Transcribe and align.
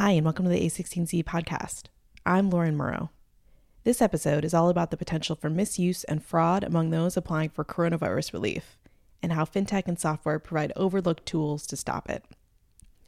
Hi, 0.00 0.12
and 0.12 0.24
welcome 0.24 0.44
to 0.44 0.50
the 0.52 0.64
A16Z 0.64 1.24
podcast. 1.24 1.86
I'm 2.24 2.50
Lauren 2.50 2.78
Murrow. 2.78 3.08
This 3.82 4.00
episode 4.00 4.44
is 4.44 4.54
all 4.54 4.68
about 4.68 4.92
the 4.92 4.96
potential 4.96 5.34
for 5.34 5.50
misuse 5.50 6.04
and 6.04 6.22
fraud 6.22 6.62
among 6.62 6.90
those 6.90 7.16
applying 7.16 7.50
for 7.50 7.64
coronavirus 7.64 8.32
relief, 8.32 8.78
and 9.24 9.32
how 9.32 9.44
fintech 9.44 9.88
and 9.88 9.98
software 9.98 10.38
provide 10.38 10.72
overlooked 10.76 11.26
tools 11.26 11.66
to 11.66 11.76
stop 11.76 12.08
it. 12.08 12.24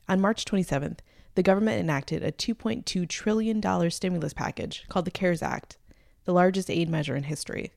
On 0.09 0.21
March 0.21 0.45
27th, 0.45 0.99
the 1.37 1.45
government 1.45 1.79
enacted 1.79 2.25
a 2.25 2.33
$2.2 2.33 3.09
trillion 3.09 3.91
stimulus 3.93 4.35
package 4.35 4.85
called 4.89 5.05
the 5.05 5.13
CARES 5.13 5.43
Act, 5.43 5.79
the 6.25 6.33
largest 6.33 6.69
aid 6.69 6.89
measure 6.89 7.15
in 7.15 7.23
history. 7.23 7.71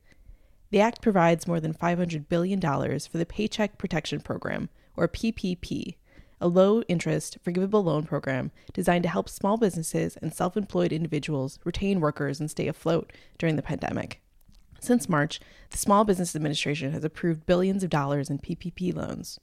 The 0.71 0.80
act 0.80 1.04
provides 1.04 1.45
more 1.45 1.59
than 1.59 1.75
$500 1.75 2.30
billion 2.30 2.59
for 2.59 3.20
the 3.20 3.27
Paycheck 3.27 3.77
Protection 3.77 4.21
Program, 4.21 4.70
or 4.98 5.07
PPP, 5.07 5.98
a 6.42 6.48
low 6.48 6.82
interest, 6.84 7.38
forgivable 7.42 7.84
loan 7.84 8.04
program 8.04 8.52
designed 8.74 9.04
to 9.04 9.10
help 9.10 9.30
small 9.30 9.58
businesses 9.58 10.18
and 10.18 10.34
self 10.34 10.58
employed 10.58 10.91
individuals 10.91 11.60
retain 11.64 12.00
workers 12.00 12.40
and 12.40 12.50
stay 12.50 12.68
afloat 12.68 13.12
during 13.38 13.55
the 13.55 13.62
pandemic. 13.62 14.22
Since 14.80 15.08
March, 15.08 15.40
the 15.70 15.77
Small 15.77 16.04
Business 16.04 16.36
Administration 16.36 16.91
has 16.91 17.05
approved 17.05 17.46
billions 17.46 17.84
of 17.84 17.90
dollars 17.90 18.30
in 18.30 18.40
PPP 18.40 18.94
loans. 18.94 19.40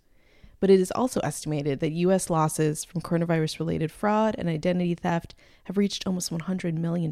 But 0.60 0.68
it 0.68 0.78
is 0.78 0.90
also 0.90 1.20
estimated 1.20 1.80
that 1.80 1.92
U.S. 1.92 2.28
losses 2.28 2.84
from 2.84 3.00
coronavirus 3.00 3.58
related 3.58 3.90
fraud 3.90 4.34
and 4.36 4.50
identity 4.50 4.94
theft 4.94 5.34
have 5.64 5.78
reached 5.78 6.06
almost 6.06 6.30
$100 6.30 6.74
million. 6.74 7.10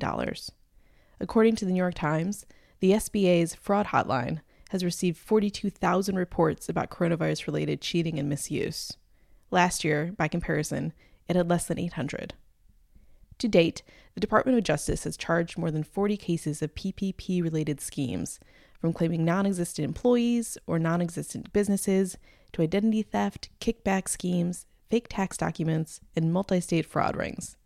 According 1.19 1.57
to 1.57 1.65
the 1.65 1.73
New 1.73 1.79
York 1.79 1.95
Times, 1.95 2.45
the 2.81 2.93
SBA's 2.93 3.55
fraud 3.55 3.87
hotline 3.87 4.41
has 4.71 4.85
received 4.85 5.17
42,000 5.17 6.17
reports 6.17 6.69
about 6.69 6.91
coronavirus 6.91 7.47
related 7.47 7.81
cheating 7.81 8.19
and 8.19 8.29
misuse. 8.29 8.93
Last 9.51 9.85
year, 9.85 10.13
by 10.17 10.29
comparison, 10.29 10.93
it 11.29 11.37
had 11.37 11.49
less 11.49 11.67
than 11.67 11.79
800. 11.79 12.35
To 13.39 13.49
date, 13.49 13.83
the 14.15 14.21
Department 14.21 14.59
of 14.59 14.65
Justice 14.65 15.05
has 15.05 15.17
charged 15.17 15.57
more 15.57 15.71
than 15.71 15.85
40 15.85 16.17
cases 16.17 16.61
of 16.61 16.75
PPP 16.75 17.43
related 17.43 17.81
schemes, 17.81 18.41
from 18.81 18.93
claiming 18.93 19.25
non 19.25 19.47
existent 19.47 19.85
employees 19.85 20.59
or 20.67 20.79
non 20.79 21.01
existent 21.01 21.53
businesses 21.53 22.17
to 22.53 22.63
identity 22.63 23.03
theft, 23.03 23.49
kickback 23.61 24.09
schemes, 24.09 24.67
fake 24.91 25.07
tax 25.09 25.37
documents, 25.37 26.01
and 26.17 26.33
multi 26.33 26.61
state 26.61 26.87
fraud 26.87 27.17
rings. 27.17 27.57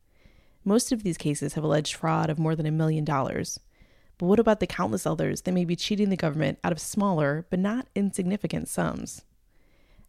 Most 0.65 0.93
of 0.93 1.03
these 1.03 1.19
cases 1.19 1.55
have 1.55 1.65
alleged 1.65 1.95
fraud 1.95 2.31
of 2.31 2.39
more 2.39 2.55
than 2.55 2.67
a 2.67 2.71
million 2.71 3.05
dollars. 3.05 3.59
But 4.19 4.27
what 4.27 4.39
about 4.39 4.61
the 4.61 4.67
countless 4.67 5.07
others 5.07 5.43
that 5.43 5.53
may 5.53 5.65
be 5.65 5.75
cheating 5.75 6.09
the 6.09 6.17
government 6.17 6.59
out 6.63 6.73
of 6.73 6.81
smaller 6.81 7.47
but 7.51 7.59
not 7.59 7.89
insignificant 7.95 8.69
sums? 8.69 9.23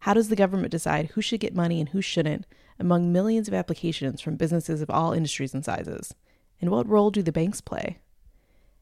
How 0.04 0.12
does 0.12 0.28
the 0.28 0.36
government 0.36 0.70
decide 0.70 1.06
who 1.06 1.22
should 1.22 1.40
get 1.40 1.54
money 1.54 1.80
and 1.80 1.88
who 1.88 2.02
shouldn't 2.02 2.44
among 2.78 3.10
millions 3.10 3.48
of 3.48 3.54
applications 3.54 4.20
from 4.20 4.36
businesses 4.36 4.82
of 4.82 4.90
all 4.90 5.14
industries 5.14 5.54
and 5.54 5.64
sizes? 5.64 6.12
And 6.60 6.68
what 6.68 6.86
role 6.86 7.10
do 7.10 7.22
the 7.22 7.32
banks 7.32 7.62
play? 7.62 8.00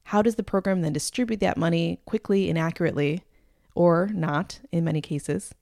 How 0.06 0.20
does 0.20 0.34
the 0.34 0.42
program 0.42 0.80
then 0.80 0.92
distribute 0.92 1.38
that 1.38 1.56
money 1.56 2.00
quickly 2.06 2.50
and 2.50 2.58
accurately, 2.58 3.22
or 3.76 4.10
not 4.12 4.58
in 4.72 4.82
many 4.82 5.00
cases? 5.00 5.54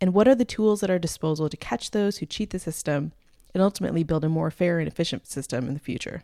And 0.00 0.14
what 0.14 0.26
are 0.26 0.34
the 0.34 0.46
tools 0.46 0.82
at 0.82 0.88
our 0.88 0.98
disposal 0.98 1.50
to 1.50 1.56
catch 1.58 1.90
those 1.90 2.16
who 2.16 2.24
cheat 2.24 2.48
the 2.48 2.58
system 2.58 3.12
and 3.52 3.62
ultimately 3.62 4.04
build 4.04 4.24
a 4.24 4.30
more 4.30 4.50
fair 4.50 4.78
and 4.78 4.88
efficient 4.88 5.26
system 5.26 5.68
in 5.68 5.74
the 5.74 5.80
future? 5.80 6.22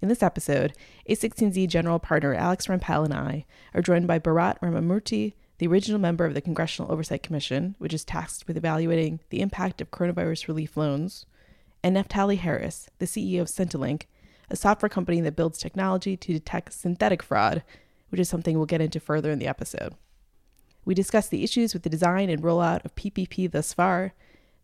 In 0.00 0.08
this 0.08 0.22
episode, 0.22 0.72
A16Z 1.10 1.68
General 1.68 1.98
Partner 1.98 2.32
Alex 2.32 2.68
Rampell 2.68 3.04
and 3.04 3.12
I 3.12 3.44
are 3.74 3.82
joined 3.82 4.06
by 4.06 4.18
Bharat 4.18 4.58
Ramamurti, 4.60 5.34
the 5.58 5.66
original 5.66 6.00
member 6.00 6.24
of 6.24 6.34
the 6.34 6.40
Congressional 6.40 6.90
Oversight 6.90 7.22
Commission, 7.22 7.74
which 7.78 7.92
is 7.92 8.04
tasked 8.04 8.46
with 8.46 8.56
evaluating 8.56 9.20
the 9.30 9.40
impact 9.40 9.80
of 9.80 9.90
coronavirus 9.90 10.48
relief 10.48 10.76
loans, 10.76 11.26
and 11.82 11.96
Naftali 11.96 12.38
Harris, 12.38 12.88
the 12.98 13.06
CEO 13.06 13.40
of 13.40 13.48
SentiLink, 13.48 14.04
a 14.50 14.56
software 14.56 14.88
company 14.88 15.20
that 15.20 15.36
builds 15.36 15.58
technology 15.58 16.16
to 16.16 16.32
detect 16.32 16.72
synthetic 16.72 17.22
fraud, 17.22 17.62
which 18.08 18.20
is 18.20 18.28
something 18.28 18.56
we'll 18.56 18.66
get 18.66 18.80
into 18.80 19.00
further 19.00 19.30
in 19.30 19.38
the 19.38 19.46
episode. 19.46 19.94
We 20.84 20.94
discuss 20.94 21.28
the 21.28 21.44
issues 21.44 21.74
with 21.74 21.82
the 21.82 21.90
design 21.90 22.30
and 22.30 22.42
rollout 22.42 22.84
of 22.84 22.94
PPP 22.94 23.50
thus 23.50 23.74
far, 23.74 24.14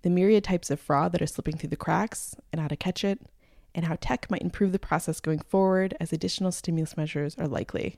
the 0.03 0.11
myriad 0.11 0.45
types 0.45 0.71
of 0.71 0.81
fraud 0.81 1.13
that 1.13 1.23
are 1.23 1.27
slipping 1.27 1.59
through 1.59 1.71
the 1.71 1.77
cracks, 1.77 2.35
and 2.53 2.61
how 2.61 2.69
to 2.69 2.77
catch 2.77 3.05
it, 3.05 3.21
and 3.75 3.85
how 3.85 3.97
tech 4.01 4.31
might 4.31 4.43
improve 4.43 4.73
the 4.73 4.79
process 4.79 5.21
going 5.21 5.41
forward 5.41 5.95
as 6.01 6.13
additional 6.13 6.53
stimulus 6.53 6.97
measures 6.97 7.35
are 7.37 7.49
likely. 7.49 7.97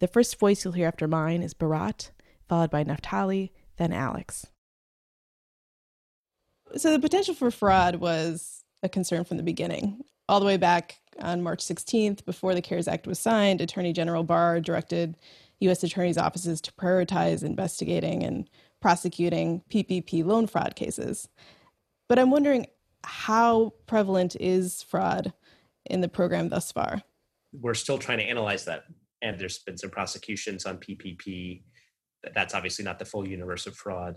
The 0.00 0.08
first 0.08 0.38
voice 0.38 0.64
you'll 0.64 0.72
hear 0.72 0.88
after 0.88 1.06
mine 1.06 1.42
is 1.42 1.54
Bharat, 1.54 2.10
followed 2.48 2.70
by 2.70 2.84
Naftali, 2.84 3.50
then 3.76 3.92
Alex. 3.92 4.46
So 6.76 6.90
the 6.90 6.98
potential 6.98 7.34
for 7.34 7.50
fraud 7.50 7.96
was 7.96 8.64
a 8.82 8.88
concern 8.88 9.24
from 9.24 9.36
the 9.36 9.42
beginning. 9.42 10.02
All 10.28 10.40
the 10.40 10.46
way 10.46 10.56
back 10.56 11.00
on 11.18 11.42
March 11.42 11.62
16th, 11.62 12.24
before 12.24 12.54
the 12.54 12.62
CARES 12.62 12.88
Act 12.88 13.06
was 13.06 13.18
signed, 13.18 13.60
Attorney 13.60 13.92
General 13.92 14.24
Barr 14.24 14.60
directed 14.60 15.18
U.S. 15.60 15.82
attorneys' 15.82 16.16
offices 16.16 16.62
to 16.62 16.72
prioritize 16.72 17.42
investigating 17.42 18.22
and 18.22 18.48
prosecuting 18.80 19.62
PPP 19.68 20.24
loan 20.24 20.46
fraud 20.46 20.76
cases. 20.76 21.28
But 22.08 22.18
I'm 22.18 22.30
wondering 22.30 22.66
how 23.04 23.74
prevalent 23.86 24.34
is 24.40 24.82
fraud 24.82 25.34
in 25.84 26.00
the 26.00 26.08
program 26.08 26.48
thus 26.48 26.72
far? 26.72 27.02
We're 27.52 27.74
still 27.74 27.98
trying 27.98 28.18
to 28.18 28.24
analyze 28.24 28.64
that 28.64 28.84
and 29.22 29.38
there's 29.38 29.58
been 29.58 29.76
some 29.76 29.90
prosecutions 29.90 30.66
on 30.66 30.78
PPP. 30.78 31.62
That's 32.34 32.54
obviously 32.54 32.84
not 32.84 32.98
the 32.98 33.04
full 33.04 33.26
universe 33.28 33.66
of 33.66 33.76
fraud. 33.76 34.16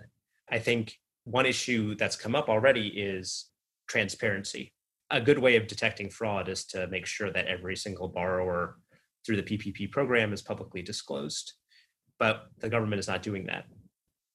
I 0.50 0.59
think 0.59 0.97
one 1.24 1.46
issue 1.46 1.96
that's 1.96 2.16
come 2.16 2.36
up 2.36 2.50
already 2.50 2.88
is 2.88 3.50
transparency. 3.88 4.74
A 5.12 5.22
good 5.22 5.40
way 5.40 5.56
of 5.56 5.68
detecting 5.68 6.09
fraud 6.09 6.50
is 6.50 6.66
to 6.68 6.88
make 6.88 7.06
sure 7.06 7.31
that 7.31 7.47
every 7.47 7.75
single 7.75 8.08
borrower 8.08 8.78
through 9.25 9.38
the 9.38 9.44
PPP 9.44 9.92
program 9.92 10.34
is 10.34 10.42
publicly 10.42 10.81
disclosed. 10.81 11.53
But 12.19 12.46
the 12.59 12.69
government 12.69 13.00
is 13.00 13.08
not 13.08 13.24
doing 13.24 13.46
that. 13.46 13.66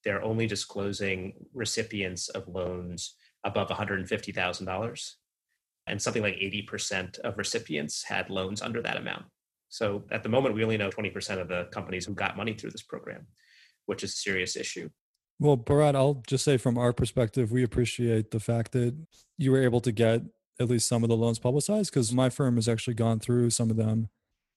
They're 0.04 0.22
only 0.22 0.46
disclosing 0.46 1.34
recipients 1.52 2.28
of 2.28 2.48
loans 2.48 3.16
above 3.44 3.68
$150,000. 3.68 5.10
And 5.86 6.02
something 6.02 6.22
like 6.22 6.36
80% 6.36 7.18
of 7.20 7.38
recipients 7.38 8.04
had 8.04 8.30
loans 8.30 8.60
under 8.62 8.82
that 8.82 8.98
amount. 8.98 9.24
So 9.68 10.04
at 10.10 10.22
the 10.22 10.28
moment, 10.28 10.54
we 10.54 10.62
only 10.62 10.76
know 10.76 10.90
20% 10.90 11.40
of 11.40 11.48
the 11.48 11.68
companies 11.72 12.06
who 12.06 12.14
got 12.14 12.36
money 12.36 12.54
through 12.54 12.70
this 12.70 12.82
program, 12.82 13.26
which 13.86 14.02
is 14.02 14.12
a 14.12 14.16
serious 14.16 14.56
issue. 14.56 14.88
Well, 15.38 15.56
Bharat, 15.56 15.94
I'll 15.94 16.22
just 16.26 16.44
say 16.44 16.56
from 16.56 16.78
our 16.78 16.92
perspective, 16.92 17.52
we 17.52 17.62
appreciate 17.62 18.30
the 18.30 18.40
fact 18.40 18.72
that 18.72 18.96
you 19.36 19.52
were 19.52 19.62
able 19.62 19.80
to 19.82 19.92
get 19.92 20.22
at 20.60 20.68
least 20.68 20.88
some 20.88 21.04
of 21.04 21.08
the 21.08 21.16
loans 21.16 21.38
publicized 21.38 21.92
because 21.92 22.12
my 22.12 22.28
firm 22.28 22.56
has 22.56 22.68
actually 22.68 22.94
gone 22.94 23.20
through 23.20 23.50
some 23.50 23.70
of 23.70 23.76
them. 23.76 24.08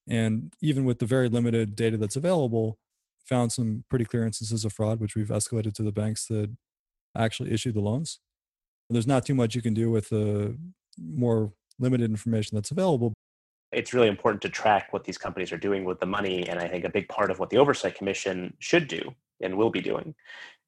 And 0.09 0.51
even 0.61 0.85
with 0.85 0.97
the 0.97 1.05
very 1.05 1.29
limited 1.29 1.75
data 1.75 1.97
that's 1.97 2.15
available, 2.15 2.79
found 3.23 3.51
some 3.51 3.83
pretty 3.89 4.05
clear 4.05 4.25
instances 4.25 4.65
of 4.65 4.73
fraud, 4.73 4.99
which 4.99 5.15
we've 5.15 5.27
escalated 5.27 5.73
to 5.75 5.83
the 5.83 5.91
banks 5.91 6.25
that 6.27 6.49
actually 7.15 7.51
issued 7.51 7.75
the 7.75 7.81
loans. 7.81 8.19
There's 8.89 9.07
not 9.07 9.25
too 9.25 9.35
much 9.35 9.55
you 9.55 9.61
can 9.61 9.75
do 9.75 9.91
with 9.91 10.09
the 10.09 10.57
more 10.97 11.53
limited 11.79 12.09
information 12.09 12.55
that's 12.55 12.71
available 12.71 13.13
it's 13.71 13.93
really 13.93 14.07
important 14.07 14.41
to 14.41 14.49
track 14.49 14.91
what 14.91 15.03
these 15.03 15.17
companies 15.17 15.51
are 15.51 15.57
doing 15.57 15.85
with 15.85 15.99
the 15.99 16.05
money. 16.05 16.47
And 16.47 16.59
I 16.59 16.67
think 16.67 16.83
a 16.83 16.89
big 16.89 17.07
part 17.07 17.31
of 17.31 17.39
what 17.39 17.49
the 17.49 17.57
Oversight 17.57 17.95
Commission 17.95 18.53
should 18.59 18.87
do 18.87 19.13
and 19.41 19.57
will 19.57 19.69
be 19.69 19.81
doing 19.81 20.13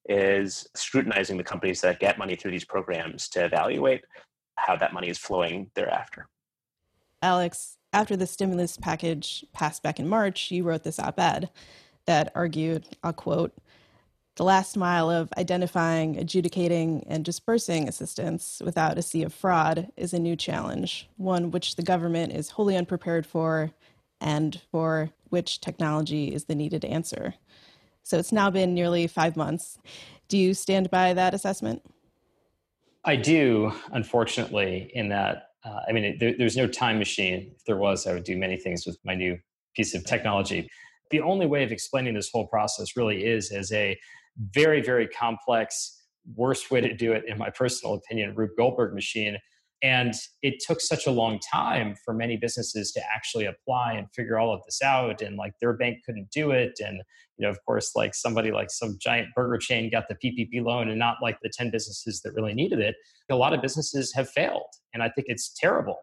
is 0.10 0.68
scrutinizing 0.76 1.38
the 1.38 1.44
companies 1.44 1.82
that 1.82 2.00
get 2.00 2.18
money 2.18 2.36
through 2.36 2.52
these 2.52 2.66
programs 2.66 3.28
to 3.30 3.46
evaluate 3.46 4.04
how 4.58 4.76
that 4.76 4.94
money 4.94 5.10
is 5.10 5.18
flowing 5.18 5.70
thereafter. 5.76 6.28
Alex, 7.22 7.78
after 7.94 8.18
the 8.18 8.28
stimulus 8.28 8.78
package 8.78 9.46
passed 9.54 9.84
back 9.84 10.00
in 10.00 10.08
March, 10.08 10.52
you 10.52 10.64
wrote 10.64 10.84
this 10.84 11.00
op 11.00 11.20
ed 11.20 11.50
that 12.06 12.32
argued, 12.36 12.86
I'll 13.04 13.14
quote, 13.14 13.54
the 14.36 14.44
last 14.44 14.76
mile 14.76 15.12
of 15.12 15.32
identifying, 15.38 16.18
adjudicating, 16.18 17.06
and 17.08 17.24
dispersing 17.24 17.88
assistance 17.88 18.62
without 18.66 18.98
a 18.98 19.02
sea 19.02 19.24
of 19.24 19.34
fraud 19.34 19.92
is 19.96 20.14
a 20.14 20.20
new 20.20 20.36
challenge, 20.36 21.08
one 21.18 21.52
which 21.52 21.76
the 21.76 21.84
government 21.84 22.34
is 22.34 22.50
wholly 22.50 22.76
unprepared 22.76 23.26
for 23.26 23.72
and 24.20 24.60
for 24.72 25.12
which 25.30 25.62
technology 25.62 26.34
is 26.34 26.46
the 26.46 26.56
needed 26.56 26.84
answer. 26.84 27.36
So 28.02 28.18
it's 28.18 28.32
now 28.32 28.50
been 28.50 28.74
nearly 28.74 29.06
five 29.08 29.36
months. 29.36 29.78
Do 30.28 30.38
you 30.38 30.54
stand 30.54 30.90
by 30.90 31.14
that 31.14 31.34
assessment? 31.34 31.84
I 33.06 33.16
do, 33.16 33.72
unfortunately, 33.92 34.92
in 34.96 35.10
that, 35.10 35.50
uh, 35.64 35.82
I 35.88 35.92
mean, 35.92 36.18
there, 36.18 36.34
there's 36.38 36.58
no 36.58 36.68
time 36.68 36.98
machine. 36.98 37.52
If 37.56 37.66
there 37.66 37.78
was, 37.78 38.08
I 38.08 38.14
would 38.14 38.24
do 38.24 38.38
many 38.38 38.58
things 38.58 38.86
with 38.86 38.98
my 39.04 39.14
new 39.14 39.38
piece 39.76 39.94
of 39.94 40.06
technology. 40.06 40.70
The 41.12 41.22
only 41.22 41.46
way 41.46 41.64
of 41.64 41.72
explaining 41.72 42.16
this 42.16 42.30
whole 42.32 42.48
process 42.48 42.96
really 42.96 43.26
is 43.26 43.52
as 43.52 43.72
a 43.72 43.98
very, 44.38 44.82
very 44.82 45.08
complex, 45.08 46.02
worst 46.36 46.72
way 46.72 46.82
to 46.82 46.94
do 46.94 47.14
it, 47.14 47.24
in 47.28 47.38
my 47.38 47.50
personal 47.50 47.96
opinion, 47.96 48.36
Rube 48.36 48.52
Goldberg 48.58 48.94
machine. 48.94 49.38
And 49.82 50.14
it 50.42 50.64
took 50.66 50.80
such 50.80 51.08
a 51.08 51.12
long 51.12 51.40
time 51.52 51.96
for 52.06 52.14
many 52.14 52.38
businesses 52.38 52.94
to 52.94 53.02
actually 53.14 53.46
apply 53.46 53.94
and 53.94 54.08
figure 54.16 54.40
all 54.40 54.54
of 54.54 54.62
this 54.66 54.82
out. 54.82 55.22
And 55.22 55.36
like 55.36 55.52
their 55.60 55.74
bank 55.74 55.98
couldn't 56.06 56.30
do 56.32 56.52
it. 56.52 56.80
And, 56.80 57.02
you 57.38 57.46
know, 57.46 57.50
of 57.50 57.60
course, 57.66 57.92
like 57.94 58.16
somebody 58.16 58.52
like 58.52 58.72
some 58.72 58.98
giant 59.02 59.28
burger 59.36 59.58
chain 59.58 59.92
got 59.92 60.06
the 60.08 60.16
PPP 60.16 60.64
loan 60.64 60.88
and 60.88 60.98
not 60.98 61.18
like 61.22 61.38
the 61.42 61.52
10 61.54 61.70
businesses 61.70 62.22
that 62.22 62.32
really 62.34 62.54
needed 62.54 62.80
it. 62.80 62.96
A 63.30 63.36
lot 63.36 63.54
of 63.54 63.62
businesses 63.62 64.14
have 64.14 64.30
failed. 64.30 64.72
And 64.94 65.04
I 65.04 65.10
think 65.10 65.28
it's 65.28 65.50
terrible. 65.50 66.00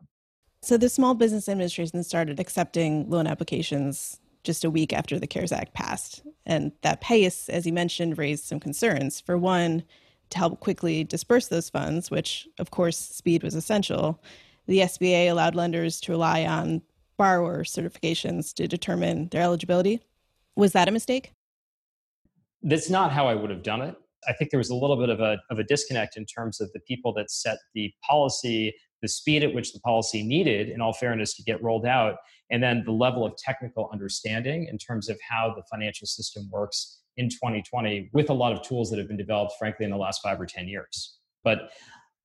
So 0.62 0.76
the 0.76 0.90
Small 0.90 1.14
Business 1.14 1.48
Administration 1.48 2.04
started 2.04 2.38
accepting 2.38 3.08
loan 3.08 3.26
applications 3.26 4.20
just 4.42 4.64
a 4.64 4.70
week 4.70 4.92
after 4.92 5.18
the 5.18 5.26
CARES 5.26 5.52
Act 5.52 5.74
passed. 5.74 6.22
And 6.46 6.72
that 6.82 7.00
pace, 7.00 7.48
as 7.48 7.66
you 7.66 7.72
mentioned, 7.72 8.18
raised 8.18 8.44
some 8.44 8.60
concerns. 8.60 9.20
For 9.20 9.36
one, 9.36 9.82
to 10.30 10.38
help 10.38 10.60
quickly 10.60 11.04
disperse 11.04 11.48
those 11.48 11.68
funds, 11.68 12.10
which 12.10 12.48
of 12.58 12.70
course 12.70 12.98
speed 12.98 13.42
was 13.42 13.54
essential, 13.54 14.22
the 14.66 14.80
SBA 14.80 15.30
allowed 15.30 15.54
lenders 15.54 16.00
to 16.02 16.12
rely 16.12 16.44
on 16.44 16.82
borrower 17.16 17.64
certifications 17.64 18.54
to 18.54 18.66
determine 18.66 19.28
their 19.28 19.42
eligibility. 19.42 20.00
Was 20.56 20.72
that 20.72 20.88
a 20.88 20.92
mistake? 20.92 21.32
That's 22.62 22.88
not 22.88 23.12
how 23.12 23.26
I 23.26 23.34
would 23.34 23.50
have 23.50 23.62
done 23.62 23.82
it. 23.82 23.96
I 24.28 24.32
think 24.34 24.50
there 24.50 24.58
was 24.58 24.70
a 24.70 24.74
little 24.74 24.96
bit 24.96 25.08
of 25.08 25.20
a, 25.20 25.38
of 25.50 25.58
a 25.58 25.64
disconnect 25.64 26.16
in 26.16 26.26
terms 26.26 26.60
of 26.60 26.70
the 26.72 26.80
people 26.80 27.12
that 27.14 27.30
set 27.30 27.58
the 27.74 27.92
policy, 28.08 28.74
the 29.02 29.08
speed 29.08 29.42
at 29.42 29.54
which 29.54 29.72
the 29.72 29.80
policy 29.80 30.22
needed, 30.22 30.68
in 30.68 30.80
all 30.80 30.92
fairness, 30.92 31.34
to 31.36 31.42
get 31.42 31.62
rolled 31.62 31.86
out, 31.86 32.16
and 32.50 32.62
then 32.62 32.82
the 32.84 32.92
level 32.92 33.24
of 33.24 33.36
technical 33.36 33.88
understanding 33.92 34.66
in 34.70 34.78
terms 34.78 35.08
of 35.08 35.18
how 35.28 35.52
the 35.54 35.62
financial 35.70 36.06
system 36.06 36.48
works 36.50 37.00
in 37.16 37.28
2020 37.28 38.10
with 38.12 38.30
a 38.30 38.34
lot 38.34 38.52
of 38.52 38.62
tools 38.62 38.90
that 38.90 38.98
have 38.98 39.08
been 39.08 39.16
developed, 39.16 39.54
frankly, 39.58 39.84
in 39.84 39.90
the 39.90 39.96
last 39.96 40.20
five 40.22 40.40
or 40.40 40.46
10 40.46 40.68
years. 40.68 41.18
But 41.44 41.70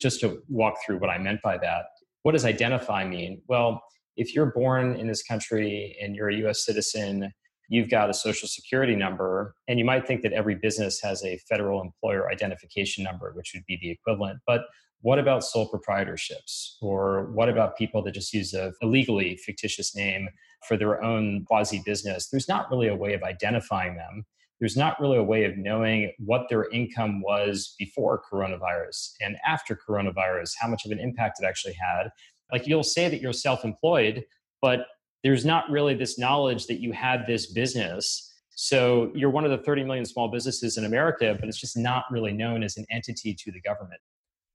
just 0.01 0.19
to 0.21 0.41
walk 0.49 0.75
through 0.85 0.99
what 0.99 1.09
I 1.09 1.17
meant 1.17 1.41
by 1.41 1.57
that, 1.59 1.85
what 2.23 2.31
does 2.33 2.45
identify 2.45 3.07
mean? 3.07 3.41
Well, 3.47 3.81
if 4.17 4.33
you're 4.33 4.51
born 4.51 4.95
in 4.95 5.07
this 5.07 5.23
country 5.23 5.95
and 6.01 6.15
you're 6.15 6.29
a 6.29 6.47
US 6.47 6.65
citizen, 6.65 7.31
you've 7.69 7.89
got 7.89 8.09
a 8.09 8.13
social 8.13 8.47
security 8.47 8.95
number, 8.95 9.55
and 9.67 9.79
you 9.79 9.85
might 9.85 10.07
think 10.07 10.21
that 10.21 10.33
every 10.33 10.55
business 10.55 11.01
has 11.01 11.23
a 11.23 11.37
federal 11.49 11.81
employer 11.81 12.29
identification 12.29 13.03
number, 13.03 13.33
which 13.35 13.51
would 13.53 13.65
be 13.65 13.77
the 13.81 13.89
equivalent. 13.91 14.39
But 14.45 14.61
what 15.05 15.19
about 15.19 15.43
sole 15.43 15.69
proprietorships? 15.69 16.77
Or 16.81 17.31
what 17.33 17.47
about 17.47 17.77
people 17.77 18.01
that 18.03 18.13
just 18.13 18.33
use 18.33 18.53
a, 18.53 18.73
a 18.81 18.85
legally 18.87 19.37
fictitious 19.37 19.95
name 19.95 20.29
for 20.67 20.77
their 20.77 21.03
own 21.03 21.45
quasi 21.45 21.81
business? 21.85 22.29
There's 22.29 22.47
not 22.47 22.69
really 22.71 22.87
a 22.87 22.95
way 22.95 23.13
of 23.13 23.21
identifying 23.21 23.95
them 23.95 24.25
there's 24.59 24.77
not 24.77 24.99
really 24.99 25.17
a 25.17 25.23
way 25.23 25.43
of 25.43 25.57
knowing 25.57 26.11
what 26.17 26.47
their 26.49 26.69
income 26.71 27.21
was 27.21 27.75
before 27.77 28.21
coronavirus 28.31 29.11
and 29.19 29.37
after 29.45 29.77
coronavirus, 29.87 30.53
how 30.59 30.67
much 30.67 30.85
of 30.85 30.91
an 30.91 30.99
impact 30.99 31.39
it 31.41 31.45
actually 31.45 31.73
had. 31.73 32.09
Like 32.51 32.65
you'll 32.67 32.83
say 32.83 33.09
that 33.09 33.21
you're 33.21 33.33
self 33.33 33.65
employed, 33.65 34.23
but 34.61 34.85
there's 35.23 35.45
not 35.45 35.69
really 35.69 35.93
this 35.93 36.17
knowledge 36.17 36.67
that 36.67 36.79
you 36.79 36.93
had 36.93 37.25
this 37.27 37.51
business. 37.51 38.31
So 38.51 39.11
you're 39.13 39.29
one 39.29 39.43
of 39.43 39.51
the 39.51 39.57
30 39.57 39.83
million 39.83 40.05
small 40.05 40.29
businesses 40.29 40.77
in 40.77 40.85
America, 40.85 41.35
but 41.37 41.49
it's 41.49 41.59
just 41.59 41.75
not 41.75 42.05
really 42.09 42.31
known 42.31 42.63
as 42.63 42.77
an 42.77 42.85
entity 42.89 43.33
to 43.33 43.51
the 43.51 43.59
government. 43.59 43.99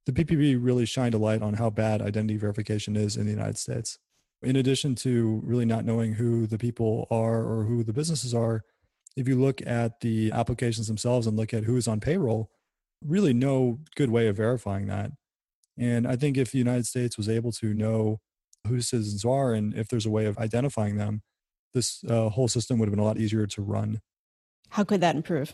The 0.05 0.11
PPP 0.11 0.57
really 0.59 0.85
shined 0.85 1.13
a 1.13 1.19
light 1.19 1.41
on 1.41 1.55
how 1.55 1.69
bad 1.69 2.01
identity 2.01 2.37
verification 2.37 2.95
is 2.95 3.17
in 3.17 3.25
the 3.25 3.31
United 3.31 3.57
States. 3.57 3.99
In 4.41 4.55
addition 4.55 4.95
to 4.95 5.41
really 5.43 5.65
not 5.65 5.85
knowing 5.85 6.13
who 6.13 6.47
the 6.47 6.57
people 6.57 7.07
are 7.11 7.43
or 7.43 7.65
who 7.65 7.83
the 7.83 7.93
businesses 7.93 8.33
are, 8.33 8.63
if 9.15 9.27
you 9.27 9.39
look 9.39 9.61
at 9.65 9.99
the 9.99 10.31
applications 10.31 10.87
themselves 10.87 11.27
and 11.27 11.37
look 11.37 11.53
at 11.53 11.65
who 11.65 11.77
is 11.77 11.87
on 11.87 11.99
payroll, 11.99 12.49
really 13.05 13.33
no 13.33 13.79
good 13.95 14.09
way 14.09 14.27
of 14.27 14.37
verifying 14.37 14.87
that. 14.87 15.11
And 15.77 16.07
I 16.07 16.15
think 16.15 16.37
if 16.37 16.51
the 16.51 16.57
United 16.57 16.85
States 16.87 17.17
was 17.17 17.29
able 17.29 17.51
to 17.53 17.73
know 17.73 18.19
who 18.67 18.81
citizens 18.81 19.25
are 19.25 19.53
and 19.53 19.73
if 19.75 19.87
there's 19.87 20.05
a 20.05 20.11
way 20.11 20.25
of 20.25 20.37
identifying 20.37 20.97
them, 20.97 21.21
this 21.73 22.03
uh, 22.09 22.29
whole 22.29 22.47
system 22.47 22.79
would 22.79 22.87
have 22.87 22.93
been 22.95 23.03
a 23.03 23.07
lot 23.07 23.17
easier 23.17 23.45
to 23.47 23.61
run. 23.61 24.01
How 24.69 24.83
could 24.83 25.01
that 25.01 25.15
improve? 25.15 25.53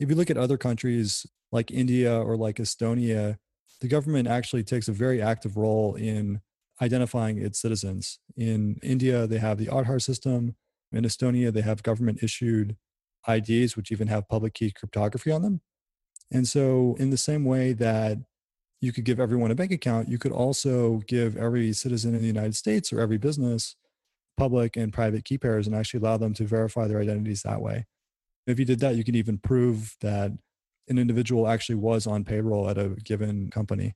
If 0.00 0.08
you 0.08 0.14
look 0.14 0.30
at 0.30 0.36
other 0.36 0.56
countries 0.56 1.26
like 1.50 1.70
India 1.70 2.16
or 2.20 2.36
like 2.36 2.56
Estonia, 2.56 3.38
the 3.80 3.88
government 3.88 4.28
actually 4.28 4.64
takes 4.64 4.88
a 4.88 4.92
very 4.92 5.22
active 5.22 5.56
role 5.56 5.94
in 5.94 6.40
identifying 6.80 7.38
its 7.38 7.60
citizens. 7.60 8.18
In 8.36 8.78
India, 8.82 9.26
they 9.26 9.38
have 9.38 9.58
the 9.58 9.66
Aadhaar 9.66 10.00
system. 10.00 10.56
In 10.92 11.04
Estonia, 11.04 11.52
they 11.52 11.62
have 11.62 11.82
government 11.82 12.22
issued 12.22 12.76
IDs, 13.28 13.76
which 13.76 13.92
even 13.92 14.08
have 14.08 14.28
public 14.28 14.54
key 14.54 14.70
cryptography 14.70 15.30
on 15.30 15.42
them. 15.42 15.60
And 16.30 16.46
so, 16.46 16.96
in 16.98 17.10
the 17.10 17.16
same 17.16 17.44
way 17.44 17.72
that 17.74 18.18
you 18.80 18.92
could 18.92 19.04
give 19.04 19.18
everyone 19.18 19.50
a 19.50 19.54
bank 19.54 19.72
account, 19.72 20.08
you 20.08 20.18
could 20.18 20.32
also 20.32 20.98
give 21.06 21.36
every 21.36 21.72
citizen 21.72 22.14
in 22.14 22.20
the 22.20 22.26
United 22.26 22.54
States 22.54 22.92
or 22.92 23.00
every 23.00 23.18
business 23.18 23.76
public 24.36 24.76
and 24.76 24.92
private 24.92 25.24
key 25.24 25.36
pairs 25.36 25.66
and 25.66 25.74
actually 25.74 25.98
allow 26.00 26.16
them 26.16 26.32
to 26.32 26.44
verify 26.44 26.86
their 26.86 27.00
identities 27.00 27.42
that 27.42 27.60
way. 27.60 27.86
If 28.46 28.58
you 28.58 28.64
did 28.64 28.78
that, 28.80 28.94
you 28.94 29.04
could 29.04 29.16
even 29.16 29.36
prove 29.38 29.96
that 30.00 30.32
an 30.88 30.98
individual 30.98 31.48
actually 31.48 31.76
was 31.76 32.06
on 32.06 32.24
payroll 32.24 32.68
at 32.68 32.78
a 32.78 32.90
given 33.04 33.50
company. 33.50 33.94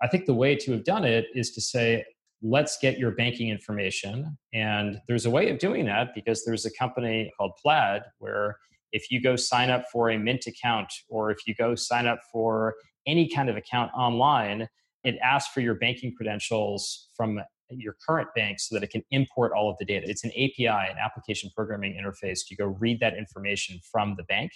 I 0.00 0.08
think 0.08 0.26
the 0.26 0.34
way 0.34 0.54
to 0.56 0.72
have 0.72 0.84
done 0.84 1.04
it 1.04 1.26
is 1.34 1.50
to 1.52 1.60
say, 1.60 2.04
let's 2.40 2.78
get 2.80 2.98
your 2.98 3.10
banking 3.12 3.48
information. 3.48 4.38
And 4.52 5.00
there's 5.08 5.26
a 5.26 5.30
way 5.30 5.50
of 5.50 5.58
doing 5.58 5.86
that 5.86 6.14
because 6.14 6.44
there's 6.44 6.66
a 6.66 6.70
company 6.70 7.32
called 7.36 7.52
Plaid 7.62 8.02
where 8.18 8.56
if 8.92 9.10
you 9.10 9.20
go 9.20 9.36
sign 9.36 9.70
up 9.70 9.84
for 9.92 10.10
a 10.10 10.18
Mint 10.18 10.46
account 10.46 10.92
or 11.08 11.30
if 11.30 11.38
you 11.46 11.54
go 11.54 11.74
sign 11.74 12.06
up 12.06 12.20
for 12.32 12.74
any 13.06 13.28
kind 13.28 13.48
of 13.48 13.56
account 13.56 13.90
online, 13.94 14.68
it 15.04 15.16
asks 15.22 15.52
for 15.52 15.60
your 15.60 15.74
banking 15.74 16.14
credentials 16.14 17.08
from 17.16 17.40
your 17.70 17.96
current 18.06 18.28
bank 18.34 18.60
so 18.60 18.74
that 18.74 18.82
it 18.82 18.90
can 18.90 19.02
import 19.10 19.52
all 19.52 19.70
of 19.70 19.76
the 19.78 19.84
data. 19.84 20.08
It's 20.08 20.24
an 20.24 20.30
API, 20.30 20.66
an 20.66 20.96
application 21.02 21.50
programming 21.54 21.94
interface. 21.94 22.50
You 22.50 22.56
go 22.56 22.66
read 22.66 23.00
that 23.00 23.16
information 23.16 23.80
from 23.90 24.14
the 24.16 24.24
bank. 24.24 24.52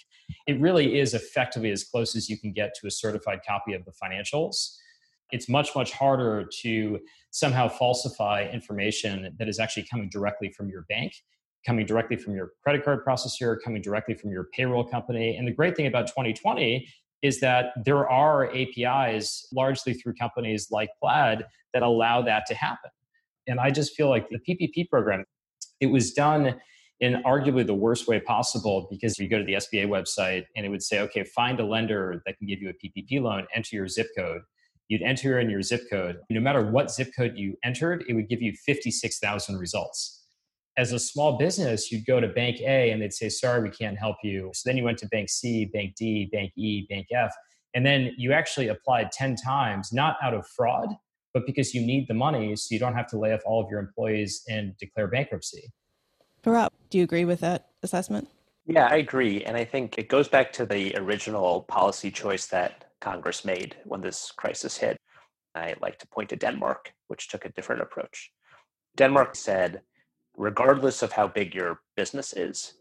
It 0.47 0.59
really 0.59 0.99
is 0.99 1.13
effectively 1.13 1.71
as 1.71 1.83
close 1.83 2.15
as 2.15 2.29
you 2.29 2.37
can 2.37 2.53
get 2.53 2.73
to 2.81 2.87
a 2.87 2.91
certified 2.91 3.41
copy 3.47 3.73
of 3.73 3.85
the 3.85 3.91
financials 3.91 4.77
it's 5.33 5.49
much 5.49 5.75
much 5.75 5.91
harder 5.91 6.47
to 6.61 6.99
somehow 7.31 7.67
falsify 7.67 8.47
information 8.53 9.35
that 9.39 9.49
is 9.49 9.59
actually 9.59 9.85
coming 9.89 10.07
directly 10.09 10.49
from 10.49 10.69
your 10.69 10.83
bank 10.83 11.13
coming 11.65 11.85
directly 11.85 12.15
from 12.15 12.35
your 12.35 12.51
credit 12.61 12.85
card 12.85 13.03
processor 13.05 13.57
coming 13.63 13.81
directly 13.81 14.13
from 14.13 14.31
your 14.31 14.45
payroll 14.53 14.83
company 14.85 15.35
and 15.35 15.47
the 15.47 15.51
great 15.51 15.75
thing 15.75 15.87
about 15.87 16.07
2020 16.07 16.87
is 17.21 17.39
that 17.39 17.71
there 17.83 18.07
are 18.07 18.53
apis 18.53 19.47
largely 19.51 19.93
through 19.93 20.13
companies 20.13 20.67
like 20.71 20.89
plaid 21.01 21.45
that 21.73 21.81
allow 21.81 22.21
that 22.21 22.45
to 22.45 22.53
happen 22.53 22.91
and 23.47 23.59
i 23.59 23.69
just 23.69 23.95
feel 23.95 24.09
like 24.09 24.27
the 24.29 24.39
ppp 24.47 24.89
program 24.89 25.23
it 25.79 25.87
was 25.87 26.13
done 26.13 26.55
in 26.99 27.21
arguably 27.25 27.65
the 27.65 27.73
worst 27.73 28.07
way 28.07 28.19
possible 28.19 28.87
because 28.89 29.17
you 29.19 29.27
go 29.27 29.37
to 29.37 29.43
the 29.43 29.53
SBA 29.53 29.87
website 29.87 30.45
and 30.55 30.65
it 30.65 30.69
would 30.69 30.83
say, 30.83 31.01
okay, 31.01 31.23
find 31.23 31.59
a 31.59 31.65
lender 31.65 32.21
that 32.25 32.37
can 32.37 32.47
give 32.47 32.61
you 32.61 32.69
a 32.69 32.73
PPP 32.73 33.19
loan, 33.21 33.45
enter 33.53 33.75
your 33.75 33.89
zip 33.89 34.07
code 34.15 34.43
you'd 34.87 35.01
enter 35.01 35.39
in 35.39 35.49
your 35.49 35.61
zip 35.61 35.81
code. 35.89 36.19
No 36.29 36.39
matter 36.39 36.61
what 36.69 36.91
zip 36.91 37.11
code 37.15 37.33
you 37.35 37.57
entered, 37.63 38.03
it 38.07 38.13
would 38.13 38.29
give 38.29 38.41
you 38.41 38.53
56,000 38.65 39.57
results. 39.57 40.25
As 40.77 40.91
a 40.91 40.99
small 40.99 41.37
business, 41.37 41.91
you'd 41.91 42.05
go 42.05 42.19
to 42.19 42.27
bank 42.27 42.59
A 42.61 42.91
and 42.91 43.01
they'd 43.01 43.13
say, 43.13 43.29
sorry, 43.29 43.61
we 43.61 43.69
can't 43.69 43.97
help 43.97 44.17
you. 44.23 44.51
So 44.53 44.69
then 44.69 44.77
you 44.77 44.83
went 44.83 44.97
to 44.99 45.07
bank 45.07 45.29
C, 45.29 45.65
bank 45.65 45.95
D, 45.95 46.29
bank 46.31 46.51
E, 46.55 46.85
bank 46.89 47.07
F. 47.13 47.33
And 47.75 47.85
then 47.85 48.11
you 48.17 48.33
actually 48.33 48.67
applied 48.67 49.11
10 49.11 49.35
times, 49.35 49.91
not 49.93 50.17
out 50.21 50.33
of 50.33 50.45
fraud, 50.47 50.89
but 51.33 51.45
because 51.45 51.73
you 51.73 51.81
need 51.85 52.07
the 52.07 52.13
money 52.13 52.55
so 52.55 52.73
you 52.73 52.79
don't 52.79 52.95
have 52.95 53.07
to 53.07 53.17
lay 53.17 53.33
off 53.33 53.41
all 53.45 53.63
of 53.63 53.69
your 53.69 53.79
employees 53.79 54.43
and 54.47 54.77
declare 54.77 55.07
bankruptcy. 55.07 55.71
Bharat, 56.43 56.69
do 56.89 56.97
you 56.97 57.03
agree 57.03 57.25
with 57.25 57.39
that 57.39 57.69
assessment? 57.81 58.27
Yeah, 58.65 58.87
I 58.87 58.97
agree. 58.97 59.43
And 59.43 59.57
I 59.57 59.65
think 59.65 59.97
it 59.97 60.09
goes 60.09 60.27
back 60.27 60.53
to 60.53 60.65
the 60.65 60.95
original 60.95 61.63
policy 61.63 62.11
choice 62.11 62.45
that 62.47 62.91
Congress 63.01 63.43
made 63.43 63.75
when 63.83 64.01
this 64.01 64.31
crisis 64.31 64.77
hit. 64.77 64.97
I 65.55 65.75
like 65.81 65.99
to 65.99 66.07
point 66.07 66.29
to 66.29 66.35
Denmark, 66.35 66.93
which 67.07 67.27
took 67.27 67.45
a 67.45 67.51
different 67.51 67.81
approach. 67.81 68.31
Denmark 68.95 69.35
said, 69.35 69.81
regardless 70.37 71.01
of 71.01 71.11
how 71.11 71.27
big 71.27 71.53
your 71.53 71.81
business 71.95 72.33
is, 72.33 72.73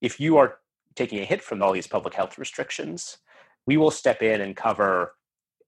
if 0.00 0.20
you 0.20 0.36
are 0.36 0.58
taking 0.94 1.18
a 1.20 1.24
hit 1.24 1.42
from 1.42 1.62
all 1.62 1.72
these 1.72 1.86
public 1.86 2.14
health 2.14 2.38
restrictions, 2.38 3.18
we 3.66 3.76
will 3.76 3.90
step 3.90 4.22
in 4.22 4.40
and 4.40 4.56
cover 4.56 5.14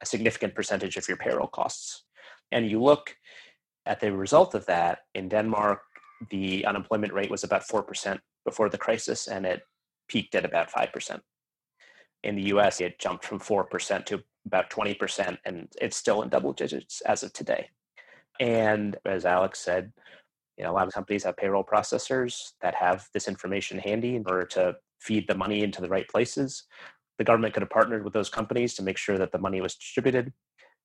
a 0.04 0.12
significant 0.14 0.54
percentage 0.54 0.96
of 0.96 1.08
your 1.08 1.16
payroll 1.16 1.49
costs. 1.49 2.04
And 2.52 2.70
you 2.70 2.80
look 2.82 3.16
at 3.87 4.00
the 4.00 4.12
result 4.12 4.54
of 4.54 4.66
that 4.66 5.00
in 5.14 5.28
Denmark, 5.28 5.80
the 6.30 6.64
unemployment 6.64 7.12
rate 7.12 7.30
was 7.30 7.44
about 7.44 7.66
4% 7.66 8.18
before 8.44 8.68
the 8.68 8.78
crisis, 8.78 9.26
and 9.28 9.44
it 9.44 9.62
peaked 10.08 10.34
at 10.34 10.44
about 10.44 10.70
5% 10.70 11.20
in 12.25 12.34
the 12.34 12.54
US, 12.54 12.80
it 12.80 12.99
jumped 12.99 13.25
from 13.25 13.38
4% 13.38 14.04
to 14.06 14.23
about 14.46 14.70
20%, 14.70 15.38
and 15.44 15.68
it's 15.80 15.96
still 15.96 16.23
in 16.23 16.30
double 16.30 16.52
digits 16.52 17.00
as 17.02 17.23
of 17.23 17.32
today. 17.32 17.68
And 18.40 18.96
as 19.04 19.25
Alex 19.25 19.61
said, 19.61 19.92
you 20.56 20.64
know, 20.64 20.70
a 20.70 20.75
lot 20.75 20.87
of 20.87 20.94
companies 20.94 21.25
have 21.25 21.37
payroll 21.37 21.64
processors 21.64 22.52
that 22.62 22.75
have 22.75 23.06
this 23.12 23.28
information 23.28 23.78
handy 23.78 24.16
in 24.16 24.25
order 24.26 24.46
to 24.46 24.76
feed 25.00 25.28
the 25.28 25.34
money 25.34 25.62
into 25.62 25.82
the 25.82 25.88
right 25.88 26.08
places. 26.08 26.64
The 27.18 27.25
government 27.25 27.54
could 27.54 27.62
have 27.62 27.71
partnered 27.71 28.04
with 28.04 28.12
those 28.12 28.28
companies 28.28 28.75
to 28.75 28.83
make 28.83 28.97
sure 28.97 29.18
that 29.18 29.33
the 29.33 29.38
money 29.38 29.61
was 29.61 29.75
distributed. 29.75 30.33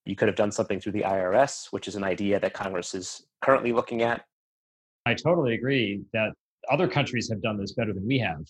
You 0.06 0.16
could 0.16 0.28
have 0.28 0.38
done 0.38 0.52
something 0.52 0.80
through 0.80 0.94
the 0.94 1.02
IRS, 1.02 1.68
which 1.72 1.88
is 1.88 1.96
an 1.96 2.04
idea 2.04 2.40
that 2.40 2.54
Congress 2.54 2.94
is 2.94 3.26
currently 3.42 3.74
looking 3.74 4.02
at. 4.02 4.24
I 5.06 5.14
totally 5.14 5.56
agree 5.56 6.02
that 6.14 6.32
other 6.70 6.88
countries 6.88 7.30
have 7.30 7.42
done 7.42 7.58
this 7.58 7.74
better 7.74 7.94
than 7.94 8.06
we 8.06 8.20
have 8.20 8.46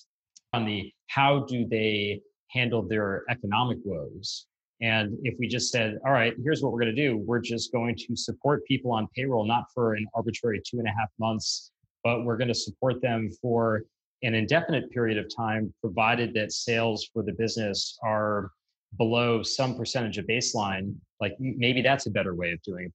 on 0.53 0.65
the 0.65 0.91
how 1.07 1.45
do 1.45 1.67
they 1.67 2.21
handle 2.48 2.81
their 2.81 3.24
economic 3.29 3.77
woes. 3.83 4.48
And 4.81 5.17
if 5.24 5.36
we 5.39 5.48
just 5.48 5.71
said, 5.71 5.98
all 6.05 6.12
right, 6.12 6.33
here's 6.41 6.62
what 6.62 6.71
we're 6.71 6.79
going 6.79 6.95
to 6.95 7.01
do, 7.01 7.17
we're 7.17 7.41
just 7.41 7.71
going 7.71 7.95
to 7.98 8.15
support 8.15 8.65
people 8.65 8.91
on 8.91 9.07
payroll, 9.15 9.45
not 9.45 9.65
for 9.74 9.95
an 9.95 10.07
arbitrary 10.13 10.62
two 10.65 10.79
and 10.79 10.88
a 10.88 10.91
half 10.91 11.09
months, 11.19 11.71
but 12.03 12.24
we're 12.24 12.38
going 12.38 12.48
to 12.48 12.55
support 12.55 13.01
them 13.01 13.29
for 13.41 13.83
an 14.23 14.35
indefinite 14.35 14.91
period 14.91 15.17
of 15.17 15.33
time, 15.35 15.73
provided 15.81 16.33
that 16.33 16.51
sales 16.51 17.09
for 17.13 17.23
the 17.23 17.33
business 17.33 17.97
are 18.03 18.51
below 18.97 19.43
some 19.43 19.75
percentage 19.75 20.17
of 20.17 20.25
baseline. 20.25 20.95
Like 21.21 21.35
maybe 21.39 21.81
that's 21.81 22.05
a 22.05 22.11
better 22.11 22.35
way 22.35 22.51
of 22.51 22.61
doing 22.63 22.85
it. 22.85 22.93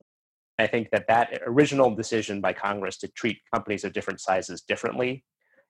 I 0.59 0.67
think 0.67 0.91
that 0.91 1.07
that 1.09 1.41
original 1.47 1.95
decision 1.95 2.41
by 2.41 2.53
Congress 2.53 2.99
to 2.99 3.09
treat 3.09 3.39
companies 3.53 3.85
of 3.85 3.93
different 3.93 4.21
sizes 4.21 4.63
differently 4.63 5.25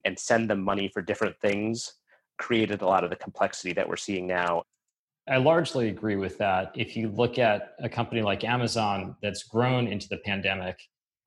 and 0.04 0.18
send 0.18 0.50
them 0.50 0.62
money 0.62 0.90
for 0.92 1.00
different 1.00 1.36
things 1.40 1.94
created 2.38 2.82
a 2.82 2.86
lot 2.86 3.04
of 3.04 3.10
the 3.10 3.16
complexity 3.16 3.72
that 3.74 3.88
we're 3.88 3.96
seeing 3.96 4.26
now. 4.26 4.62
I 5.28 5.38
largely 5.38 5.88
agree 5.88 6.16
with 6.16 6.36
that. 6.38 6.72
If 6.74 6.96
you 6.96 7.08
look 7.08 7.38
at 7.38 7.74
a 7.82 7.88
company 7.88 8.20
like 8.20 8.44
Amazon 8.44 9.16
that's 9.22 9.44
grown 9.44 9.86
into 9.86 10.06
the 10.08 10.18
pandemic, 10.18 10.76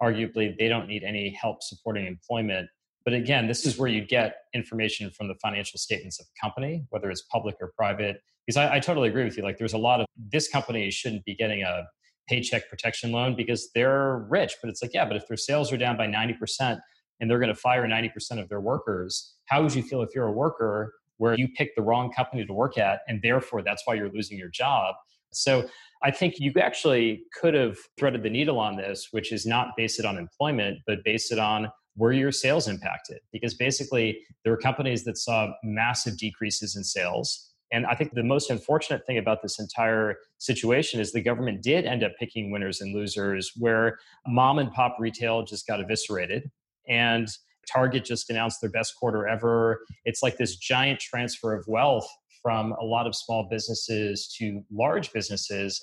arguably 0.02 0.56
they 0.58 0.68
don't 0.68 0.88
need 0.88 1.04
any 1.04 1.32
help 1.32 1.64
supporting 1.64 2.06
employment. 2.06 2.70
But 3.08 3.14
again, 3.14 3.48
this 3.48 3.66
is 3.66 3.78
where 3.78 3.88
you 3.88 4.06
get 4.06 4.36
information 4.54 5.10
from 5.12 5.30
the 5.30 5.36
financial 5.36 5.80
statements 5.80 6.20
of 6.20 6.26
the 6.26 6.34
company, 6.44 6.86
whether 6.90 7.10
it's 7.10 7.22
public 7.22 7.56
or 7.62 7.72
private. 7.78 8.18
Because 8.46 8.58
I, 8.58 8.76
I 8.76 8.80
totally 8.82 9.08
agree 9.08 9.24
with 9.24 9.38
you. 9.38 9.44
Like, 9.44 9.58
there's 9.58 9.72
a 9.72 9.78
lot 9.78 10.02
of 10.02 10.08
this 10.18 10.50
company 10.50 10.92
shouldn't 10.92 11.24
be 11.24 11.34
getting 11.34 11.64
a 11.64 11.86
paycheck 12.28 12.70
protection 12.70 13.14
loan 13.14 13.34
because 13.34 13.70
they're 13.74 14.28
rich. 14.30 14.56
But 14.62 14.70
it's 14.70 14.82
like, 14.82 14.92
yeah, 14.94 15.06
but 15.06 15.16
if 15.16 15.26
their 15.26 15.38
sales 15.38 15.72
are 15.72 15.78
down 15.78 15.96
by 15.96 16.06
90% 16.06 16.82
and 17.22 17.32
they're 17.32 17.40
going 17.40 17.48
to 17.48 17.56
fire 17.56 17.88
90% 17.88 18.42
of 18.42 18.50
their 18.50 18.60
workers, 18.60 19.36
how 19.46 19.64
would 19.64 19.74
you 19.74 19.84
feel 19.84 20.02
if 20.02 20.10
you're 20.14 20.28
a 20.28 20.32
worker 20.34 20.94
where 21.16 21.34
you 21.40 21.48
picked 21.56 21.78
the 21.78 21.84
wrong 21.84 22.12
company 22.12 22.46
to 22.46 22.52
work 22.52 22.78
at 22.78 23.04
and 23.08 23.22
therefore 23.22 23.62
that's 23.62 23.84
why 23.86 23.94
you're 23.94 24.12
losing 24.12 24.38
your 24.38 24.50
job? 24.50 24.96
So 25.32 25.70
I 26.04 26.12
think 26.12 26.40
you 26.40 26.52
actually 26.60 27.24
could 27.40 27.54
have 27.54 27.78
threaded 27.98 28.24
the 28.24 28.30
needle 28.30 28.60
on 28.60 28.76
this, 28.76 29.08
which 29.12 29.32
is 29.32 29.46
not 29.46 29.70
based 29.78 29.98
it 29.98 30.06
on 30.06 30.18
employment, 30.18 30.80
but 30.86 31.06
based 31.06 31.32
it 31.32 31.40
on 31.40 31.70
were 31.98 32.14
your 32.14 32.32
sales 32.32 32.68
impacted? 32.68 33.20
Because 33.34 33.56
basically, 33.56 34.20
there 34.44 34.54
were 34.54 34.58
companies 34.58 35.04
that 35.04 35.18
saw 35.18 35.52
massive 35.64 36.18
decreases 36.18 36.76
in 36.76 36.84
sales 36.84 37.48
and 37.72 37.86
I 37.86 37.96
think 37.96 38.14
the 38.14 38.24
most 38.24 38.50
unfortunate 38.50 39.06
thing 39.06 39.18
about 39.18 39.42
this 39.42 39.60
entire 39.60 40.18
situation 40.38 41.00
is 41.00 41.12
the 41.12 41.22
government 41.22 41.62
did 41.62 41.86
end 41.86 42.04
up 42.04 42.14
picking 42.20 42.52
winners 42.52 42.80
and 42.80 42.96
losers, 42.96 43.52
where 43.58 44.00
mom 44.26 44.60
and 44.60 44.72
pop 44.72 44.96
retail 45.00 45.44
just 45.44 45.68
got 45.68 45.82
eviscerated. 45.82 46.50
And 46.88 47.28
Target 47.70 48.06
just 48.06 48.30
announced 48.30 48.62
their 48.62 48.70
best 48.70 48.96
quarter 48.96 49.28
ever. 49.28 49.82
It's 50.06 50.24
like 50.24 50.38
this 50.38 50.56
giant 50.56 51.00
transfer 51.02 51.54
of 51.54 51.66
wealth 51.68 52.08
from 52.42 52.72
a 52.74 52.84
lot 52.84 53.08
of 53.08 53.16
small 53.16 53.48
businesses 53.50 54.34
to 54.38 54.64
large 54.72 55.12
businesses. 55.12 55.82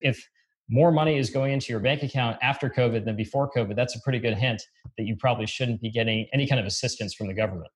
If 0.00 0.24
more 0.68 0.90
money 0.90 1.18
is 1.18 1.30
going 1.30 1.52
into 1.52 1.72
your 1.72 1.80
bank 1.80 2.02
account 2.02 2.38
after 2.42 2.70
COVID 2.70 3.04
than 3.04 3.16
before 3.16 3.50
COVID, 3.50 3.76
that's 3.76 3.96
a 3.96 4.00
pretty 4.00 4.18
good 4.18 4.36
hint 4.36 4.62
that 4.96 5.04
you 5.04 5.16
probably 5.16 5.46
shouldn't 5.46 5.80
be 5.80 5.90
getting 5.90 6.26
any 6.32 6.46
kind 6.46 6.60
of 6.60 6.66
assistance 6.66 7.14
from 7.14 7.26
the 7.26 7.34
government 7.34 7.70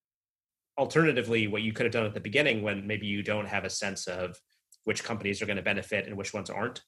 alternatively, 0.79 1.49
what 1.49 1.63
you 1.63 1.73
could 1.73 1.85
have 1.85 1.93
done 1.93 2.07
at 2.07 2.15
the 2.15 2.21
beginning 2.21 2.63
when 2.63 2.87
maybe 2.87 3.07
you 3.07 3.23
don't 3.23 3.49
have 3.49 3.65
a 3.65 3.71
sense 3.71 4.07
of 4.07 4.41
which 4.85 5.05
companies 5.05 5.43
are 5.43 5.47
going 5.47 5.57
to 5.57 5.63
benefit 5.63 6.07
and 6.07 6.17
which 6.17 6.33
ones 6.33 6.49
aren't, 6.49 6.83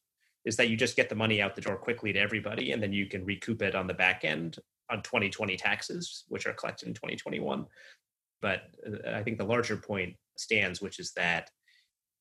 is 0.45 0.57
that 0.57 0.71
you 0.71 0.77
just 0.77 0.97
get 0.97 1.09
the 1.09 1.15
money 1.15 1.43
out 1.43 1.55
the 1.55 1.61
door 1.61 1.77
quickly 1.77 2.13
to 2.13 2.19
everybody 2.19 2.71
and 2.71 2.83
then 2.83 2.93
you 2.93 3.07
can 3.07 3.27
recoup 3.27 3.61
it 3.61 3.75
on 3.75 3.87
the 3.87 3.93
back 3.93 4.25
end 4.25 4.59
on 4.91 5.03
2020 5.03 5.57
taxes, 5.57 6.25
which 6.29 6.47
are 6.47 6.55
collected 6.55 6.89
in 6.89 6.95
2021. 6.95 7.67
But 8.41 8.63
uh, 8.87 9.11
I 9.11 9.23
think 9.23 9.37
the 9.37 9.45
larger 9.45 9.77
point 9.77 10.15
stands, 10.37 10.81
which 10.81 10.99
is 10.99 11.13
that 11.17 11.51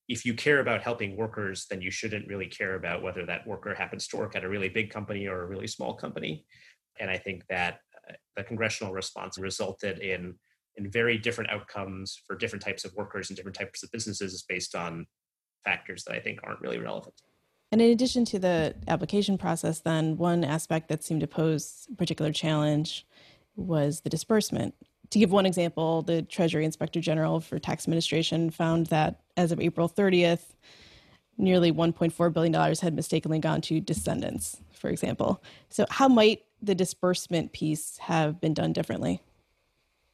if 0.09 0.25
you 0.25 0.33
care 0.33 0.59
about 0.59 0.81
helping 0.81 1.15
workers, 1.15 1.67
then 1.69 1.81
you 1.81 1.91
shouldn't 1.91 2.27
really 2.27 2.47
care 2.47 2.75
about 2.75 3.03
whether 3.03 3.25
that 3.27 3.45
worker 3.47 3.75
happens 3.75 4.07
to 4.07 4.17
work 4.17 4.35
at 4.35 4.43
a 4.43 4.49
really 4.49 4.67
big 4.67 4.89
company 4.89 5.27
or 5.27 5.43
a 5.43 5.47
really 5.47 5.67
small 5.67 5.93
company. 5.93 6.45
And 6.99 7.09
I 7.09 7.17
think 7.17 7.43
that 7.49 7.79
uh, 8.09 8.13
the 8.35 8.43
congressional 8.43 8.91
response 8.91 9.37
resulted 9.37 9.99
in 9.99 10.33
and 10.77 10.91
very 10.91 11.17
different 11.17 11.51
outcomes 11.51 12.21
for 12.25 12.35
different 12.35 12.63
types 12.63 12.85
of 12.85 12.93
workers 12.95 13.29
and 13.29 13.37
different 13.37 13.57
types 13.57 13.83
of 13.83 13.91
businesses 13.91 14.43
based 14.47 14.75
on 14.75 15.05
factors 15.65 16.03
that 16.05 16.15
I 16.15 16.19
think 16.19 16.39
aren't 16.43 16.61
really 16.61 16.79
relevant. 16.79 17.15
And 17.71 17.81
in 17.81 17.91
addition 17.91 18.25
to 18.25 18.39
the 18.39 18.75
application 18.87 19.37
process, 19.37 19.81
then 19.81 20.17
one 20.17 20.43
aspect 20.43 20.89
that 20.89 21.03
seemed 21.03 21.21
to 21.21 21.27
pose 21.27 21.87
a 21.91 21.95
particular 21.95 22.31
challenge 22.31 23.05
was 23.55 24.01
the 24.01 24.09
disbursement. 24.09 24.73
To 25.11 25.19
give 25.19 25.31
one 25.31 25.45
example, 25.45 26.01
the 26.03 26.21
Treasury 26.21 26.65
Inspector 26.65 26.99
General 27.01 27.39
for 27.39 27.57
Tax 27.57 27.85
Administration 27.85 28.51
found 28.51 28.87
that 28.87 29.21
as 29.37 29.51
of 29.51 29.59
April 29.59 29.89
30th, 29.89 30.53
nearly 31.37 31.71
$1.4 31.71 32.33
billion 32.33 32.53
had 32.75 32.93
mistakenly 32.93 33.39
gone 33.39 33.61
to 33.61 33.79
decedents, 33.79 34.57
for 34.71 34.89
example. 34.89 35.41
So, 35.69 35.85
how 35.89 36.07
might 36.07 36.43
the 36.61 36.75
disbursement 36.75 37.53
piece 37.53 37.97
have 37.97 38.39
been 38.39 38.53
done 38.53 38.73
differently? 38.73 39.21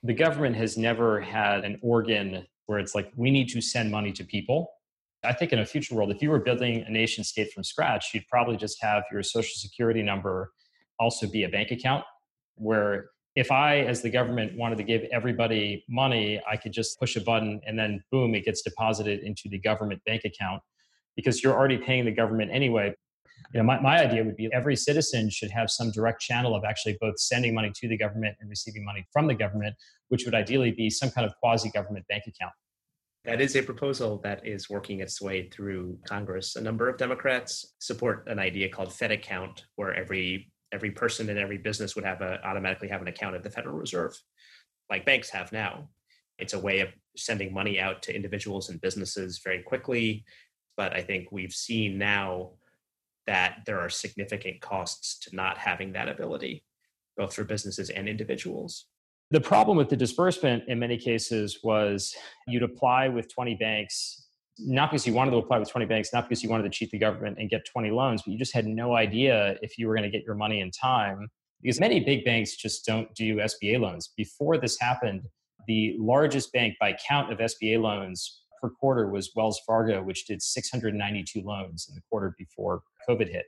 the 0.05 0.13
government 0.13 0.55
has 0.55 0.77
never 0.77 1.19
had 1.19 1.65
an 1.65 1.79
organ 1.81 2.45
where 2.67 2.77
it's 2.77 2.93
like 2.93 3.11
we 3.15 3.31
need 3.31 3.49
to 3.49 3.59
send 3.59 3.89
money 3.89 4.11
to 4.11 4.23
people 4.23 4.69
i 5.23 5.33
think 5.33 5.51
in 5.51 5.59
a 5.59 5.65
future 5.65 5.95
world 5.95 6.11
if 6.11 6.21
you 6.21 6.29
were 6.29 6.39
building 6.39 6.83
a 6.87 6.89
nation 6.89 7.23
state 7.23 7.51
from 7.51 7.63
scratch 7.63 8.11
you'd 8.13 8.27
probably 8.27 8.55
just 8.55 8.81
have 8.81 9.03
your 9.11 9.23
social 9.23 9.55
security 9.55 10.03
number 10.03 10.51
also 10.99 11.27
be 11.27 11.43
a 11.43 11.49
bank 11.49 11.71
account 11.71 12.03
where 12.55 13.09
if 13.35 13.51
i 13.51 13.79
as 13.79 14.01
the 14.01 14.09
government 14.09 14.57
wanted 14.57 14.77
to 14.77 14.83
give 14.83 15.03
everybody 15.11 15.83
money 15.89 16.41
i 16.49 16.55
could 16.55 16.71
just 16.71 16.99
push 16.99 17.15
a 17.15 17.21
button 17.21 17.61
and 17.65 17.77
then 17.77 18.01
boom 18.11 18.35
it 18.35 18.45
gets 18.45 18.61
deposited 18.61 19.19
into 19.21 19.49
the 19.49 19.59
government 19.59 20.01
bank 20.05 20.23
account 20.25 20.61
because 21.15 21.43
you're 21.43 21.53
already 21.53 21.77
paying 21.77 22.05
the 22.05 22.11
government 22.11 22.49
anyway 22.51 22.93
you 23.53 23.59
know, 23.59 23.63
my, 23.63 23.79
my 23.79 23.99
idea 23.99 24.23
would 24.23 24.35
be 24.35 24.49
every 24.53 24.75
citizen 24.75 25.29
should 25.29 25.51
have 25.51 25.69
some 25.69 25.91
direct 25.91 26.21
channel 26.21 26.55
of 26.55 26.63
actually 26.63 26.97
both 26.99 27.19
sending 27.19 27.53
money 27.53 27.71
to 27.75 27.87
the 27.87 27.97
government 27.97 28.35
and 28.39 28.49
receiving 28.49 28.83
money 28.83 29.05
from 29.11 29.27
the 29.27 29.33
government, 29.33 29.75
which 30.09 30.25
would 30.25 30.35
ideally 30.35 30.71
be 30.71 30.89
some 30.89 31.09
kind 31.11 31.25
of 31.25 31.33
quasi 31.41 31.69
government 31.69 32.05
bank 32.07 32.23
account. 32.27 32.53
That 33.23 33.41
is 33.41 33.55
a 33.55 33.63
proposal 33.63 34.19
that 34.23 34.45
is 34.45 34.69
working 34.69 34.99
its 34.99 35.21
way 35.21 35.49
through 35.49 35.97
Congress. 36.07 36.55
A 36.55 36.61
number 36.61 36.87
of 36.87 36.97
Democrats 36.97 37.73
support 37.79 38.27
an 38.27 38.39
idea 38.39 38.69
called 38.69 38.93
Fed 38.93 39.11
account, 39.11 39.65
where 39.75 39.93
every 39.93 40.51
every 40.72 40.91
person 40.91 41.29
and 41.29 41.39
every 41.39 41.57
business 41.57 41.95
would 41.95 42.05
have 42.05 42.22
a, 42.22 42.43
automatically 42.45 42.88
have 42.88 43.01
an 43.01 43.07
account 43.07 43.36
at 43.36 43.43
the 43.43 43.50
Federal 43.50 43.77
Reserve, 43.77 44.17
like 44.89 45.05
banks 45.05 45.29
have 45.29 45.51
now. 45.51 45.89
It's 46.38 46.53
a 46.53 46.60
way 46.60 46.81
of 46.81 46.89
sending 47.15 47.53
money 47.53 47.79
out 47.79 48.01
to 48.03 48.15
individuals 48.15 48.69
and 48.69 48.81
businesses 48.81 49.39
very 49.43 49.63
quickly. 49.63 50.25
But 50.77 50.93
I 50.93 51.01
think 51.01 51.31
we've 51.31 51.53
seen 51.53 51.98
now 51.98 52.51
that 53.27 53.60
there 53.65 53.79
are 53.79 53.89
significant 53.89 54.62
costs 54.62 55.17
to 55.19 55.36
not 55.36 55.57
having 55.57 55.93
that 55.93 56.10
ability, 56.10 56.63
both 57.17 57.34
for 57.34 57.43
businesses 57.43 57.89
and 57.89 58.07
individuals. 58.07 58.86
The 59.31 59.41
problem 59.41 59.77
with 59.77 59.89
the 59.89 59.95
disbursement 59.95 60.63
in 60.67 60.77
many 60.77 60.98
cases 60.98 61.60
was 61.63 62.13
you'd 62.48 62.62
apply 62.62 63.07
with 63.07 63.34
20 63.34 63.55
banks, 63.55 64.25
not 64.59 64.91
because 64.91 65.05
you 65.05 65.13
wanted 65.13 65.31
to 65.31 65.38
apply 65.38 65.59
with 65.59 65.69
20 65.69 65.85
banks, 65.85 66.13
not 66.13 66.27
because 66.29 66.43
you 66.43 66.50
wanted 66.50 66.63
to 66.63 66.69
cheat 66.69 66.91
the 66.91 66.97
government 66.97 67.38
and 67.39 67.50
get 67.50 67.65
20 67.65 67.91
loans, 67.91 68.21
but 68.21 68.31
you 68.31 68.38
just 68.38 68.53
had 68.53 68.65
no 68.65 68.95
idea 68.95 69.57
if 69.62 69.77
you 69.77 69.88
were 69.88 69.95
going 69.95 70.09
to 70.09 70.15
get 70.15 70.25
your 70.25 70.35
money 70.35 70.62
in 70.62 70.71
time. 70.71 71.27
Because 71.62 71.79
many 71.79 72.00
big 72.00 72.24
banks 72.25 72.55
just 72.55 72.85
don't 72.85 73.13
do 73.15 73.38
SBA 73.38 73.79
loans. 73.79 74.13
Before 74.15 74.57
this 74.57 74.79
happened, 74.79 75.24
the 75.67 75.95
largest 76.00 76.53
bank 76.53 76.75
by 76.79 76.95
count 77.07 77.31
of 77.31 77.39
SBA 77.39 77.81
loans 77.81 78.41
per 78.62 78.69
quarter 78.69 79.09
was 79.09 79.31
Wells 79.35 79.59
Fargo, 79.65 80.03
which 80.03 80.25
did 80.25 80.41
692 80.41 81.41
loans 81.41 81.88
in 81.89 81.95
the 81.95 82.01
quarter 82.09 82.35
before 82.38 82.81
COVID 83.09 83.29
hit. 83.29 83.45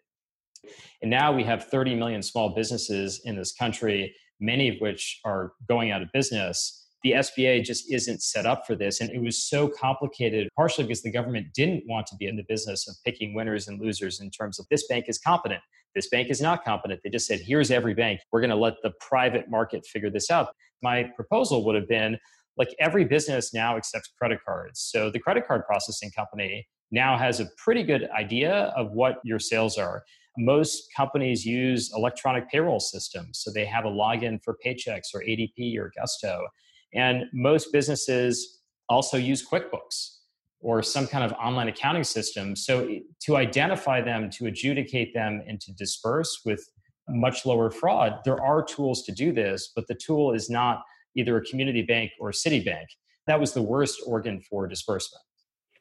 And 1.02 1.12
now 1.12 1.32
we 1.32 1.44
have 1.44 1.66
30 1.68 1.96
million 1.96 2.22
small 2.22 2.50
businesses 2.50 3.22
in 3.26 3.36
this 3.36 3.54
country, 3.54 4.16
many 4.40 4.70
of 4.70 4.76
which 4.80 5.20
are 5.24 5.54
going 5.68 5.92
out 5.92 6.02
of 6.02 6.12
business. 6.14 6.87
The 7.04 7.12
SBA 7.12 7.63
just 7.63 7.92
isn't 7.92 8.22
set 8.22 8.46
up 8.46 8.66
for 8.66 8.75
this. 8.75 9.01
And 9.01 9.10
it 9.12 9.22
was 9.22 9.48
so 9.48 9.68
complicated, 9.68 10.50
partially 10.56 10.86
because 10.86 11.04
the 11.04 11.12
government 11.12 11.48
didn't 11.54 11.84
want 11.88 12.08
to 12.08 12.16
be 12.16 12.27
in 12.27 12.36
the 12.36 12.46
business 12.48 12.88
of 12.88 12.96
picking 13.06 13.34
winners 13.34 13.68
and 13.68 13.80
losers 13.80 14.20
in 14.20 14.32
terms 14.32 14.60
of 14.60 14.66
this 14.70 14.88
bank 14.88 15.06
is 15.08 15.18
competent, 15.20 15.62
this 15.96 16.10
bank 16.10 16.30
is 16.30 16.42
not 16.42 16.63
competent. 16.63 17.01
They 17.04 17.10
just 17.10 17.27
said, 17.27 17.39
here's 17.39 17.72
every 17.72 17.94
bank. 17.94 18.20
We're 18.32 18.42
going 18.42 18.51
to 18.51 18.56
let 18.56 18.75
the 18.84 18.94
private 19.00 19.50
market 19.50 19.86
figure 19.86 20.10
this 20.10 20.30
out. 20.30 20.50
My 20.82 21.04
proposal 21.16 21.66
would 21.66 21.75
have 21.75 21.88
been 21.88 22.18
like 22.58 22.70
every 22.80 23.06
business 23.06 23.54
now 23.54 23.77
accepts 23.77 24.12
credit 24.18 24.39
cards. 24.46 24.80
So 24.80 25.10
the 25.10 25.20
credit 25.20 25.48
card 25.48 25.63
processing 25.66 26.12
company 26.12 26.68
now 26.92 27.18
has 27.18 27.39
a 27.39 27.48
pretty 27.58 27.84
good 27.84 28.10
idea 28.18 28.74
of 28.75 28.92
what 28.92 29.20
your 29.24 29.39
sales 29.39 29.77
are. 29.77 30.04
Most 30.38 30.89
companies 30.96 31.46
use 31.46 31.92
electronic 31.96 32.50
payroll 32.50 32.80
systems, 32.80 33.39
so 33.39 33.51
they 33.51 33.66
have 33.66 33.86
a 33.86 33.89
login 33.89 34.39
for 34.44 34.56
Paychex 34.63 35.13
or 35.13 35.22
ADP 35.22 35.77
or 35.77 35.92
Gusto. 35.98 36.46
And 36.94 37.25
most 37.34 37.72
businesses 37.72 38.62
also 38.89 39.17
use 39.17 39.48
QuickBooks. 39.48 40.13
or 40.60 40.82
some 40.82 41.06
kind 41.06 41.24
of 41.24 41.32
online 41.34 41.67
accounting 41.67 42.03
system. 42.03 42.56
So 42.56 42.89
to 43.22 43.36
identify 43.38 44.01
them, 44.01 44.29
to 44.32 44.48
adjudicate 44.48 45.13
them, 45.13 45.44
and 45.48 45.62
to 45.62 45.72
disperse 45.74 46.41
with 46.46 46.67
much 47.08 47.46
lower 47.46 47.70
fraud, 47.70 48.20
there 48.25 48.41
are 48.44 48.63
tools 48.63 49.03
to 49.03 49.12
do 49.12 49.32
this, 49.32 49.72
but 49.75 49.88
the 49.88 49.94
tool 49.94 50.34
is 50.34 50.50
not 50.50 50.82
either 51.15 51.38
a 51.38 51.46
community 51.46 51.84
bank 51.84 52.12
or 52.20 52.29
a 52.29 52.34
Citibank. 52.34 52.88
That 53.27 53.39
was 53.39 53.53
the 53.53 53.62
worst 53.62 54.01
organ 54.08 54.41
for 54.41 54.67
disbursement. 54.67 55.22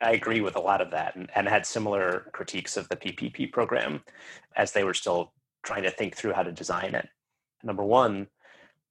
I 0.03 0.13
agree 0.13 0.43
with 0.43 0.57
a 0.57 0.61
lot 0.61 0.83
of 0.83 0.91
that 0.91 1.17
and, 1.17 1.31
and 1.35 1.49
had 1.49 1.65
similar 1.65 2.31
critiques 2.35 2.77
of 2.77 2.87
the 2.91 2.97
PPP 2.97 3.51
program 3.53 4.03
as 4.57 4.73
they 4.73 4.85
were 4.85 4.95
still 4.95 5.33
trying 5.63 5.85
to 5.85 5.91
think 5.91 6.15
through 6.15 6.35
how 6.35 6.43
to 6.43 6.53
design 6.53 6.95
it. 6.95 7.09
Number 7.65 7.83
one, 7.83 8.27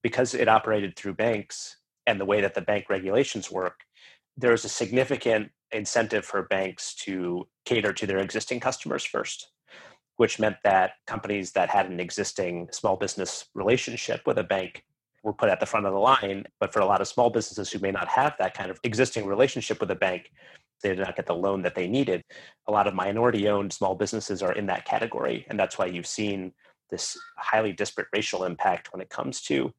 because 0.01 0.33
it 0.33 0.47
operated 0.47 0.95
through 0.95 1.13
banks 1.13 1.77
and 2.07 2.19
the 2.19 2.25
way 2.25 2.41
that 2.41 2.53
the 2.53 2.61
bank 2.61 2.85
regulations 2.89 3.51
work, 3.51 3.81
there's 4.37 4.65
a 4.65 4.69
significant 4.69 5.51
incentive 5.71 6.25
for 6.25 6.43
banks 6.43 6.93
to 6.95 7.47
cater 7.65 7.93
to 7.93 8.05
their 8.05 8.19
existing 8.19 8.59
customers 8.59 9.03
first, 9.03 9.49
which 10.17 10.39
meant 10.39 10.57
that 10.63 10.93
companies 11.07 11.51
that 11.51 11.69
had 11.69 11.89
an 11.89 11.99
existing 11.99 12.67
small 12.71 12.95
business 12.95 13.45
relationship 13.53 14.21
with 14.25 14.37
a 14.37 14.43
bank 14.43 14.83
were 15.23 15.33
put 15.33 15.49
at 15.49 15.59
the 15.59 15.65
front 15.65 15.85
of 15.85 15.93
the 15.93 15.99
line. 15.99 16.45
But 16.59 16.71
for 16.71 16.79
a 16.79 16.85
lot 16.85 17.01
of 17.01 17.07
small 17.07 17.29
businesses 17.29 17.71
who 17.71 17.79
may 17.79 17.91
not 17.91 18.07
have 18.07 18.35
that 18.39 18.53
kind 18.53 18.69
of 18.69 18.79
existing 18.83 19.25
relationship 19.25 19.79
with 19.79 19.91
a 19.91 19.95
bank, 19.95 20.31
they 20.83 20.89
did 20.89 20.99
not 20.99 21.15
get 21.15 21.25
the 21.25 21.35
loan 21.35 21.63
that 21.63 21.73
they 21.73 21.87
needed. 21.87 22.21
A 22.67 22.71
lot 22.71 22.87
of 22.87 22.93
minority 22.93 23.49
owned 23.49 23.73
small 23.73 23.95
businesses 23.95 24.43
are 24.43 24.53
in 24.53 24.67
that 24.67 24.85
category. 24.85 25.45
And 25.49 25.59
that's 25.59 25.77
why 25.77 25.87
you've 25.87 26.05
seen 26.05 26.53
this 26.89 27.17
highly 27.37 27.73
disparate 27.73 28.07
racial 28.13 28.43
impact 28.43 28.93
when 28.93 29.01
it 29.01 29.09
comes 29.09 29.41
to 29.43 29.73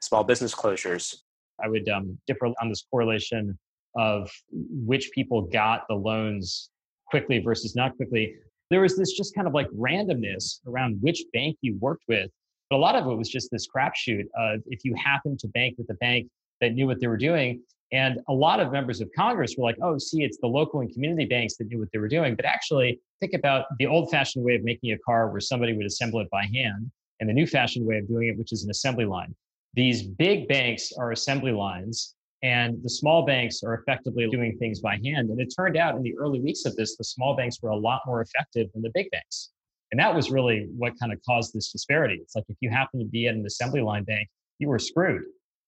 small 0.00 0.22
business 0.22 0.54
closures. 0.54 1.16
I 1.62 1.68
would 1.68 1.88
um, 1.88 2.18
differ 2.26 2.46
on 2.46 2.68
this 2.68 2.84
correlation 2.90 3.58
of 3.96 4.30
which 4.50 5.10
people 5.12 5.42
got 5.42 5.82
the 5.88 5.94
loans 5.94 6.70
quickly 7.06 7.38
versus 7.40 7.76
not 7.76 7.96
quickly. 7.96 8.34
There 8.70 8.80
was 8.80 8.96
this 8.96 9.12
just 9.12 9.34
kind 9.34 9.46
of 9.46 9.52
like 9.52 9.68
randomness 9.70 10.60
around 10.66 10.98
which 11.00 11.22
bank 11.32 11.58
you 11.60 11.76
worked 11.80 12.04
with. 12.08 12.30
But 12.70 12.76
a 12.76 12.78
lot 12.78 12.94
of 12.94 13.06
it 13.06 13.14
was 13.14 13.28
just 13.28 13.50
this 13.50 13.68
crapshoot 13.68 14.24
of 14.36 14.60
if 14.66 14.80
you 14.84 14.94
happened 14.94 15.38
to 15.40 15.48
bank 15.48 15.74
with 15.76 15.90
a 15.90 15.94
bank 15.94 16.28
that 16.62 16.72
knew 16.72 16.86
what 16.86 17.00
they 17.00 17.06
were 17.06 17.18
doing. 17.18 17.60
And 17.92 18.20
a 18.30 18.32
lot 18.32 18.60
of 18.60 18.72
members 18.72 19.02
of 19.02 19.10
Congress 19.14 19.56
were 19.58 19.64
like, 19.64 19.76
oh, 19.82 19.98
see, 19.98 20.24
it's 20.24 20.38
the 20.38 20.46
local 20.46 20.80
and 20.80 20.90
community 20.90 21.26
banks 21.26 21.58
that 21.58 21.68
knew 21.68 21.78
what 21.78 21.88
they 21.92 21.98
were 21.98 22.08
doing. 22.08 22.34
But 22.34 22.46
actually, 22.46 22.98
think 23.20 23.34
about 23.34 23.66
the 23.78 23.86
old 23.86 24.10
fashioned 24.10 24.42
way 24.42 24.54
of 24.54 24.64
making 24.64 24.92
a 24.92 24.98
car 24.98 25.30
where 25.30 25.40
somebody 25.40 25.74
would 25.74 25.84
assemble 25.84 26.20
it 26.20 26.30
by 26.30 26.44
hand 26.44 26.90
and 27.20 27.28
the 27.28 27.34
new 27.34 27.46
fashioned 27.46 27.86
way 27.86 27.98
of 27.98 28.08
doing 28.08 28.28
it, 28.28 28.38
which 28.38 28.52
is 28.52 28.64
an 28.64 28.70
assembly 28.70 29.04
line. 29.04 29.34
These 29.74 30.02
big 30.02 30.48
banks 30.48 30.92
are 30.92 31.12
assembly 31.12 31.52
lines 31.52 32.14
and 32.42 32.82
the 32.82 32.90
small 32.90 33.24
banks 33.24 33.62
are 33.62 33.74
effectively 33.74 34.28
doing 34.28 34.58
things 34.58 34.80
by 34.80 34.98
hand. 35.04 35.30
And 35.30 35.40
it 35.40 35.54
turned 35.56 35.76
out 35.76 35.94
in 35.94 36.02
the 36.02 36.16
early 36.18 36.40
weeks 36.40 36.64
of 36.64 36.74
this, 36.74 36.96
the 36.96 37.04
small 37.04 37.36
banks 37.36 37.58
were 37.62 37.70
a 37.70 37.76
lot 37.76 38.02
more 38.04 38.20
effective 38.20 38.68
than 38.72 38.82
the 38.82 38.90
big 38.94 39.08
banks. 39.10 39.50
And 39.92 40.00
that 40.00 40.14
was 40.14 40.30
really 40.30 40.66
what 40.76 40.98
kind 40.98 41.12
of 41.12 41.20
caused 41.24 41.54
this 41.54 41.70
disparity. 41.70 42.18
It's 42.20 42.34
like 42.34 42.44
if 42.48 42.56
you 42.60 42.70
happen 42.70 42.98
to 42.98 43.06
be 43.06 43.28
at 43.28 43.34
an 43.34 43.46
assembly 43.46 43.80
line 43.80 44.04
bank, 44.04 44.28
you 44.58 44.68
were 44.68 44.78
screwed. 44.78 45.22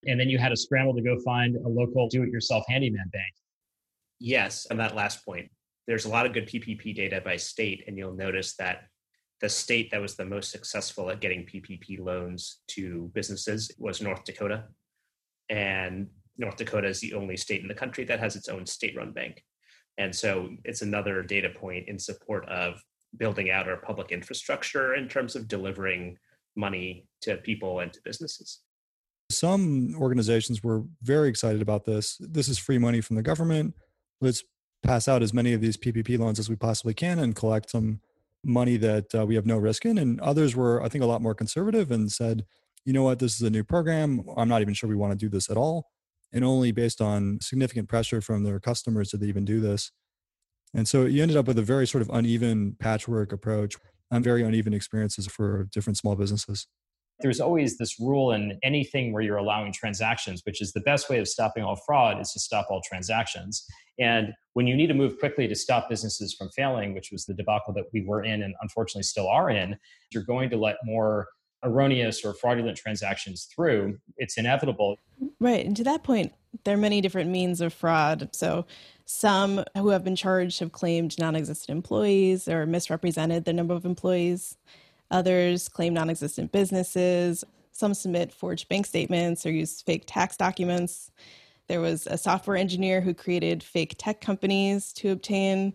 And 0.07 0.19
then 0.19 0.29
you 0.29 0.39
had 0.39 0.49
to 0.49 0.57
scramble 0.57 0.95
to 0.95 1.03
go 1.03 1.19
find 1.21 1.57
a 1.57 1.69
local 1.69 2.09
do 2.09 2.23
it 2.23 2.31
yourself 2.31 2.65
handyman 2.69 3.09
bank. 3.13 3.33
Yes. 4.19 4.67
And 4.69 4.81
that 4.81 4.97
last 4.97 5.25
point, 5.25 5.51
there's 5.87 6.07
a 6.07 6.09
lot 6.09 6.27
of 6.27 6.33
good 6.33 6.49
PPP 6.49 6.95
data 6.95 7.21
by 7.25 7.37
state. 7.37 7.85
And 7.87 7.97
you'll 7.97 8.15
notice 8.15 8.57
that 8.57 8.85
the 9.45 9.49
state 9.51 9.91
that 9.91 10.01
was 10.01 10.15
the 10.15 10.25
most 10.25 10.51
successful 10.51 11.11
at 11.11 11.21
getting 11.21 11.45
PPP 11.45 12.01
loans 12.01 12.61
to 12.67 13.11
businesses 13.13 13.71
was 13.77 14.01
North 14.01 14.25
Dakota. 14.25 14.65
And 15.51 16.09
North 16.39 16.57
Dakota 16.57 16.89
is 16.89 16.99
the 16.99 17.13
only 17.13 17.37
state 17.37 17.61
in 17.61 17.69
the 17.69 17.75
country 17.75 18.05
that 18.05 18.21
has 18.21 18.37
its 18.37 18.49
own 18.49 18.65
state 18.65 18.97
run 18.97 19.13
bank. 19.13 19.45
And 19.99 20.17
so 20.17 20.49
it's 20.65 20.81
another 20.81 21.23
data 21.23 21.51
point 21.51 21.89
in 21.89 21.99
support 21.99 22.49
of 22.49 22.83
building 23.19 23.51
out 23.51 23.69
our 23.69 23.77
public 23.77 24.13
infrastructure 24.13 24.95
in 24.95 25.09
terms 25.09 25.37
of 25.37 25.47
delivering 25.47 26.17
money 26.57 27.07
to 27.21 27.37
people 27.37 27.81
and 27.81 27.93
to 27.93 28.01
businesses. 28.03 28.61
Some 29.31 29.95
organizations 30.01 30.65
were 30.65 30.85
very 31.03 31.29
excited 31.29 31.61
about 31.61 31.85
this. 31.85 32.17
This 32.19 32.49
is 32.49 32.57
free 32.57 32.79
money 32.79 33.03
from 33.03 33.17
the 33.17 33.23
government. 33.23 33.75
Let's 34.23 34.43
pass 34.83 35.07
out 35.07 35.23
as 35.23 35.35
many 35.35 35.53
of 35.53 35.61
these 35.61 35.77
PPP 35.77 36.19
loans 36.19 36.39
as 36.39 36.49
we 36.49 36.57
possibly 36.57 36.95
can 36.95 37.19
and 37.19 37.37
collect 37.37 37.69
some 37.69 38.01
money 38.45 38.77
that 38.77 39.15
uh, 39.15 39.27
we 39.27 39.35
have 39.35 39.47
no 39.47 39.59
risk 39.59 39.85
in. 39.85 39.99
And 39.99 40.21
others 40.21 40.55
were, 40.55 40.83
I 40.83 40.89
think, 40.89 41.05
a 41.05 41.07
lot 41.07 41.23
more 41.23 41.35
conservative 41.35 41.91
and 41.91 42.11
said, 42.11 42.45
you 42.85 42.93
know 42.93 43.03
what, 43.03 43.19
this 43.19 43.35
is 43.35 43.43
a 43.43 43.51
new 43.51 43.65
program. 43.65 44.23
I'm 44.37 44.49
not 44.49 44.61
even 44.61 44.75
sure 44.75 44.89
we 44.89 44.97
want 44.97 45.13
to 45.13 45.19
do 45.19 45.29
this 45.29 45.51
at 45.51 45.57
all 45.57 45.87
and 46.35 46.45
only 46.45 46.73
based 46.73 47.01
on 47.01 47.39
significant 47.41 47.89
pressure 47.89 48.21
from 48.21 48.43
their 48.43 48.59
customers 48.59 49.11
did 49.11 49.21
they 49.21 49.27
even 49.27 49.45
do 49.45 49.61
this. 49.61 49.93
And 50.75 50.89
so 50.89 51.05
you 51.07 51.23
ended 51.23 51.37
up 51.37 51.47
with 51.47 51.59
a 51.59 51.63
very 51.63 51.87
sort 51.87 52.03
of 52.03 52.11
uneven 52.13 52.77
patchwork 52.81 53.33
approach 53.33 53.77
and 54.11 54.25
very 54.25 54.43
uneven 54.43 54.75
experiences 54.75 55.29
for 55.29 55.69
different 55.73 55.97
small 55.97 56.17
businesses. 56.17 56.67
There's 57.25 57.41
always 57.41 57.79
this 57.79 57.99
rule 57.99 58.33
in 58.33 58.59
anything 58.63 59.15
where 59.15 59.23
you're 59.23 59.39
allowing 59.39 59.73
transactions, 59.73 60.43
which 60.45 60.61
is 60.61 60.75
the 60.75 60.81
best 60.81 61.09
way 61.09 61.19
of 61.19 61.27
stopping 61.27 61.65
all 61.65 61.75
fraud 61.75 62.21
is 62.21 62.31
to 62.33 62.39
stop 62.39 62.67
all 62.69 62.83
transactions. 62.85 63.67
And 63.99 64.35
when 64.53 64.67
you 64.67 64.77
need 64.77 64.89
to 64.89 64.95
move 64.95 65.19
quickly 65.19 65.49
to 65.49 65.55
stop 65.55 65.89
businesses 65.89 66.35
from 66.35 66.51
failing, 66.51 66.93
which 66.93 67.09
was 67.11 67.25
the 67.25 67.33
debacle 67.33 67.73
that 67.73 67.87
we 67.95 68.03
were 68.03 68.23
in 68.23 68.43
and 68.43 68.55
unfortunately 68.61 69.05
still 69.05 69.27
are 69.27 69.49
in, 69.49 69.79
you're 70.11 70.23
going 70.23 70.51
to 70.51 70.59
let 70.59 70.77
more 70.85 71.29
erroneous 71.65 72.27
or 72.27 72.35
fraudulent 72.35 72.77
transactions 72.77 73.49
through, 73.55 73.97
it's 74.19 74.37
inevitable. 74.37 74.97
Right. 75.41 75.65
And 75.65 75.75
to 75.79 75.85
that 75.85 76.03
point, 76.03 76.35
there 76.65 76.75
are 76.75 76.79
many 76.79 77.01
different 77.01 77.31
means 77.31 77.63
of 77.63 77.73
fraud. 77.73 78.29
So 78.33 78.67
some 79.07 79.65
who 79.75 79.89
have 79.89 80.05
been 80.05 80.15
charged 80.15 80.61
have 80.61 80.73
claimed 80.73 81.19
non 81.19 81.37
existent 81.37 81.75
employees 81.75 82.49
or 82.49 82.67
misrepresented 82.67 83.47
the 83.47 83.55
number 83.55 83.73
of 83.73 83.87
employees. 83.87 84.59
Others 85.15 85.69
claim 85.69 85.95
non 85.95 86.11
existent 86.11 86.51
businesses. 86.51 87.45
Some 87.71 87.95
submit 87.95 88.33
forged 88.33 88.69
bank 88.69 88.85
statements 88.85 89.47
or 89.47 89.53
use 89.53 89.81
fake 89.81 90.05
tax 90.07 90.37
documents. 90.37 91.13
There 91.69 91.81
was 91.81 92.09
a 92.09 92.19
software 92.19 92.57
engineer 92.57 93.01
who 93.01 93.15
created 93.15 93.63
fake 93.63 93.95
tech 93.97 94.21
companies 94.21 94.93
to 94.95 95.11
obtain 95.11 95.73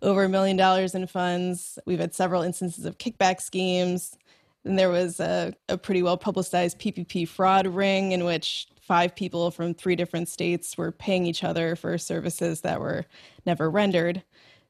over 0.00 0.24
a 0.24 0.28
million 0.28 0.56
dollars 0.56 0.94
in 0.94 1.06
funds. 1.06 1.78
We've 1.84 2.00
had 2.00 2.14
several 2.14 2.42
instances 2.42 2.86
of 2.86 2.96
kickback 2.96 3.42
schemes. 3.42 4.16
And 4.64 4.78
there 4.78 4.88
was 4.88 5.20
a, 5.20 5.52
a 5.68 5.76
pretty 5.76 6.02
well 6.02 6.16
publicized 6.16 6.78
PPP 6.78 7.28
fraud 7.28 7.66
ring 7.66 8.12
in 8.12 8.24
which 8.24 8.68
five 8.80 9.14
people 9.14 9.50
from 9.50 9.74
three 9.74 9.96
different 9.96 10.30
states 10.30 10.78
were 10.78 10.92
paying 10.92 11.26
each 11.26 11.44
other 11.44 11.76
for 11.76 11.98
services 11.98 12.62
that 12.62 12.80
were 12.80 13.04
never 13.44 13.70
rendered. 13.70 14.22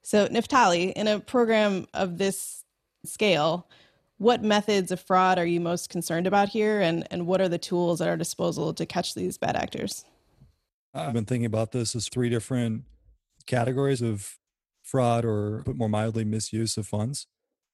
So, 0.03 0.27
Naftali, 0.27 0.93
in 0.95 1.07
a 1.07 1.21
program 1.21 1.87
of 1.95 2.19
this 2.19 2.65
scale, 3.05 3.69
what 4.19 4.43
methods 4.43 4.91
of 4.93 5.01
fraud 5.01 5.39
are 5.39 5.47
you 5.47 5.61
most 5.61 5.91
concerned 5.91 6.27
about 6.27 6.49
here, 6.49 6.81
and, 6.81 7.07
and 7.11 7.27
what 7.27 7.41
are 7.41 7.49
the 7.49 7.59
tools 7.59 8.01
at 8.01 8.09
our 8.09 8.17
disposal 8.17 8.75
to 8.75 8.87
catch 8.87 9.15
these 9.15 9.39
bad 9.39 9.57
actors? 9.57 10.05
I've 10.95 11.13
been 11.13 11.25
thinking 11.25 11.47
about 11.47 11.73
this 11.73 11.95
as 11.95 12.09
three 12.09 12.29
different 12.29 12.85
categories 13.47 14.03
of 14.03 14.37
fraud 14.83 15.25
or, 15.25 15.63
put 15.65 15.77
more 15.77 15.89
mildly, 15.89 16.25
misuse 16.25 16.77
of 16.77 16.87
funds 16.87 17.27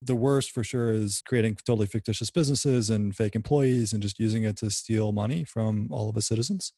the 0.04 0.14
worst 0.14 0.50
for 0.50 0.62
sure 0.62 0.92
is 0.92 1.22
creating 1.26 1.56
totally 1.64 1.86
fictitious 1.86 2.30
businesses 2.30 2.90
and 2.90 3.16
fake 3.16 3.34
employees 3.34 3.92
and 3.92 4.02
just 4.02 4.18
using 4.18 4.44
it 4.44 4.56
to 4.58 4.70
steal 4.70 5.12
money 5.12 5.44
from 5.44 5.88
all 5.90 6.10
of 6.10 6.16
us 6.16 6.26
citizens. 6.26 6.72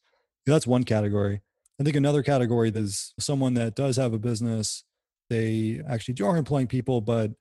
That's 0.45 0.67
one 0.67 0.83
category. 0.83 1.41
I 1.79 1.83
think 1.83 1.95
another 1.95 2.23
category 2.23 2.71
is 2.73 3.13
someone 3.19 3.53
that 3.55 3.75
does 3.75 3.97
have 3.97 4.13
a 4.13 4.19
business. 4.19 4.83
They 5.29 5.81
actually 5.87 6.15
are 6.25 6.37
employing 6.37 6.67
people, 6.67 7.01
but 7.01 7.31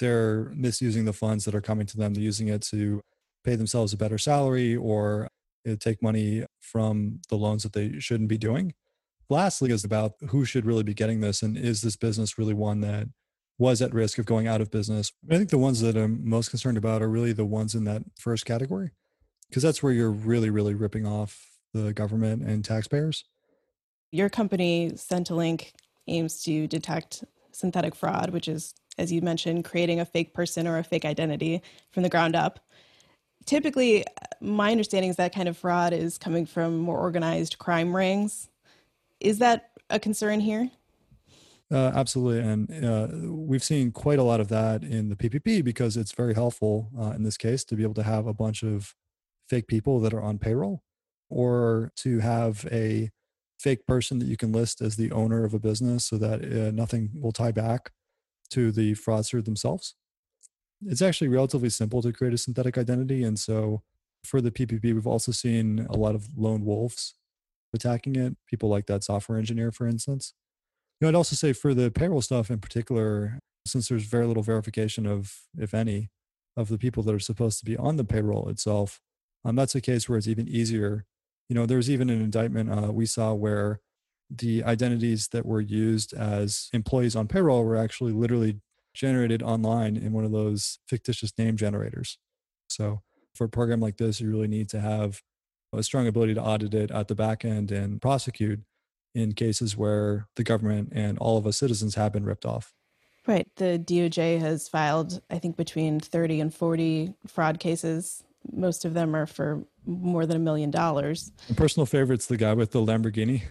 they're 0.00 0.50
misusing 0.56 1.04
the 1.04 1.12
funds 1.12 1.44
that 1.44 1.54
are 1.54 1.60
coming 1.60 1.86
to 1.86 1.96
them. 1.96 2.14
They're 2.14 2.22
using 2.22 2.48
it 2.48 2.62
to 2.62 3.02
pay 3.44 3.54
themselves 3.54 3.92
a 3.92 3.96
better 3.96 4.18
salary 4.18 4.74
or 4.74 5.28
uh, 5.68 5.76
take 5.78 6.02
money 6.02 6.44
from 6.60 7.20
the 7.28 7.36
loans 7.36 7.62
that 7.62 7.72
they 7.72 8.00
shouldn't 8.00 8.28
be 8.28 8.38
doing. 8.38 8.74
Lastly, 9.28 9.70
is 9.70 9.84
about 9.84 10.14
who 10.30 10.44
should 10.44 10.66
really 10.66 10.82
be 10.82 10.94
getting 10.94 11.20
this 11.20 11.42
and 11.42 11.56
is 11.56 11.82
this 11.82 11.96
business 11.96 12.36
really 12.36 12.54
one 12.54 12.80
that 12.80 13.06
was 13.58 13.80
at 13.82 13.94
risk 13.94 14.18
of 14.18 14.26
going 14.26 14.48
out 14.48 14.60
of 14.60 14.70
business. 14.70 15.12
I 15.30 15.36
think 15.36 15.50
the 15.50 15.58
ones 15.58 15.80
that 15.82 15.96
I'm 15.96 16.28
most 16.28 16.48
concerned 16.48 16.78
about 16.78 17.02
are 17.02 17.08
really 17.08 17.32
the 17.32 17.44
ones 17.44 17.74
in 17.74 17.84
that 17.84 18.02
first 18.18 18.46
category, 18.46 18.90
because 19.48 19.62
that's 19.62 19.82
where 19.82 19.92
you're 19.92 20.10
really, 20.10 20.50
really 20.50 20.74
ripping 20.74 21.06
off 21.06 21.46
the 21.74 21.92
government 21.92 22.42
and 22.42 22.64
taxpayers. 22.64 23.24
Your 24.10 24.30
company, 24.30 24.92
SentiLink, 24.92 25.72
aims 26.08 26.42
to 26.44 26.66
detect 26.66 27.22
synthetic 27.52 27.94
fraud, 27.94 28.30
which 28.30 28.48
is, 28.48 28.74
as 29.00 29.10
you 29.10 29.22
mentioned, 29.22 29.64
creating 29.64 29.98
a 29.98 30.04
fake 30.04 30.34
person 30.34 30.66
or 30.66 30.76
a 30.78 30.84
fake 30.84 31.06
identity 31.06 31.62
from 31.90 32.02
the 32.02 32.08
ground 32.08 32.36
up. 32.36 32.60
Typically, 33.46 34.04
my 34.40 34.70
understanding 34.70 35.10
is 35.10 35.16
that 35.16 35.34
kind 35.34 35.48
of 35.48 35.56
fraud 35.56 35.94
is 35.94 36.18
coming 36.18 36.44
from 36.44 36.78
more 36.78 36.98
organized 36.98 37.58
crime 37.58 37.96
rings. 37.96 38.50
Is 39.18 39.38
that 39.38 39.70
a 39.88 39.98
concern 39.98 40.40
here? 40.40 40.70
Uh, 41.72 41.92
absolutely. 41.94 42.40
And 42.40 42.84
uh, 42.84 43.08
we've 43.32 43.64
seen 43.64 43.90
quite 43.90 44.18
a 44.18 44.22
lot 44.22 44.40
of 44.40 44.48
that 44.48 44.82
in 44.82 45.08
the 45.08 45.16
PPP 45.16 45.64
because 45.64 45.96
it's 45.96 46.12
very 46.12 46.34
helpful 46.34 46.90
uh, 46.98 47.12
in 47.12 47.22
this 47.22 47.38
case 47.38 47.64
to 47.64 47.76
be 47.76 47.82
able 47.82 47.94
to 47.94 48.02
have 48.02 48.26
a 48.26 48.34
bunch 48.34 48.62
of 48.62 48.94
fake 49.48 49.66
people 49.66 49.98
that 50.00 50.12
are 50.12 50.22
on 50.22 50.38
payroll 50.38 50.82
or 51.30 51.90
to 51.96 52.18
have 52.18 52.66
a 52.70 53.10
fake 53.58 53.86
person 53.86 54.18
that 54.18 54.26
you 54.26 54.36
can 54.36 54.52
list 54.52 54.82
as 54.82 54.96
the 54.96 55.12
owner 55.12 55.44
of 55.44 55.54
a 55.54 55.58
business 55.58 56.06
so 56.06 56.18
that 56.18 56.44
uh, 56.44 56.70
nothing 56.72 57.10
will 57.14 57.32
tie 57.32 57.52
back 57.52 57.92
to 58.50 58.72
the 58.72 58.92
fraudster 58.94 59.44
themselves. 59.44 59.94
It's 60.86 61.02
actually 61.02 61.28
relatively 61.28 61.68
simple 61.70 62.02
to 62.02 62.12
create 62.12 62.34
a 62.34 62.38
synthetic 62.38 62.78
identity. 62.78 63.22
And 63.22 63.38
so 63.38 63.82
for 64.24 64.40
the 64.40 64.50
PPP, 64.50 64.82
we've 64.82 65.06
also 65.06 65.32
seen 65.32 65.86
a 65.90 65.96
lot 65.96 66.14
of 66.14 66.28
lone 66.36 66.64
wolves 66.64 67.14
attacking 67.74 68.16
it, 68.16 68.36
people 68.46 68.68
like 68.68 68.86
that 68.86 69.04
software 69.04 69.38
engineer, 69.38 69.70
for 69.70 69.86
instance. 69.86 70.34
You 71.00 71.06
know, 71.06 71.10
I'd 71.10 71.14
also 71.14 71.36
say 71.36 71.52
for 71.52 71.74
the 71.74 71.90
payroll 71.90 72.22
stuff 72.22 72.50
in 72.50 72.58
particular, 72.58 73.38
since 73.66 73.88
there's 73.88 74.04
very 74.04 74.26
little 74.26 74.42
verification 74.42 75.06
of, 75.06 75.34
if 75.56 75.74
any, 75.74 76.10
of 76.56 76.68
the 76.68 76.78
people 76.78 77.02
that 77.04 77.14
are 77.14 77.20
supposed 77.20 77.58
to 77.60 77.64
be 77.64 77.76
on 77.76 77.96
the 77.96 78.04
payroll 78.04 78.48
itself, 78.48 79.00
um, 79.44 79.56
that's 79.56 79.74
a 79.74 79.80
case 79.80 80.08
where 80.08 80.18
it's 80.18 80.28
even 80.28 80.48
easier. 80.48 81.04
You 81.48 81.54
know, 81.54 81.66
there's 81.66 81.90
even 81.90 82.10
an 82.10 82.20
indictment 82.20 82.70
uh, 82.70 82.92
we 82.92 83.06
saw 83.06 83.32
where 83.32 83.80
the 84.30 84.62
identities 84.64 85.28
that 85.28 85.44
were 85.44 85.60
used 85.60 86.12
as 86.14 86.68
employees 86.72 87.16
on 87.16 87.26
payroll 87.26 87.64
were 87.64 87.76
actually 87.76 88.12
literally 88.12 88.60
generated 88.94 89.42
online 89.42 89.96
in 89.96 90.12
one 90.12 90.24
of 90.24 90.32
those 90.32 90.78
fictitious 90.88 91.32
name 91.38 91.56
generators. 91.56 92.18
So 92.68 93.02
for 93.34 93.44
a 93.44 93.48
program 93.48 93.80
like 93.80 93.96
this, 93.96 94.20
you 94.20 94.30
really 94.30 94.48
need 94.48 94.68
to 94.70 94.80
have 94.80 95.22
a 95.72 95.82
strong 95.82 96.06
ability 96.06 96.34
to 96.34 96.42
audit 96.42 96.74
it 96.74 96.90
at 96.90 97.08
the 97.08 97.14
back 97.14 97.44
end 97.44 97.70
and 97.70 98.00
prosecute 98.00 98.60
in 99.14 99.32
cases 99.32 99.76
where 99.76 100.28
the 100.36 100.44
government 100.44 100.92
and 100.92 101.18
all 101.18 101.36
of 101.36 101.46
us 101.46 101.58
citizens 101.58 101.94
have 101.96 102.12
been 102.12 102.24
ripped 102.24 102.44
off. 102.44 102.72
Right. 103.26 103.48
The 103.56 103.78
DOJ 103.78 104.40
has 104.40 104.68
filed, 104.68 105.20
I 105.30 105.38
think, 105.38 105.56
between 105.56 106.00
30 106.00 106.40
and 106.40 106.54
40 106.54 107.14
fraud 107.26 107.60
cases. 107.60 108.24
Most 108.50 108.84
of 108.84 108.94
them 108.94 109.14
are 109.14 109.26
for 109.26 109.64
more 109.84 110.26
than 110.26 110.36
a 110.36 110.40
million 110.40 110.70
dollars. 110.70 111.30
Personal 111.56 111.86
favorite's 111.86 112.26
the 112.26 112.36
guy 112.36 112.54
with 112.54 112.70
the 112.70 112.80
Lamborghini. 112.80 113.42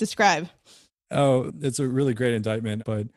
Describe. 0.00 0.48
Oh, 1.10 1.52
it's 1.60 1.78
a 1.78 1.86
really 1.86 2.14
great 2.14 2.32
indictment, 2.32 2.84
but 2.86 3.08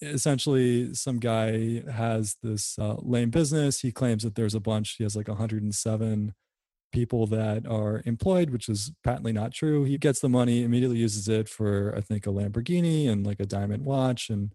essentially 0.00 0.92
some 0.92 1.20
guy 1.20 1.84
has 1.88 2.36
this 2.42 2.76
uh, 2.80 2.96
lame 2.98 3.30
business. 3.30 3.78
He 3.78 3.92
claims 3.92 4.24
that 4.24 4.34
there's 4.34 4.56
a 4.56 4.60
bunch 4.60 4.96
he 4.98 5.04
has 5.04 5.14
like 5.14 5.28
107 5.28 6.34
people 6.92 7.26
that 7.28 7.64
are 7.66 8.02
employed 8.04 8.50
which 8.50 8.68
is 8.68 8.90
patently 9.04 9.32
not 9.32 9.52
true. 9.52 9.84
He 9.84 9.98
gets 9.98 10.18
the 10.18 10.28
money 10.28 10.64
immediately 10.64 10.98
uses 10.98 11.28
it 11.28 11.48
for 11.48 11.94
i 11.96 12.00
think 12.00 12.26
a 12.26 12.30
lamborghini 12.30 13.08
and 13.08 13.24
like 13.24 13.38
a 13.38 13.46
diamond 13.46 13.84
watch 13.84 14.28
and 14.28 14.52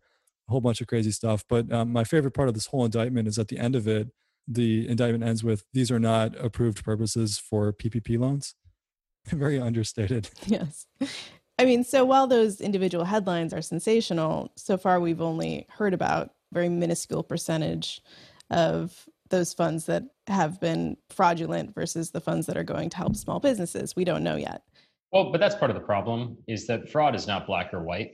a 0.50 0.52
whole 0.52 0.62
bunch 0.62 0.82
of 0.82 0.88
crazy 0.88 1.12
stuff. 1.12 1.46
But 1.48 1.72
um, 1.72 1.94
my 1.94 2.04
favorite 2.04 2.34
part 2.34 2.50
of 2.50 2.54
this 2.54 2.68
whole 2.68 2.84
indictment 2.84 3.30
is 3.30 3.40
at 3.40 3.48
the 3.48 3.58
end 3.58 3.76
of 3.78 3.88
it 3.88 4.10
the 4.46 4.90
indictment 4.90 5.24
ends 5.24 5.42
with 5.42 5.64
these 5.74 5.90
are 5.90 6.00
not 6.00 6.36
approved 6.44 6.84
purposes 6.84 7.38
for 7.40 7.72
ppp 7.72 8.20
loans. 8.20 8.56
Very 9.28 9.58
understated. 9.58 10.30
Yes 10.46 10.86
I 11.60 11.66
mean, 11.66 11.84
so 11.84 12.06
while 12.06 12.28
those 12.28 12.62
individual 12.62 13.04
headlines 13.04 13.54
are 13.54 13.62
sensational, 13.62 14.52
so 14.56 14.78
far 14.78 15.00
we've 15.00 15.22
only 15.22 15.66
heard 15.70 15.94
about 15.94 16.32
very 16.54 16.70
minuscule 16.70 17.24
percentage 17.24 18.02
of 18.52 19.08
those 19.30 19.54
funds 19.54 19.86
that 19.88 20.04
have 20.28 20.60
been 20.62 20.98
fraudulent 21.10 21.74
versus 21.74 22.12
the 22.12 22.22
funds 22.22 22.46
that 22.46 22.58
are 22.58 22.64
going 22.64 22.90
to 22.90 22.98
help 22.98 23.16
small 23.16 23.40
businesses. 23.40 23.96
We 23.96 24.06
don't 24.06 24.24
know 24.24 24.36
yet. 24.36 24.62
Well, 25.12 25.32
but 25.32 25.40
that's 25.40 25.56
part 25.56 25.72
of 25.72 25.76
the 25.76 25.84
problem 25.84 26.38
is 26.48 26.68
that 26.68 26.90
fraud 26.90 27.16
is 27.16 27.28
not 27.28 27.48
black 27.48 27.74
or 27.74 27.82
white. 27.82 28.12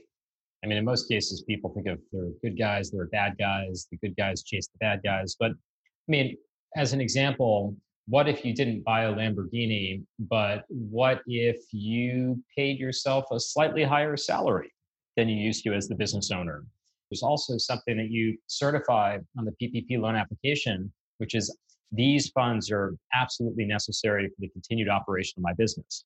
I 0.64 0.66
mean, 0.66 0.78
in 0.78 0.84
most 0.84 1.08
cases, 1.08 1.42
people 1.42 1.70
think 1.74 1.86
of 1.86 1.98
there 2.12 2.22
are 2.22 2.30
good 2.42 2.58
guys, 2.58 2.90
there 2.90 3.02
are 3.02 3.08
bad 3.08 3.36
guys, 3.38 3.86
the 3.90 3.98
good 3.98 4.16
guys 4.16 4.42
chase 4.42 4.66
the 4.68 4.78
bad 4.78 5.02
guys. 5.04 5.36
But 5.38 5.50
I 5.50 6.08
mean, 6.08 6.36
as 6.76 6.92
an 6.92 7.00
example, 7.00 7.76
what 8.06 8.28
if 8.28 8.44
you 8.44 8.54
didn't 8.54 8.84
buy 8.84 9.04
a 9.04 9.12
Lamborghini, 9.12 10.02
but 10.18 10.64
what 10.68 11.22
if 11.26 11.56
you 11.72 12.42
paid 12.56 12.78
yourself 12.78 13.24
a 13.32 13.40
slightly 13.40 13.82
higher 13.82 14.16
salary 14.16 14.72
than 15.16 15.28
you 15.28 15.36
used 15.36 15.64
to 15.64 15.72
as 15.72 15.88
the 15.88 15.94
business 15.94 16.30
owner? 16.30 16.64
There's 17.10 17.22
also 17.22 17.56
something 17.56 17.96
that 17.96 18.10
you 18.10 18.36
certify 18.46 19.18
on 19.38 19.44
the 19.44 19.52
PPP 19.52 19.98
loan 19.98 20.16
application, 20.16 20.92
which 21.18 21.34
is 21.34 21.56
these 21.92 22.28
funds 22.30 22.70
are 22.70 22.94
absolutely 23.14 23.64
necessary 23.64 24.28
for 24.28 24.34
the 24.38 24.48
continued 24.48 24.88
operation 24.88 25.34
of 25.38 25.42
my 25.42 25.52
business. 25.54 26.04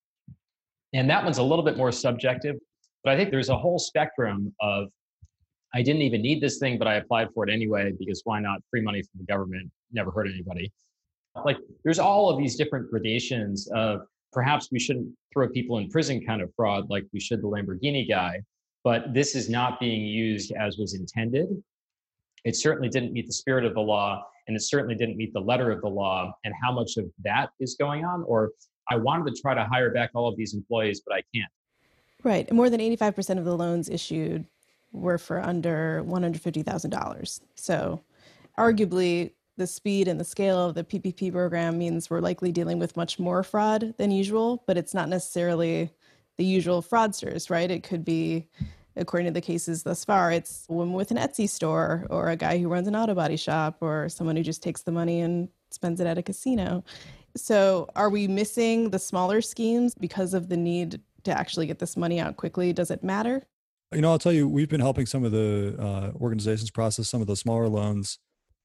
And 0.93 1.09
that 1.11 1.25
one's 1.25 1.39
a 1.39 1.43
little 1.43 1.65
bit 1.65 1.77
more 1.77 1.93
subjective, 1.93 2.57
but 3.03 3.13
I 3.13 3.17
think 3.17 3.31
there's 3.31 3.49
a 3.49 3.57
whole 3.57 3.79
spectrum 3.79 4.55
of 4.61 4.89
I 5.75 5.83
didn't 5.83 6.03
even 6.03 6.23
need 6.23 6.41
this 6.43 6.59
thing, 6.59 6.79
but 6.79 6.89
I 6.89 6.95
applied 6.95 7.29
for 7.35 7.47
it 7.47 7.53
anyway 7.53 7.93
because 7.99 8.23
why 8.25 8.41
not? 8.41 8.61
Free 8.71 8.81
money 8.81 9.03
from 9.03 9.19
the 9.19 9.27
government 9.27 9.71
never 9.93 10.11
hurt 10.11 10.27
anybody. 10.27 10.73
Like 11.45 11.59
there's 11.85 11.99
all 11.99 12.31
of 12.31 12.39
these 12.39 12.57
different 12.57 12.91
gradations 12.91 13.69
of 13.75 14.03
perhaps 14.33 14.71
we 14.71 14.79
shouldn't 14.79 15.09
throw 15.33 15.49
people 15.49 15.79
in 15.79 15.89
prison 15.89 16.25
kind 16.25 16.43
of 16.43 16.53
fraud 16.55 16.89
like 16.91 17.05
we 17.13 17.21
should 17.21 17.43
the 17.43 17.49
Lamborghini 17.49 18.09
guy, 18.09 18.41
but 18.85 19.15
this 19.15 19.35
is 19.35 19.49
not 19.49 19.81
being 19.81 20.03
used 20.03 20.53
as 20.53 20.79
was 20.79 20.95
intended. 20.95 21.49
It 22.45 22.57
certainly 22.57 22.89
didn't 22.89 23.13
meet 23.13 23.27
the 23.27 23.33
spirit 23.33 23.65
of 23.65 23.75
the 23.75 23.81
law, 23.81 24.23
and 24.47 24.57
it 24.57 24.61
certainly 24.61 24.95
didn't 24.95 25.17
meet 25.17 25.33
the 25.33 25.41
letter 25.41 25.71
of 25.71 25.81
the 25.81 25.89
law. 25.89 26.33
And 26.45 26.55
how 26.63 26.73
much 26.73 26.97
of 26.97 27.07
that 27.25 27.51
is 27.61 27.75
going 27.75 28.05
on? 28.05 28.23
Or 28.25 28.53
I 28.89 28.97
wanted 28.97 29.35
to 29.35 29.41
try 29.41 29.55
to 29.55 29.65
hire 29.65 29.91
back 29.93 30.11
all 30.15 30.29
of 30.29 30.37
these 30.37 30.55
employees, 30.55 31.03
but 31.07 31.15
I 31.15 31.23
can't. 31.35 31.51
Right. 32.25 32.51
More 32.53 32.71
than 32.71 32.81
85% 32.81 33.39
of 33.39 33.45
the 33.45 33.57
loans 33.57 33.89
issued 33.89 34.47
were 34.93 35.19
for 35.19 35.41
under 35.41 36.03
$150,000. 36.07 37.41
So, 37.55 38.01
arguably, 38.57 39.33
the 39.59 39.67
speed 39.67 40.09
and 40.09 40.19
the 40.19 40.25
scale 40.25 40.65
of 40.65 40.75
the 40.75 40.85
PPP 40.85 41.33
program 41.33 41.77
means 41.77 42.09
we're 42.09 42.21
likely 42.21 42.53
dealing 42.53 42.79
with 42.79 42.97
much 42.97 43.19
more 43.19 43.43
fraud 43.43 43.95
than 43.99 44.11
usual, 44.11 44.63
but 44.67 44.79
it's 44.79 44.95
not 44.95 45.09
necessarily 45.09 45.91
the 46.39 46.45
usual 46.45 46.81
fraudsters, 46.81 47.51
right? 47.51 47.71
It 47.71 47.83
could 47.83 48.05
be, 48.05 48.49
according 48.97 49.27
to 49.27 49.33
the 49.33 49.41
cases 49.41 49.83
thus 49.83 50.05
far, 50.05 50.33
it's 50.33 50.65
a 50.71 50.73
woman 50.73 50.95
with 50.95 51.11
an 51.11 51.19
Etsy 51.19 51.49
store 51.49 52.07
or 52.09 52.31
a 52.31 52.37
guy 52.37 52.59
who 52.59 52.69
runs 52.69 52.89
an 52.89 52.97
auto 52.97 53.15
body 53.15 53.37
shop 53.37 53.79
or 53.81 54.09
someone 54.09 54.37
who 54.37 54.43
just 54.43 54.63
takes 54.63 54.83
the 54.83 54.93
money 54.93 55.21
and 55.21 55.49
spends 55.71 56.01
it 56.01 56.07
at 56.07 56.17
a 56.17 56.23
casino. 56.23 56.85
So, 57.37 57.89
are 57.95 58.09
we 58.09 58.27
missing 58.27 58.91
the 58.91 58.99
smaller 58.99 59.41
schemes 59.43 59.95
because 59.95 60.33
of 60.33 60.49
the 60.49 60.57
need 60.57 61.01
to 61.25 61.37
actually 61.37 61.67
get 61.67 61.79
this 61.79 61.97
money 61.97 62.21
out 62.21 62.37
quickly? 62.37 62.73
Does 62.73 62.91
it 62.91 63.05
matter? 63.05 63.45
You 63.93 64.01
know, 64.01 64.11
I'll 64.11 64.19
tell 64.19 64.33
you, 64.33 64.49
we've 64.49 64.69
been 64.69 64.81
helping 64.81 65.07
some 65.07 65.25
of 65.25 65.33
the 65.33 65.77
uh, 65.79 66.19
organizations 66.21 66.71
process 66.71 67.09
some 67.09 67.21
of 67.21 67.27
the 67.27 67.37
smaller 67.37 67.69
loans 67.69 68.19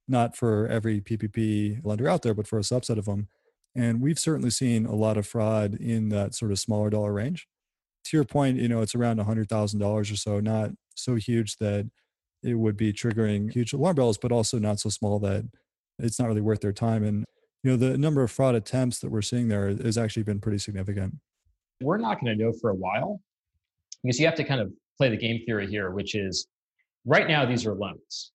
not 0.07 0.35
for 0.35 0.67
every 0.67 1.01
PPP 1.01 1.79
lender 1.83 2.09
out 2.09 2.21
there, 2.21 2.33
but 2.33 2.47
for 2.47 2.59
a 2.59 2.63
subset 2.63 2.97
of 2.97 3.05
them. 3.05 3.27
And 3.75 4.01
we've 4.01 4.19
certainly 4.19 4.49
seen 4.49 4.85
a 4.85 4.95
lot 4.95 5.17
of 5.17 5.25
fraud 5.25 5.75
in 5.75 6.09
that 6.09 6.35
sort 6.35 6.51
of 6.51 6.59
smaller 6.59 6.89
dollar 6.89 7.13
range. 7.13 7.47
To 8.05 8.17
your 8.17 8.25
point, 8.25 8.59
you 8.59 8.67
know, 8.67 8.81
it's 8.81 8.95
around 8.95 9.19
$100,000 9.19 9.81
or 9.83 10.03
so, 10.15 10.39
not 10.39 10.71
so 10.95 11.15
huge 11.15 11.55
that 11.57 11.89
it 12.43 12.55
would 12.55 12.75
be 12.75 12.91
triggering 12.91 13.51
huge 13.51 13.73
alarm 13.73 13.95
bells, 13.95 14.17
but 14.17 14.31
also 14.31 14.59
not 14.59 14.79
so 14.79 14.89
small 14.89 15.19
that 15.19 15.45
it's 15.99 16.19
not 16.19 16.27
really 16.27 16.41
worth 16.41 16.59
their 16.59 16.73
time. 16.73 17.03
And, 17.03 17.25
you 17.63 17.71
know, 17.71 17.77
the 17.77 17.97
number 17.97 18.21
of 18.21 18.29
fraud 18.29 18.55
attempts 18.55 18.99
that 18.99 19.09
we're 19.09 19.21
seeing 19.21 19.47
there 19.47 19.69
has 19.69 19.97
actually 19.97 20.23
been 20.23 20.41
pretty 20.41 20.57
significant. 20.57 21.15
We're 21.81 21.97
not 21.97 22.19
going 22.21 22.37
to 22.37 22.43
know 22.43 22.51
for 22.59 22.69
a 22.69 22.75
while 22.75 23.21
because 24.03 24.19
you 24.19 24.25
have 24.25 24.35
to 24.35 24.43
kind 24.43 24.59
of 24.59 24.71
play 24.97 25.09
the 25.09 25.17
game 25.17 25.41
theory 25.45 25.67
here, 25.67 25.91
which 25.91 26.13
is 26.13 26.47
right 27.05 27.27
now, 27.27 27.45
these 27.45 27.65
are 27.65 27.73
loans 27.73 28.33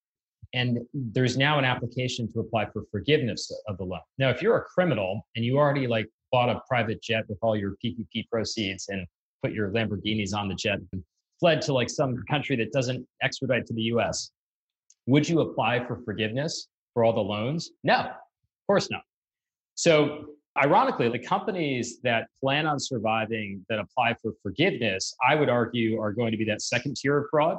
and 0.55 0.79
there's 0.95 1.37
now 1.37 1.59
an 1.59 1.65
application 1.65 2.31
to 2.33 2.41
apply 2.41 2.67
for 2.71 2.85
forgiveness 2.91 3.53
of 3.69 3.77
the 3.77 3.85
loan. 3.85 4.01
Now, 4.19 4.31
if 4.31 4.41
you're 4.41 4.57
a 4.57 4.65
criminal 4.65 5.27
and 5.37 5.45
you 5.45 5.59
already 5.59 5.87
like 5.87 6.09
bought 6.33 6.49
a 6.49 6.61
private 6.69 7.03
jet 7.03 7.25
with 7.29 7.39
all 7.43 7.57
your 7.57 7.75
PPP 7.85 8.29
proceeds 8.29 8.89
and 8.89 9.07
put 9.43 9.53
your 9.53 9.71
Lamborghinis 9.71 10.35
on 10.35 10.49
the 10.49 10.55
jet 10.55 10.79
and 10.93 11.03
fled 11.39 11.63
to 11.63 11.73
like 11.73 11.91
some 11.91 12.23
country 12.29 12.57
that 12.57 12.73
doesn't 12.73 13.07
extradite 13.23 13.67
to 13.67 13.75
the 13.75 13.83
US, 13.83 14.31
would 15.07 15.29
you 15.29 15.41
apply 15.41 15.85
for 15.87 16.01
forgiveness 16.05 16.69
for 16.95 17.05
all 17.05 17.13
the 17.13 17.21
loans? 17.21 17.71
No, 17.85 18.01
of 18.01 18.67
course 18.67 18.91
not. 18.91 19.03
So, 19.75 20.27
ironically, 20.57 21.09
the 21.09 21.19
companies 21.19 22.01
that 22.03 22.27
plan 22.43 22.67
on 22.67 22.81
surviving 22.81 23.65
that 23.69 23.79
apply 23.79 24.15
for 24.21 24.33
forgiveness, 24.43 25.15
I 25.27 25.35
would 25.35 25.49
argue, 25.49 26.01
are 26.01 26.13
going 26.13 26.33
to 26.33 26.37
be 26.37 26.45
that 26.47 26.63
second 26.63 26.97
tier 26.97 27.19
of 27.19 27.27
fraud 27.31 27.59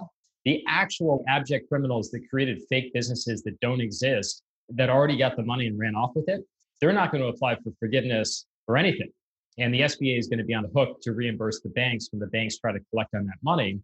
the 0.49 0.63
actual 0.67 1.23
abject 1.27 1.69
criminals 1.69 2.09
that 2.09 2.27
created 2.27 2.59
fake 2.69 2.91
businesses 2.91 3.43
that 3.43 3.59
don't 3.59 3.79
exist, 3.79 4.41
that 4.69 4.89
already 4.89 5.15
got 5.15 5.35
the 5.35 5.43
money 5.43 5.67
and 5.67 5.77
ran 5.77 5.93
off 5.93 6.09
with 6.15 6.27
it, 6.27 6.41
they're 6.81 6.91
not 6.91 7.11
going 7.11 7.21
to 7.21 7.29
apply 7.29 7.53
for 7.57 7.71
forgiveness 7.79 8.47
or 8.67 8.75
anything. 8.75 9.11
And 9.59 9.71
the 9.71 9.81
SBA 9.81 10.17
is 10.17 10.27
going 10.27 10.39
to 10.39 10.43
be 10.43 10.55
on 10.55 10.63
the 10.63 10.69
hook 10.69 11.01
to 11.03 11.11
reimburse 11.11 11.61
the 11.61 11.69
banks 11.69 12.07
when 12.09 12.19
the 12.19 12.25
banks 12.27 12.57
try 12.57 12.71
to 12.71 12.79
collect 12.89 13.13
on 13.13 13.27
that 13.27 13.37
money. 13.43 13.79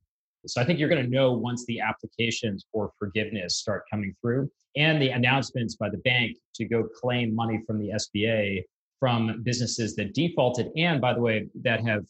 So 0.47 0.59
I 0.59 0.65
think 0.65 0.79
you're 0.79 0.89
going 0.89 1.03
to 1.03 1.09
know 1.09 1.33
once 1.33 1.65
the 1.67 1.81
applications 1.81 2.65
for 2.71 2.91
forgiveness 2.97 3.57
start 3.57 3.83
coming 3.91 4.15
through 4.19 4.49
and 4.75 4.99
the 4.99 5.09
announcements 5.09 5.75
by 5.75 5.91
the 5.91 5.97
bank 5.97 6.35
to 6.55 6.65
go 6.65 6.87
claim 6.99 7.35
money 7.35 7.61
from 7.67 7.77
the 7.77 7.89
SBA 7.89 8.63
from 8.99 9.43
businesses 9.43 9.95
that 9.97 10.15
defaulted 10.15 10.71
and, 10.75 10.99
by 10.99 11.13
the 11.13 11.21
way, 11.21 11.47
that 11.61 11.85
have 11.85 12.05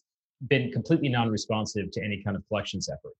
been 0.47 0.71
completely 0.71 1.09
non 1.09 1.29
responsive 1.29 1.91
to 1.91 2.01
any 2.01 2.23
kind 2.23 2.37
of 2.37 2.47
collections 2.47 2.87
effort. 2.87 3.15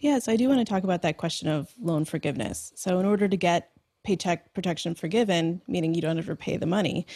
Yes, 0.00 0.28
I 0.28 0.36
do 0.36 0.48
want 0.48 0.60
to 0.60 0.64
talk 0.64 0.82
about 0.82 1.02
that 1.02 1.18
question 1.18 1.48
of 1.48 1.72
loan 1.80 2.04
forgiveness. 2.04 2.72
So, 2.74 2.98
in 2.98 3.06
order 3.06 3.28
to 3.28 3.36
get 3.36 3.70
paycheck 4.02 4.52
protection 4.54 4.94
forgiven, 4.94 5.62
meaning 5.68 5.94
you 5.94 6.02
don't 6.02 6.16
have 6.16 6.26
to 6.26 6.36
pay 6.36 6.56
the 6.56 6.66
money, 6.66 7.06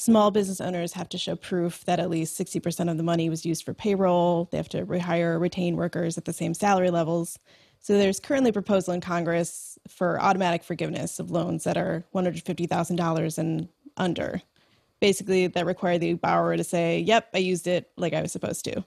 Small 0.00 0.30
business 0.30 0.62
owners 0.62 0.94
have 0.94 1.10
to 1.10 1.18
show 1.18 1.36
proof 1.36 1.84
that 1.84 2.00
at 2.00 2.08
least 2.08 2.40
60% 2.40 2.90
of 2.90 2.96
the 2.96 3.02
money 3.02 3.28
was 3.28 3.44
used 3.44 3.66
for 3.66 3.74
payroll. 3.74 4.48
They 4.50 4.56
have 4.56 4.70
to 4.70 4.86
rehire 4.86 5.34
or 5.34 5.38
retain 5.38 5.76
workers 5.76 6.16
at 6.16 6.24
the 6.24 6.32
same 6.32 6.54
salary 6.54 6.90
levels. 6.90 7.38
So 7.80 7.98
there's 7.98 8.18
currently 8.18 8.48
a 8.48 8.54
proposal 8.54 8.94
in 8.94 9.02
Congress 9.02 9.78
for 9.88 10.18
automatic 10.18 10.64
forgiveness 10.64 11.18
of 11.18 11.30
loans 11.30 11.64
that 11.64 11.76
are 11.76 12.02
$150,000 12.14 13.38
and 13.38 13.68
under. 13.98 14.40
Basically, 15.00 15.48
that 15.48 15.66
require 15.66 15.98
the 15.98 16.14
borrower 16.14 16.56
to 16.56 16.64
say, 16.64 17.00
Yep, 17.00 17.28
I 17.34 17.38
used 17.38 17.66
it 17.66 17.90
like 17.98 18.14
I 18.14 18.22
was 18.22 18.32
supposed 18.32 18.64
to. 18.64 18.82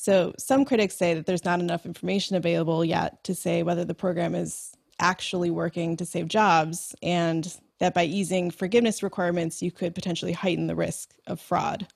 So 0.00 0.32
some 0.38 0.64
critics 0.64 0.96
say 0.96 1.12
that 1.12 1.26
there's 1.26 1.44
not 1.44 1.60
enough 1.60 1.84
information 1.84 2.34
available 2.34 2.82
yet 2.82 3.22
to 3.24 3.34
say 3.34 3.62
whether 3.62 3.84
the 3.84 3.92
program 3.92 4.34
is 4.34 4.72
actually 4.98 5.50
working 5.50 5.94
to 5.98 6.06
save 6.06 6.26
jobs 6.26 6.94
and 7.02 7.54
that 7.80 7.92
by 7.92 8.04
easing 8.04 8.50
forgiveness 8.50 9.02
requirements, 9.02 9.60
you 9.60 9.70
could 9.70 9.94
potentially 9.94 10.32
heighten 10.32 10.68
the 10.68 10.74
risk 10.74 11.10
of 11.26 11.38
fraud. 11.38 11.86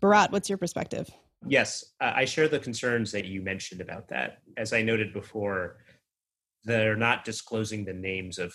Bharat, 0.00 0.30
what's 0.30 0.48
your 0.48 0.58
perspective? 0.58 1.10
Yes, 1.44 1.86
I 2.00 2.24
share 2.24 2.46
the 2.46 2.60
concerns 2.60 3.10
that 3.10 3.24
you 3.24 3.42
mentioned 3.42 3.80
about 3.80 4.06
that. 4.10 4.42
As 4.56 4.72
I 4.72 4.82
noted 4.82 5.12
before, 5.12 5.78
they're 6.62 6.94
not 6.94 7.24
disclosing 7.24 7.84
the 7.84 7.92
names 7.92 8.38
of 8.38 8.54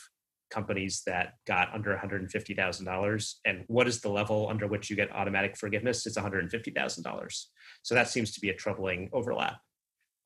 companies 0.50 1.04
that 1.06 1.34
got 1.48 1.74
under 1.74 1.96
$150,000. 1.96 3.34
And 3.46 3.64
what 3.68 3.88
is 3.88 4.02
the 4.02 4.10
level 4.10 4.48
under 4.50 4.68
which 4.68 4.90
you 4.90 4.96
get 4.96 5.12
automatic 5.12 5.58
forgiveness? 5.58 6.06
It's 6.06 6.18
$150,000. 6.18 7.44
So 7.84 7.96
that 7.96 8.10
seems 8.10 8.34
to 8.34 8.40
be 8.40 8.50
a 8.50 8.56
troubling 8.56 9.10
overlap, 9.14 9.58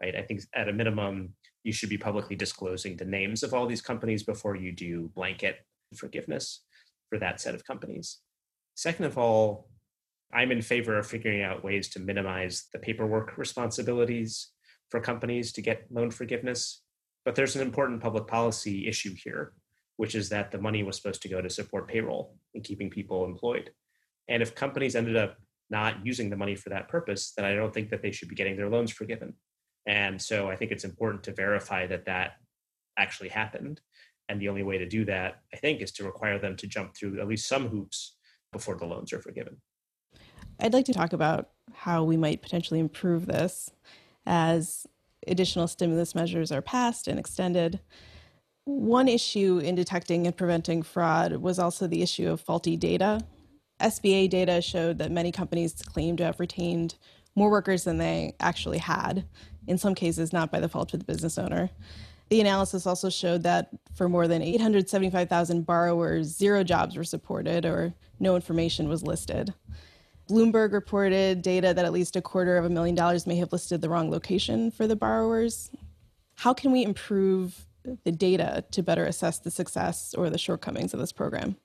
right? 0.02 0.16
I 0.16 0.22
think 0.22 0.42
at 0.54 0.70
a 0.70 0.74
minimum, 0.74 1.34
you 1.64 1.74
should 1.74 1.90
be 1.90 1.98
publicly 1.98 2.36
disclosing 2.36 2.96
the 2.96 3.06
names 3.06 3.44
of 3.44 3.54
all 3.54 3.68
these 3.68 3.82
companies 3.82 4.24
before 4.24 4.56
you 4.56 4.72
do 4.72 5.12
blanket 5.14 5.58
forgiveness 5.96 6.64
for 7.10 7.20
that 7.20 7.42
set 7.42 7.56
of 7.56 7.66
companies. 7.66 8.20
Second 8.76 9.06
of 9.06 9.18
all, 9.18 9.70
I'm 10.32 10.52
in 10.52 10.62
favor 10.62 10.98
of 10.98 11.08
figuring 11.08 11.42
out 11.42 11.64
ways 11.64 11.90
to 11.90 12.00
minimize 12.00 12.68
the 12.72 12.80
paperwork 12.80 13.38
responsibilities 13.38 14.52
for 14.90 15.00
companies 15.00 15.52
to 15.54 15.62
get 15.62 15.88
loan 15.90 16.12
forgiveness. 16.12 16.82
But 17.26 17.36
there's 17.36 17.56
an 17.56 17.62
important 17.62 18.02
public 18.02 18.28
policy 18.28 18.88
issue 18.88 19.14
here, 19.22 19.54
which 20.00 20.16
is 20.16 20.30
that 20.30 20.50
the 20.50 20.58
money 20.58 20.82
was 20.82 20.96
supposed 20.96 21.22
to 21.22 21.28
go 21.28 21.42
to 21.42 21.50
support 21.50 21.86
payroll 21.86 22.34
and 22.56 22.64
keeping 22.64 22.90
people 22.90 23.26
employed. 23.26 23.70
And 24.30 24.42
if 24.42 24.56
companies 24.56 24.96
ended 24.96 25.18
up 25.18 25.36
not 25.70 26.06
using 26.06 26.30
the 26.30 26.38
money 26.38 26.56
for 26.56 26.70
that 26.70 26.88
purpose, 26.88 27.34
then 27.36 27.44
I 27.44 27.54
don't 27.54 27.74
think 27.74 27.90
that 27.90 28.02
they 28.02 28.12
should 28.12 28.30
be 28.30 28.36
getting 28.36 28.56
their 28.56 28.70
loans 28.70 28.94
forgiven. 28.94 29.34
And 29.86 30.22
so 30.22 30.50
I 30.50 30.56
think 30.56 30.72
it's 30.72 30.86
important 30.86 31.24
to 31.24 31.34
verify 31.34 31.86
that 31.88 32.06
that 32.06 32.38
actually 32.98 33.28
happened. 33.28 33.82
And 34.30 34.40
the 34.40 34.48
only 34.48 34.64
way 34.64 34.78
to 34.78 34.88
do 34.88 35.04
that, 35.04 35.42
I 35.54 35.58
think, 35.58 35.82
is 35.82 35.92
to 35.92 36.06
require 36.06 36.40
them 36.40 36.56
to 36.56 36.68
jump 36.68 36.96
through 36.96 37.20
at 37.20 37.28
least 37.28 37.50
some 37.50 37.68
hoops 37.68 38.16
before 38.54 38.78
the 38.78 38.86
loans 38.86 39.12
are 39.12 39.20
forgiven. 39.20 39.58
I'd 40.62 40.72
like 40.72 40.86
to 40.86 40.94
talk 40.94 41.12
about 41.12 41.50
how 41.74 42.06
we 42.06 42.16
might 42.16 42.42
potentially 42.42 42.80
improve 42.80 43.26
this 43.26 43.70
as 44.26 44.88
additional 45.28 45.68
stimulus 45.68 46.16
measures 46.16 46.54
are 46.54 46.62
passed 46.62 47.10
and 47.10 47.20
extended. 47.20 47.82
One 48.70 49.08
issue 49.08 49.58
in 49.58 49.74
detecting 49.74 50.28
and 50.28 50.38
preventing 50.38 50.84
fraud 50.84 51.38
was 51.38 51.58
also 51.58 51.88
the 51.88 52.04
issue 52.04 52.30
of 52.30 52.40
faulty 52.40 52.78
data. 52.78 53.20
SBA 53.82 54.30
data 54.30 54.62
showed 54.62 55.00
that 55.00 55.12
many 55.12 55.32
companies 55.32 55.74
claimed 55.74 56.20
to 56.20 56.26
have 56.26 56.40
retained 56.40 56.94
more 57.36 57.50
workers 57.50 57.84
than 57.84 57.98
they 57.98 58.36
actually 58.40 58.78
had, 58.78 59.26
in 59.66 59.80
some 59.80 59.96
cases, 59.96 60.32
not 60.32 60.52
by 60.52 60.60
the 60.60 60.70
fault 60.70 60.94
of 60.94 61.00
the 61.00 61.06
business 61.06 61.40
owner. 61.40 61.72
The 62.30 62.42
analysis 62.42 62.86
also 62.86 63.10
showed 63.10 63.42
that 63.42 63.72
for 63.96 64.08
more 64.08 64.28
than 64.28 64.44
875,000 64.44 65.66
borrowers, 65.66 66.28
zero 66.28 66.64
jobs 66.64 66.96
were 66.96 67.04
supported 67.04 67.66
or 67.66 67.96
no 68.20 68.36
information 68.36 68.88
was 68.88 69.02
listed. 69.02 69.52
Bloomberg 70.30 70.74
reported 70.74 71.42
data 71.42 71.74
that 71.74 71.86
at 71.86 71.92
least 71.92 72.16
a 72.16 72.22
quarter 72.22 72.56
of 72.56 72.66
a 72.66 72.70
million 72.70 72.94
dollars 72.94 73.26
may 73.26 73.38
have 73.38 73.52
listed 73.52 73.82
the 73.82 73.90
wrong 73.90 74.12
location 74.12 74.70
for 74.70 74.86
the 74.86 74.96
borrowers. 74.96 75.72
How 76.36 76.54
can 76.54 76.72
we 76.72 76.84
improve 76.84 77.66
the 78.04 78.12
data 78.12 78.64
to 78.72 78.84
better 78.84 79.06
assess 79.06 79.40
the 79.40 79.52
success 79.52 80.14
or 80.18 80.30
the 80.30 80.38
shortcomings 80.38 80.94
of 80.94 81.00
this 81.00 81.12
program? 81.12 81.56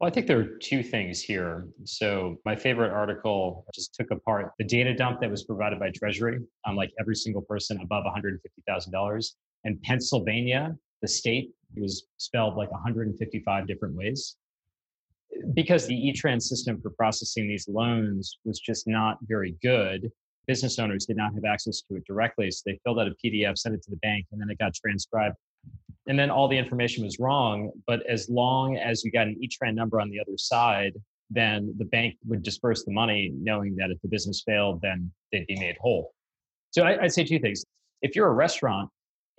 Well, 0.00 0.10
I 0.10 0.12
think 0.12 0.26
there 0.26 0.40
are 0.40 0.58
two 0.60 0.82
things 0.82 1.20
here. 1.20 1.66
So, 1.84 2.36
my 2.44 2.56
favorite 2.56 2.90
article 2.90 3.64
just 3.74 3.94
took 3.94 4.10
apart 4.10 4.52
the 4.58 4.64
data 4.64 4.92
dump 4.92 5.20
that 5.20 5.30
was 5.30 5.44
provided 5.44 5.78
by 5.78 5.90
Treasury 5.90 6.40
on 6.66 6.76
like 6.76 6.90
every 6.98 7.14
single 7.14 7.42
person 7.42 7.80
above 7.80 8.04
$150,000. 8.04 9.26
And 9.64 9.80
Pennsylvania, 9.82 10.76
the 11.00 11.08
state, 11.08 11.52
was 11.76 12.06
spelled 12.18 12.56
like 12.56 12.70
155 12.70 13.66
different 13.66 13.94
ways 13.94 14.36
because 15.54 15.86
the 15.86 15.94
e-trans 15.94 16.48
system 16.48 16.80
for 16.80 16.90
processing 16.90 17.48
these 17.48 17.68
loans 17.68 18.38
was 18.44 18.60
just 18.60 18.86
not 18.86 19.18
very 19.22 19.56
good 19.62 20.10
business 20.46 20.78
owners 20.78 21.06
did 21.06 21.16
not 21.16 21.34
have 21.34 21.44
access 21.44 21.80
to 21.80 21.96
it 21.96 22.04
directly 22.06 22.50
so 22.50 22.62
they 22.66 22.78
filled 22.84 23.00
out 23.00 23.08
a 23.08 23.14
pdf 23.24 23.56
sent 23.58 23.74
it 23.74 23.82
to 23.82 23.90
the 23.90 23.96
bank 23.96 24.26
and 24.32 24.40
then 24.40 24.48
it 24.50 24.58
got 24.58 24.72
transcribed 24.74 25.36
and 26.06 26.18
then 26.18 26.30
all 26.30 26.48
the 26.48 26.58
information 26.58 27.04
was 27.04 27.18
wrong 27.18 27.70
but 27.86 28.04
as 28.08 28.28
long 28.28 28.76
as 28.76 29.04
you 29.04 29.10
got 29.10 29.26
an 29.26 29.36
e-tran 29.40 29.74
number 29.74 30.00
on 30.00 30.10
the 30.10 30.20
other 30.20 30.36
side 30.36 30.94
then 31.30 31.74
the 31.78 31.84
bank 31.86 32.16
would 32.26 32.42
disperse 32.42 32.84
the 32.84 32.92
money 32.92 33.32
knowing 33.40 33.74
that 33.76 33.90
if 33.90 34.00
the 34.02 34.08
business 34.08 34.42
failed 34.46 34.80
then 34.82 35.10
they'd 35.32 35.46
be 35.46 35.58
made 35.58 35.76
whole. 35.80 36.12
So 36.70 36.82
I, 36.82 37.02
i'd 37.04 37.12
say 37.12 37.24
two 37.24 37.38
things. 37.38 37.64
If 38.02 38.14
you're 38.14 38.28
a 38.28 38.34
restaurant 38.34 38.90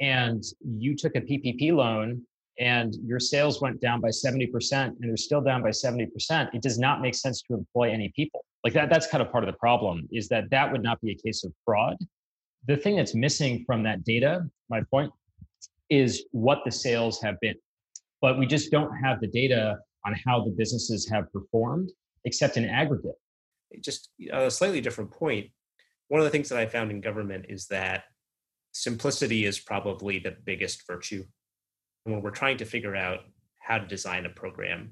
and 0.01 0.43
you 0.61 0.95
took 0.95 1.15
a 1.15 1.21
ppp 1.21 1.73
loan 1.73 2.21
and 2.59 2.95
your 3.03 3.19
sales 3.19 3.61
went 3.61 3.81
down 3.81 3.99
by 3.99 4.07
70% 4.07 4.71
and 4.71 4.95
they're 5.01 5.17
still 5.17 5.41
down 5.41 5.61
by 5.61 5.69
70% 5.69 6.09
it 6.53 6.61
does 6.61 6.79
not 6.79 7.01
make 7.01 7.15
sense 7.15 7.41
to 7.43 7.53
employ 7.53 7.91
any 7.91 8.11
people. 8.15 8.45
Like 8.63 8.73
that 8.73 8.89
that's 8.89 9.07
kind 9.07 9.21
of 9.21 9.31
part 9.31 9.43
of 9.43 9.51
the 9.51 9.57
problem 9.57 10.07
is 10.11 10.27
that 10.29 10.49
that 10.51 10.71
would 10.71 10.83
not 10.83 10.99
be 11.01 11.11
a 11.11 11.15
case 11.15 11.43
of 11.43 11.53
fraud. 11.63 11.97
The 12.67 12.77
thing 12.77 12.95
that's 12.95 13.13
missing 13.13 13.63
from 13.65 13.83
that 13.83 14.03
data 14.03 14.49
my 14.69 14.81
point 14.89 15.11
is 15.89 16.25
what 16.31 16.59
the 16.65 16.71
sales 16.71 17.21
have 17.21 17.39
been. 17.41 17.55
But 18.21 18.39
we 18.39 18.47
just 18.47 18.71
don't 18.71 18.95
have 18.97 19.19
the 19.19 19.27
data 19.27 19.77
on 20.05 20.15
how 20.25 20.43
the 20.43 20.51
businesses 20.51 21.07
have 21.09 21.31
performed 21.31 21.91
except 22.25 22.57
in 22.57 22.65
aggregate. 22.65 23.15
Just 23.81 24.09
a 24.31 24.49
slightly 24.49 24.81
different 24.81 25.11
point. 25.11 25.47
one 26.07 26.19
of 26.19 26.25
the 26.25 26.31
things 26.31 26.49
that 26.49 26.59
i 26.59 26.65
found 26.65 26.91
in 26.91 27.01
government 27.01 27.45
is 27.49 27.67
that 27.67 28.03
simplicity 28.71 29.45
is 29.45 29.59
probably 29.59 30.19
the 30.19 30.35
biggest 30.45 30.85
virtue. 30.87 31.23
When 32.03 32.21
we're 32.21 32.31
trying 32.31 32.57
to 32.57 32.65
figure 32.65 32.95
out 32.95 33.21
how 33.59 33.79
to 33.79 33.87
design 33.87 34.25
a 34.25 34.29
program, 34.29 34.91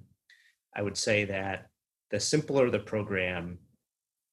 I 0.75 0.81
would 0.81 0.97
say 0.97 1.25
that 1.25 1.67
the 2.09 2.19
simpler 2.19 2.69
the 2.69 2.79
program, 2.79 3.59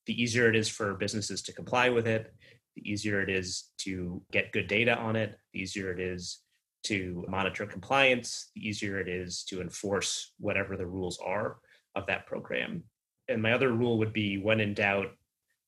the 0.07 0.23
easier 0.23 0.49
it 0.49 0.57
is 0.57 0.69
for 0.69 0.95
businesses 0.95 1.43
to 1.43 1.53
comply 1.53 1.91
with 1.91 2.07
it, 2.07 2.33
the 2.77 2.91
easier 2.91 3.21
it 3.21 3.29
is 3.29 3.71
to 3.79 4.23
get 4.33 4.53
good 4.53 4.69
data 4.69 4.97
on 4.97 5.17
it, 5.17 5.37
the 5.53 5.61
easier 5.61 5.93
it 5.93 6.01
is 6.01 6.41
to 6.85 7.25
monitor 7.29 7.67
compliance, 7.67 8.51
the 8.55 8.67
easier 8.67 8.99
it 8.99 9.09
is 9.09 9.45
to 9.45 9.61
enforce 9.61 10.33
whatever 10.39 10.77
the 10.77 10.87
rules 10.87 11.19
are 11.25 11.59
of 11.95 12.07
that 12.07 12.27
program. 12.27 12.83
And 13.29 13.43
my 13.43 13.53
other 13.53 13.73
rule 13.73 13.99
would 13.99 14.13
be 14.13 14.39
when 14.39 14.61
in 14.61 14.75
doubt, 14.75 15.09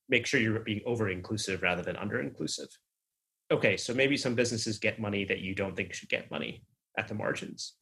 make 0.09 0.27
sure 0.27 0.41
you're 0.41 0.61
being 0.61 0.83
over 0.87 1.09
inclusive 1.09 1.63
rather 1.63 1.83
than 1.83 1.97
under 1.97 2.21
inclusive. 2.21 2.69
Okay, 3.51 3.77
so 3.77 3.93
maybe 3.95 4.17
some 4.17 4.35
businesses 4.35 4.79
get 4.79 5.01
money 5.01 5.25
that 5.25 5.41
you 5.41 5.55
don't 5.55 5.77
think 5.77 5.93
should 5.93 6.09
get 6.09 6.31
money 6.31 6.65
at 6.99 7.09
the 7.09 7.15
margins. 7.15 7.75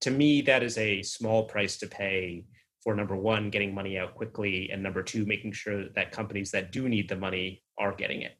To 0.00 0.10
me, 0.10 0.40
that 0.42 0.62
is 0.62 0.78
a 0.78 1.02
small 1.02 1.44
price 1.44 1.76
to 1.78 1.86
pay 1.86 2.44
for 2.82 2.94
number 2.94 3.16
one, 3.16 3.50
getting 3.50 3.74
money 3.74 3.98
out 3.98 4.14
quickly, 4.14 4.70
and 4.72 4.82
number 4.82 5.02
two, 5.02 5.24
making 5.24 5.52
sure 5.52 5.88
that 5.94 6.10
companies 6.10 6.50
that 6.50 6.72
do 6.72 6.88
need 6.88 7.08
the 7.08 7.16
money 7.16 7.62
are 7.78 7.94
getting 7.94 8.22
it. 8.22 8.32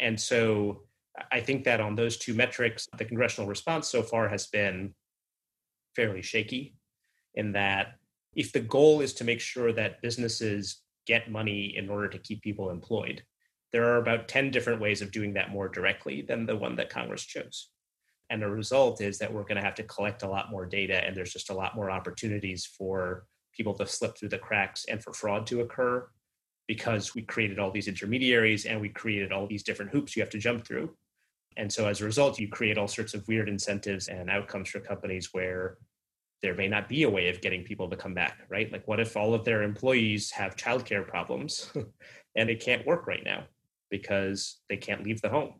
And 0.00 0.18
so 0.20 0.82
I 1.30 1.40
think 1.40 1.64
that 1.64 1.80
on 1.80 1.94
those 1.94 2.16
two 2.16 2.34
metrics, 2.34 2.88
the 2.96 3.04
congressional 3.04 3.48
response 3.48 3.88
so 3.88 4.02
far 4.02 4.28
has 4.28 4.46
been 4.46 4.94
fairly 5.94 6.22
shaky 6.22 6.74
in 7.34 7.52
that 7.52 7.94
if 8.34 8.52
the 8.52 8.60
goal 8.60 9.00
is 9.00 9.12
to 9.14 9.24
make 9.24 9.40
sure 9.40 9.72
that 9.72 10.00
businesses 10.00 10.80
get 11.06 11.30
money 11.30 11.76
in 11.76 11.90
order 11.90 12.08
to 12.08 12.18
keep 12.18 12.42
people 12.42 12.70
employed, 12.70 13.22
there 13.72 13.84
are 13.84 13.98
about 13.98 14.28
10 14.28 14.50
different 14.50 14.80
ways 14.80 15.02
of 15.02 15.10
doing 15.10 15.34
that 15.34 15.50
more 15.50 15.68
directly 15.68 16.22
than 16.22 16.46
the 16.46 16.56
one 16.56 16.76
that 16.76 16.90
Congress 16.90 17.22
chose. 17.22 17.70
And 18.30 18.40
the 18.40 18.48
result 18.48 19.00
is 19.00 19.18
that 19.18 19.32
we're 19.32 19.42
going 19.42 19.56
to 19.56 19.64
have 19.64 19.74
to 19.76 19.82
collect 19.82 20.22
a 20.22 20.28
lot 20.28 20.50
more 20.50 20.64
data, 20.64 21.04
and 21.04 21.14
there's 21.14 21.32
just 21.32 21.50
a 21.50 21.54
lot 21.54 21.74
more 21.74 21.90
opportunities 21.90 22.64
for 22.64 23.26
people 23.54 23.74
to 23.74 23.86
slip 23.86 24.16
through 24.16 24.30
the 24.30 24.38
cracks 24.38 24.86
and 24.88 25.02
for 25.02 25.12
fraud 25.12 25.46
to 25.46 25.60
occur 25.60 26.08
because 26.66 27.14
we 27.14 27.22
created 27.22 27.58
all 27.58 27.70
these 27.70 27.88
intermediaries 27.88 28.64
and 28.64 28.80
we 28.80 28.88
created 28.88 29.32
all 29.32 29.46
these 29.46 29.62
different 29.62 29.90
hoops 29.90 30.16
you 30.16 30.22
have 30.22 30.30
to 30.30 30.38
jump 30.38 30.66
through. 30.66 30.94
And 31.56 31.72
so 31.72 31.86
as 31.86 32.00
a 32.00 32.04
result, 32.04 32.38
you 32.38 32.48
create 32.48 32.78
all 32.78 32.88
sorts 32.88 33.14
of 33.14 33.26
weird 33.28 33.48
incentives 33.48 34.08
and 34.08 34.30
outcomes 34.30 34.70
for 34.70 34.80
companies 34.80 35.30
where 35.32 35.78
there 36.42 36.54
may 36.54 36.68
not 36.68 36.88
be 36.88 37.04
a 37.04 37.10
way 37.10 37.28
of 37.28 37.40
getting 37.40 37.62
people 37.62 37.88
to 37.88 37.96
come 37.96 38.14
back, 38.14 38.38
right? 38.50 38.70
Like, 38.72 38.86
what 38.88 39.00
if 39.00 39.16
all 39.16 39.32
of 39.32 39.44
their 39.44 39.62
employees 39.62 40.30
have 40.32 40.56
childcare 40.56 41.06
problems 41.06 41.72
and 42.36 42.48
they 42.48 42.56
can't 42.56 42.86
work 42.86 43.06
right 43.06 43.22
now 43.24 43.44
because 43.90 44.60
they 44.68 44.76
can't 44.76 45.04
leave 45.04 45.20
the 45.22 45.28
home? 45.28 45.54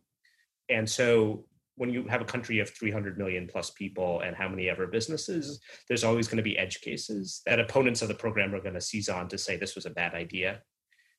And 0.68 0.88
so 0.88 1.44
when 1.76 1.90
you 1.92 2.06
have 2.08 2.20
a 2.20 2.26
country 2.26 2.58
of 2.58 2.68
300 2.70 3.16
million 3.16 3.46
plus 3.46 3.70
people 3.70 4.20
and 4.20 4.36
how 4.36 4.48
many 4.48 4.68
ever 4.68 4.86
businesses, 4.86 5.60
there's 5.88 6.04
always 6.04 6.28
going 6.28 6.36
to 6.36 6.42
be 6.42 6.58
edge 6.58 6.80
cases 6.80 7.42
that 7.46 7.60
opponents 7.60 8.02
of 8.02 8.08
the 8.08 8.14
program 8.14 8.54
are 8.54 8.60
going 8.60 8.74
to 8.74 8.80
seize 8.80 9.08
on 9.08 9.28
to 9.28 9.38
say 9.38 9.56
this 9.56 9.74
was 9.74 9.86
a 9.86 9.90
bad 9.90 10.14
idea. 10.14 10.60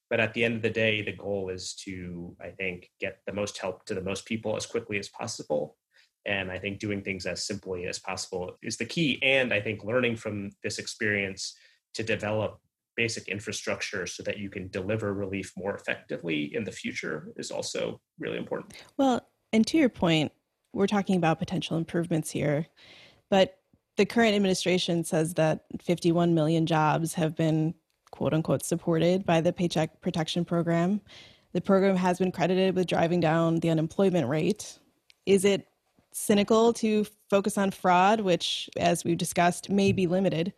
But 0.09 0.19
at 0.19 0.33
the 0.33 0.43
end 0.43 0.55
of 0.55 0.61
the 0.61 0.69
day, 0.69 1.01
the 1.01 1.15
goal 1.15 1.49
is 1.49 1.73
to, 1.85 2.35
I 2.41 2.49
think, 2.49 2.89
get 2.99 3.19
the 3.25 3.33
most 3.33 3.57
help 3.57 3.85
to 3.85 3.95
the 3.95 4.01
most 4.01 4.25
people 4.25 4.55
as 4.55 4.65
quickly 4.65 4.99
as 4.99 5.09
possible. 5.09 5.77
And 6.25 6.51
I 6.51 6.59
think 6.59 6.79
doing 6.79 7.01
things 7.01 7.25
as 7.25 7.45
simply 7.45 7.85
as 7.87 7.99
possible 7.99 8.57
is 8.61 8.77
the 8.77 8.85
key. 8.85 9.19
And 9.23 9.53
I 9.53 9.59
think 9.59 9.83
learning 9.83 10.17
from 10.17 10.51
this 10.63 10.79
experience 10.79 11.55
to 11.95 12.03
develop 12.03 12.59
basic 12.95 13.27
infrastructure 13.27 14.05
so 14.05 14.23
that 14.23 14.37
you 14.37 14.49
can 14.49 14.67
deliver 14.69 15.13
relief 15.13 15.51
more 15.57 15.75
effectively 15.75 16.55
in 16.55 16.63
the 16.63 16.71
future 16.71 17.33
is 17.37 17.51
also 17.51 17.99
really 18.19 18.37
important. 18.37 18.73
Well, 18.97 19.27
and 19.51 19.65
to 19.67 19.77
your 19.77 19.89
point, 19.89 20.31
we're 20.73 20.87
talking 20.87 21.17
about 21.17 21.39
potential 21.39 21.77
improvements 21.77 22.31
here, 22.31 22.67
but 23.29 23.57
the 23.97 24.05
current 24.05 24.35
administration 24.35 25.03
says 25.03 25.35
that 25.35 25.65
51 25.81 26.33
million 26.33 26.65
jobs 26.65 27.13
have 27.13 27.35
been 27.35 27.75
quote 28.13 28.31
unquote 28.31 28.63
supported 28.63 29.25
by 29.25 29.41
the 29.41 29.51
Paycheck 29.51 29.99
Protection 29.99 30.45
Program. 30.45 31.01
The 31.53 31.61
program 31.61 31.95
has 31.95 32.19
been 32.19 32.31
credited 32.31 32.75
with 32.75 32.85
driving 32.85 33.19
down 33.19 33.55
the 33.55 33.71
unemployment 33.71 34.29
rate. 34.29 34.77
Is 35.25 35.45
it 35.45 35.67
cynical 36.11 36.73
to 36.73 37.07
focus 37.31 37.57
on 37.57 37.71
fraud, 37.71 38.21
which, 38.21 38.69
as 38.77 39.03
we've 39.03 39.17
discussed, 39.17 39.71
may 39.71 39.91
be 39.91 40.05
limited, 40.05 40.53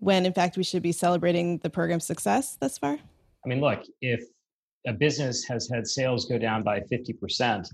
when 0.00 0.26
in 0.26 0.32
fact 0.32 0.56
we 0.56 0.64
should 0.64 0.82
be 0.82 0.90
celebrating 0.90 1.58
the 1.58 1.70
program's 1.70 2.04
success 2.04 2.56
thus 2.60 2.78
far? 2.78 2.98
I 3.44 3.48
mean, 3.48 3.60
look, 3.60 3.84
if 4.00 4.24
a 4.88 4.92
business 4.92 5.44
has 5.44 5.70
had 5.72 5.86
sales 5.86 6.24
go 6.24 6.36
down 6.36 6.64
by 6.64 6.80
50%, 6.80 7.68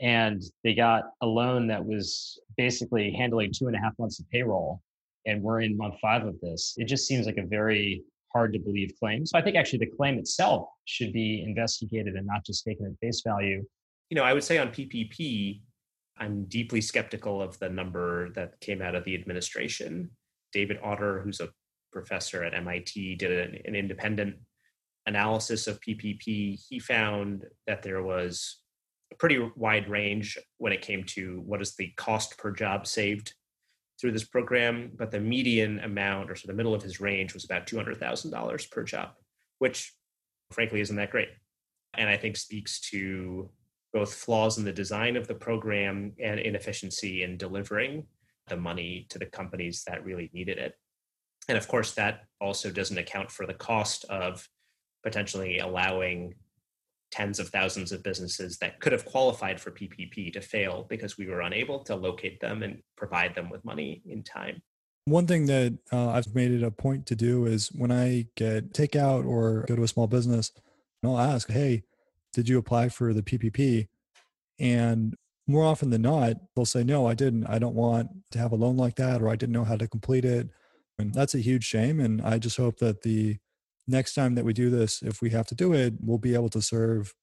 and 0.00 0.42
they 0.64 0.72
got 0.72 1.02
a 1.20 1.26
loan 1.26 1.66
that 1.66 1.84
was 1.84 2.40
basically 2.56 3.12
handling 3.12 3.52
two 3.52 3.66
and 3.66 3.76
a 3.76 3.78
half 3.78 3.92
months 3.98 4.20
of 4.20 4.30
payroll 4.30 4.80
and 5.26 5.42
we're 5.42 5.60
in 5.60 5.76
month 5.76 5.96
five 6.00 6.24
of 6.24 6.38
this 6.40 6.74
it 6.76 6.84
just 6.84 7.06
seems 7.08 7.26
like 7.26 7.36
a 7.36 7.46
very 7.46 8.04
hard 8.32 8.52
to 8.52 8.58
believe 8.58 8.92
claim. 8.98 9.26
So 9.26 9.38
i 9.38 9.42
think 9.42 9.56
actually 9.56 9.80
the 9.80 9.96
claim 9.96 10.18
itself 10.18 10.68
should 10.84 11.12
be 11.12 11.42
investigated 11.42 12.14
and 12.14 12.26
not 12.26 12.44
just 12.44 12.64
taken 12.64 12.86
at 12.86 12.98
face 13.00 13.22
value. 13.26 13.64
You 14.10 14.14
know 14.14 14.24
i 14.24 14.32
would 14.32 14.44
say 14.44 14.58
on 14.58 14.68
ppp 14.68 15.60
i'm 16.18 16.44
deeply 16.44 16.80
skeptical 16.80 17.40
of 17.42 17.58
the 17.58 17.68
number 17.68 18.30
that 18.30 18.60
came 18.60 18.82
out 18.82 18.94
of 18.94 19.04
the 19.04 19.14
administration. 19.14 20.10
David 20.52 20.78
autor 20.82 21.20
who's 21.20 21.40
a 21.40 21.48
professor 21.92 22.44
at 22.44 22.52
mit 22.64 23.18
did 23.18 23.22
an, 23.22 23.60
an 23.64 23.74
independent 23.74 24.36
analysis 25.06 25.66
of 25.66 25.80
ppp 25.80 26.58
he 26.68 26.78
found 26.78 27.46
that 27.66 27.82
there 27.82 28.02
was 28.02 28.60
a 29.10 29.16
pretty 29.16 29.38
wide 29.56 29.88
range 29.88 30.38
when 30.58 30.72
it 30.72 30.82
came 30.82 31.02
to 31.02 31.42
what 31.46 31.62
is 31.62 31.74
the 31.76 31.90
cost 31.96 32.36
per 32.36 32.50
job 32.50 32.86
saved 32.86 33.32
through 34.00 34.12
this 34.12 34.24
program, 34.24 34.92
but 34.96 35.10
the 35.10 35.20
median 35.20 35.80
amount, 35.80 36.30
or 36.30 36.36
so 36.36 36.46
the 36.46 36.54
middle 36.54 36.74
of 36.74 36.82
his 36.82 37.00
range, 37.00 37.34
was 37.34 37.44
about 37.44 37.66
$200,000 37.66 38.70
per 38.70 38.82
job, 38.84 39.10
which 39.58 39.92
frankly 40.52 40.80
isn't 40.80 40.96
that 40.96 41.10
great. 41.10 41.28
And 41.94 42.08
I 42.08 42.16
think 42.16 42.36
speaks 42.36 42.80
to 42.90 43.50
both 43.92 44.14
flaws 44.14 44.58
in 44.58 44.64
the 44.64 44.72
design 44.72 45.16
of 45.16 45.26
the 45.26 45.34
program 45.34 46.12
and 46.22 46.38
inefficiency 46.38 47.22
in 47.22 47.36
delivering 47.36 48.06
the 48.48 48.56
money 48.56 49.06
to 49.10 49.18
the 49.18 49.26
companies 49.26 49.82
that 49.86 50.04
really 50.04 50.30
needed 50.32 50.58
it. 50.58 50.74
And 51.48 51.56
of 51.56 51.66
course, 51.66 51.92
that 51.94 52.20
also 52.40 52.70
doesn't 52.70 52.98
account 52.98 53.30
for 53.30 53.46
the 53.46 53.54
cost 53.54 54.04
of 54.04 54.46
potentially 55.02 55.58
allowing 55.58 56.34
tens 57.10 57.38
of 57.38 57.48
thousands 57.48 57.92
of 57.92 58.02
businesses 58.02 58.58
that 58.58 58.80
could 58.80 58.92
have 58.92 59.04
qualified 59.04 59.60
for 59.60 59.70
PPP 59.70 60.32
to 60.32 60.40
fail 60.40 60.86
because 60.88 61.16
we 61.16 61.26
were 61.26 61.40
unable 61.40 61.82
to 61.84 61.94
locate 61.94 62.40
them 62.40 62.62
and 62.62 62.82
provide 62.96 63.34
them 63.34 63.48
with 63.48 63.64
money 63.64 64.02
in 64.06 64.22
time. 64.22 64.62
One 65.06 65.26
thing 65.26 65.46
that 65.46 65.78
uh, 65.90 66.10
I've 66.10 66.34
made 66.34 66.50
it 66.50 66.62
a 66.62 66.70
point 66.70 67.06
to 67.06 67.16
do 67.16 67.46
is 67.46 67.68
when 67.68 67.90
I 67.90 68.26
get 68.36 68.74
takeout 68.74 69.26
or 69.26 69.64
go 69.66 69.76
to 69.76 69.82
a 69.82 69.88
small 69.88 70.06
business, 70.06 70.52
I'll 71.02 71.18
ask, 71.18 71.50
"Hey, 71.50 71.84
did 72.34 72.48
you 72.48 72.58
apply 72.58 72.90
for 72.90 73.14
the 73.14 73.22
PPP?" 73.22 73.88
And 74.58 75.16
more 75.46 75.64
often 75.64 75.88
than 75.88 76.02
not, 76.02 76.34
they'll 76.54 76.66
say, 76.66 76.84
"No, 76.84 77.06
I 77.06 77.14
didn't. 77.14 77.46
I 77.46 77.58
don't 77.58 77.74
want 77.74 78.10
to 78.32 78.38
have 78.38 78.52
a 78.52 78.56
loan 78.56 78.76
like 78.76 78.96
that, 78.96 79.22
or 79.22 79.30
I 79.30 79.36
didn't 79.36 79.54
know 79.54 79.64
how 79.64 79.76
to 79.76 79.88
complete 79.88 80.26
it." 80.26 80.50
And 80.98 81.14
that's 81.14 81.34
a 81.34 81.40
huge 81.40 81.64
shame. 81.64 82.00
And 82.00 82.20
I 82.20 82.38
just 82.38 82.58
hope 82.58 82.78
that 82.80 83.00
the 83.00 83.38
next 83.88 84.14
time 84.14 84.34
that 84.34 84.44
we 84.44 84.52
do 84.52 84.70
this, 84.70 85.02
if 85.02 85.20
we 85.20 85.30
have 85.30 85.46
to 85.46 85.54
do 85.54 85.72
it, 85.72 85.94
we'll 86.00 86.18
be 86.18 86.34
able 86.34 86.50
to 86.50 86.62
serve 86.62 87.14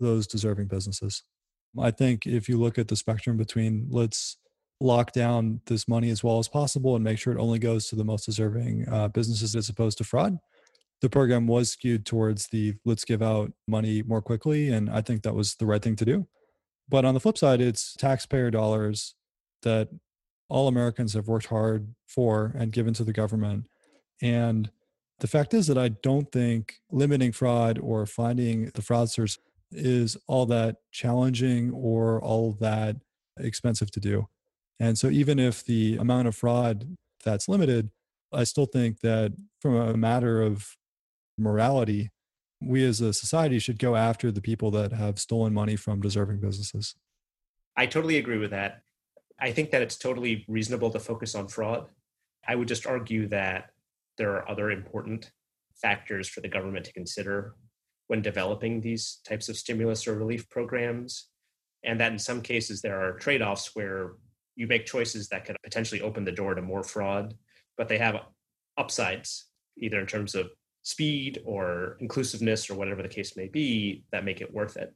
those 0.00 0.26
deserving 0.26 0.68
businesses. 0.68 1.22
I 1.78 1.90
think 1.90 2.26
if 2.26 2.48
you 2.48 2.58
look 2.58 2.78
at 2.78 2.88
the 2.88 2.96
spectrum 2.96 3.36
between 3.36 3.86
let's 3.90 4.36
lock 4.80 5.12
down 5.12 5.60
this 5.66 5.86
money 5.86 6.10
as 6.10 6.24
well 6.24 6.38
as 6.38 6.48
possible 6.48 6.94
and 6.94 7.04
make 7.04 7.18
sure 7.18 7.32
it 7.32 7.40
only 7.40 7.58
goes 7.58 7.88
to 7.88 7.96
the 7.96 8.04
most 8.04 8.26
deserving 8.26 8.86
uh, 8.88 9.08
businesses 9.08 9.54
as 9.54 9.68
opposed 9.68 9.98
to 9.98 10.04
fraud, 10.04 10.38
the 11.00 11.08
program 11.08 11.46
was 11.46 11.70
skewed 11.70 12.04
towards 12.04 12.48
the 12.48 12.74
let's 12.84 13.04
give 13.04 13.22
out 13.22 13.52
money 13.66 14.02
more 14.02 14.22
quickly. 14.22 14.70
And 14.70 14.90
I 14.90 15.00
think 15.00 15.22
that 15.22 15.34
was 15.34 15.56
the 15.56 15.66
right 15.66 15.82
thing 15.82 15.96
to 15.96 16.04
do. 16.04 16.26
But 16.88 17.04
on 17.04 17.14
the 17.14 17.20
flip 17.20 17.38
side, 17.38 17.60
it's 17.60 17.94
taxpayer 17.94 18.50
dollars 18.50 19.14
that 19.62 19.88
all 20.48 20.68
Americans 20.68 21.14
have 21.14 21.28
worked 21.28 21.46
hard 21.46 21.94
for 22.06 22.54
and 22.56 22.72
given 22.72 22.92
to 22.94 23.04
the 23.04 23.12
government. 23.12 23.66
And 24.20 24.70
the 25.22 25.28
fact 25.28 25.54
is 25.54 25.68
that 25.68 25.78
I 25.78 25.88
don't 25.88 26.30
think 26.32 26.80
limiting 26.90 27.30
fraud 27.30 27.78
or 27.78 28.06
finding 28.06 28.66
the 28.74 28.82
fraudsters 28.82 29.38
is 29.70 30.16
all 30.26 30.46
that 30.46 30.78
challenging 30.90 31.70
or 31.70 32.20
all 32.20 32.56
that 32.60 32.96
expensive 33.38 33.92
to 33.92 34.00
do. 34.00 34.26
And 34.80 34.98
so, 34.98 35.08
even 35.10 35.38
if 35.38 35.64
the 35.64 35.96
amount 35.96 36.26
of 36.26 36.34
fraud 36.34 36.96
that's 37.24 37.48
limited, 37.48 37.90
I 38.32 38.42
still 38.42 38.66
think 38.66 38.98
that 39.02 39.32
from 39.60 39.76
a 39.76 39.96
matter 39.96 40.42
of 40.42 40.76
morality, 41.38 42.10
we 42.60 42.84
as 42.84 43.00
a 43.00 43.12
society 43.12 43.60
should 43.60 43.78
go 43.78 43.94
after 43.94 44.32
the 44.32 44.42
people 44.42 44.72
that 44.72 44.90
have 44.90 45.20
stolen 45.20 45.54
money 45.54 45.76
from 45.76 46.00
deserving 46.00 46.40
businesses. 46.40 46.96
I 47.76 47.86
totally 47.86 48.18
agree 48.18 48.38
with 48.38 48.50
that. 48.50 48.82
I 49.38 49.52
think 49.52 49.70
that 49.70 49.82
it's 49.82 49.96
totally 49.96 50.44
reasonable 50.48 50.90
to 50.90 50.98
focus 50.98 51.36
on 51.36 51.46
fraud. 51.46 51.86
I 52.46 52.56
would 52.56 52.66
just 52.66 52.88
argue 52.88 53.28
that 53.28 53.71
there 54.18 54.32
are 54.32 54.48
other 54.48 54.70
important 54.70 55.30
factors 55.80 56.28
for 56.28 56.40
the 56.40 56.48
government 56.48 56.84
to 56.86 56.92
consider 56.92 57.54
when 58.08 58.22
developing 58.22 58.80
these 58.80 59.20
types 59.26 59.48
of 59.48 59.56
stimulus 59.56 60.06
or 60.06 60.14
relief 60.14 60.48
programs. 60.50 61.28
And 61.84 62.00
that 62.00 62.12
in 62.12 62.18
some 62.18 62.42
cases, 62.42 62.80
there 62.80 63.00
are 63.00 63.18
trade 63.18 63.42
offs 63.42 63.74
where 63.74 64.12
you 64.54 64.66
make 64.66 64.86
choices 64.86 65.28
that 65.28 65.44
could 65.44 65.56
potentially 65.64 66.00
open 66.00 66.24
the 66.24 66.32
door 66.32 66.54
to 66.54 66.62
more 66.62 66.82
fraud, 66.82 67.34
but 67.76 67.88
they 67.88 67.98
have 67.98 68.20
upsides, 68.76 69.46
either 69.78 69.98
in 69.98 70.06
terms 70.06 70.34
of 70.34 70.50
speed 70.82 71.40
or 71.44 71.96
inclusiveness 72.00 72.68
or 72.68 72.74
whatever 72.74 73.02
the 73.02 73.08
case 73.08 73.36
may 73.36 73.48
be, 73.48 74.04
that 74.12 74.24
make 74.24 74.40
it 74.40 74.52
worth 74.52 74.76
it. 74.76 74.94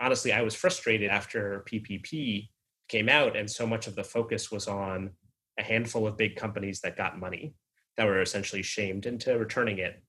Honestly, 0.00 0.32
I 0.32 0.42
was 0.42 0.54
frustrated 0.54 1.10
after 1.10 1.64
PPP 1.70 2.48
came 2.88 3.08
out, 3.08 3.36
and 3.36 3.50
so 3.50 3.66
much 3.66 3.86
of 3.86 3.94
the 3.94 4.04
focus 4.04 4.50
was 4.50 4.66
on 4.66 5.10
a 5.58 5.62
handful 5.62 6.06
of 6.06 6.16
big 6.16 6.36
companies 6.36 6.80
that 6.80 6.96
got 6.96 7.18
money 7.18 7.54
that 7.98 8.06
were 8.06 8.22
essentially 8.22 8.62
shamed 8.62 9.04
into 9.04 9.36
returning 9.36 9.78
it. 9.78 10.00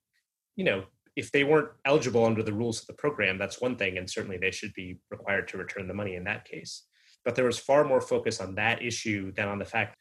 You 0.55 0.63
know, 0.63 0.83
if 1.15 1.31
they 1.31 1.43
weren't 1.43 1.71
eligible 1.83 2.23
under 2.23 2.43
the 2.43 2.53
rules 2.53 2.79
of 2.79 2.87
the 2.87 2.93
program, 2.93 3.37
that's 3.37 3.59
one 3.59 3.75
thing, 3.75 3.97
and 3.97 4.09
certainly 4.09 4.37
they 4.37 4.51
should 4.51 4.73
be 4.73 4.99
required 5.09 5.47
to 5.49 5.57
return 5.57 5.87
the 5.87 5.93
money 5.93 6.15
in 6.15 6.23
that 6.23 6.45
case. 6.45 6.83
But 7.25 7.35
there 7.35 7.45
was 7.45 7.59
far 7.59 7.83
more 7.83 7.99
focus 7.99 8.39
on 8.39 8.55
that 8.55 8.81
issue 8.81 9.33
than 9.33 9.49
on 9.49 9.59
the 9.59 9.65
fact 9.65 9.97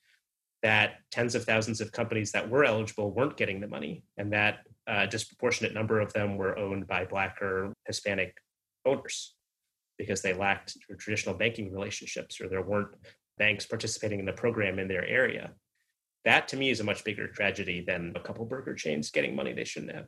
that 0.62 0.96
tens 1.10 1.34
of 1.34 1.44
thousands 1.44 1.80
of 1.80 1.92
companies 1.92 2.30
that 2.32 2.48
were 2.48 2.64
eligible 2.64 3.10
weren't 3.10 3.36
getting 3.36 3.60
the 3.60 3.66
money, 3.66 4.04
and 4.18 4.32
that 4.32 4.58
a 4.86 5.06
disproportionate 5.06 5.74
number 5.74 5.98
of 5.98 6.12
them 6.12 6.36
were 6.36 6.58
owned 6.58 6.86
by 6.86 7.04
Black 7.04 7.40
or 7.40 7.72
Hispanic 7.86 8.36
owners 8.84 9.34
because 9.96 10.20
they 10.20 10.34
lacked 10.34 10.76
traditional 10.98 11.34
banking 11.34 11.72
relationships 11.72 12.40
or 12.40 12.48
there 12.48 12.62
weren't 12.62 12.94
banks 13.38 13.66
participating 13.66 14.20
in 14.20 14.26
the 14.26 14.32
program 14.32 14.78
in 14.78 14.88
their 14.88 15.06
area 15.06 15.52
that 16.24 16.48
to 16.48 16.56
me 16.56 16.70
is 16.70 16.80
a 16.80 16.84
much 16.84 17.04
bigger 17.04 17.28
tragedy 17.28 17.84
than 17.86 18.12
a 18.16 18.20
couple 18.20 18.44
burger 18.44 18.74
chains 18.74 19.10
getting 19.10 19.34
money 19.34 19.52
they 19.52 19.64
shouldn't 19.64 19.94
have. 19.94 20.06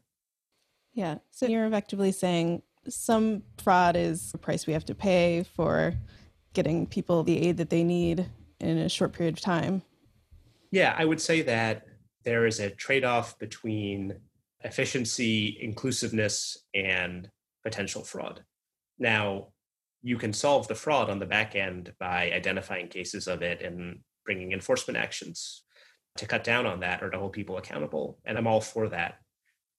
Yeah. 0.92 1.18
So 1.30 1.46
you're 1.46 1.66
effectively 1.66 2.12
saying 2.12 2.62
some 2.88 3.42
fraud 3.58 3.96
is 3.96 4.32
the 4.32 4.38
price 4.38 4.66
we 4.66 4.72
have 4.72 4.84
to 4.86 4.94
pay 4.94 5.44
for 5.54 5.94
getting 6.52 6.86
people 6.86 7.22
the 7.22 7.46
aid 7.46 7.56
that 7.58 7.70
they 7.70 7.84
need 7.84 8.26
in 8.58 8.78
a 8.78 8.88
short 8.88 9.12
period 9.12 9.36
of 9.36 9.40
time. 9.40 9.82
Yeah, 10.70 10.94
I 10.96 11.04
would 11.04 11.20
say 11.20 11.42
that 11.42 11.86
there 12.24 12.46
is 12.46 12.60
a 12.60 12.70
trade 12.70 13.04
off 13.04 13.38
between 13.38 14.14
efficiency, 14.62 15.58
inclusiveness, 15.60 16.58
and 16.74 17.30
potential 17.64 18.04
fraud. 18.04 18.44
Now, 18.98 19.48
you 20.02 20.16
can 20.16 20.32
solve 20.32 20.68
the 20.68 20.74
fraud 20.74 21.10
on 21.10 21.18
the 21.18 21.26
back 21.26 21.54
end 21.54 21.92
by 21.98 22.30
identifying 22.32 22.88
cases 22.88 23.26
of 23.26 23.42
it 23.42 23.62
and 23.62 24.00
bringing 24.24 24.52
enforcement 24.52 24.96
actions 24.96 25.62
to 26.20 26.26
cut 26.26 26.44
down 26.44 26.66
on 26.66 26.80
that 26.80 27.02
or 27.02 27.10
to 27.10 27.18
hold 27.18 27.32
people 27.32 27.56
accountable. 27.56 28.18
And 28.24 28.38
I'm 28.38 28.46
all 28.46 28.60
for 28.60 28.88
that. 28.90 29.18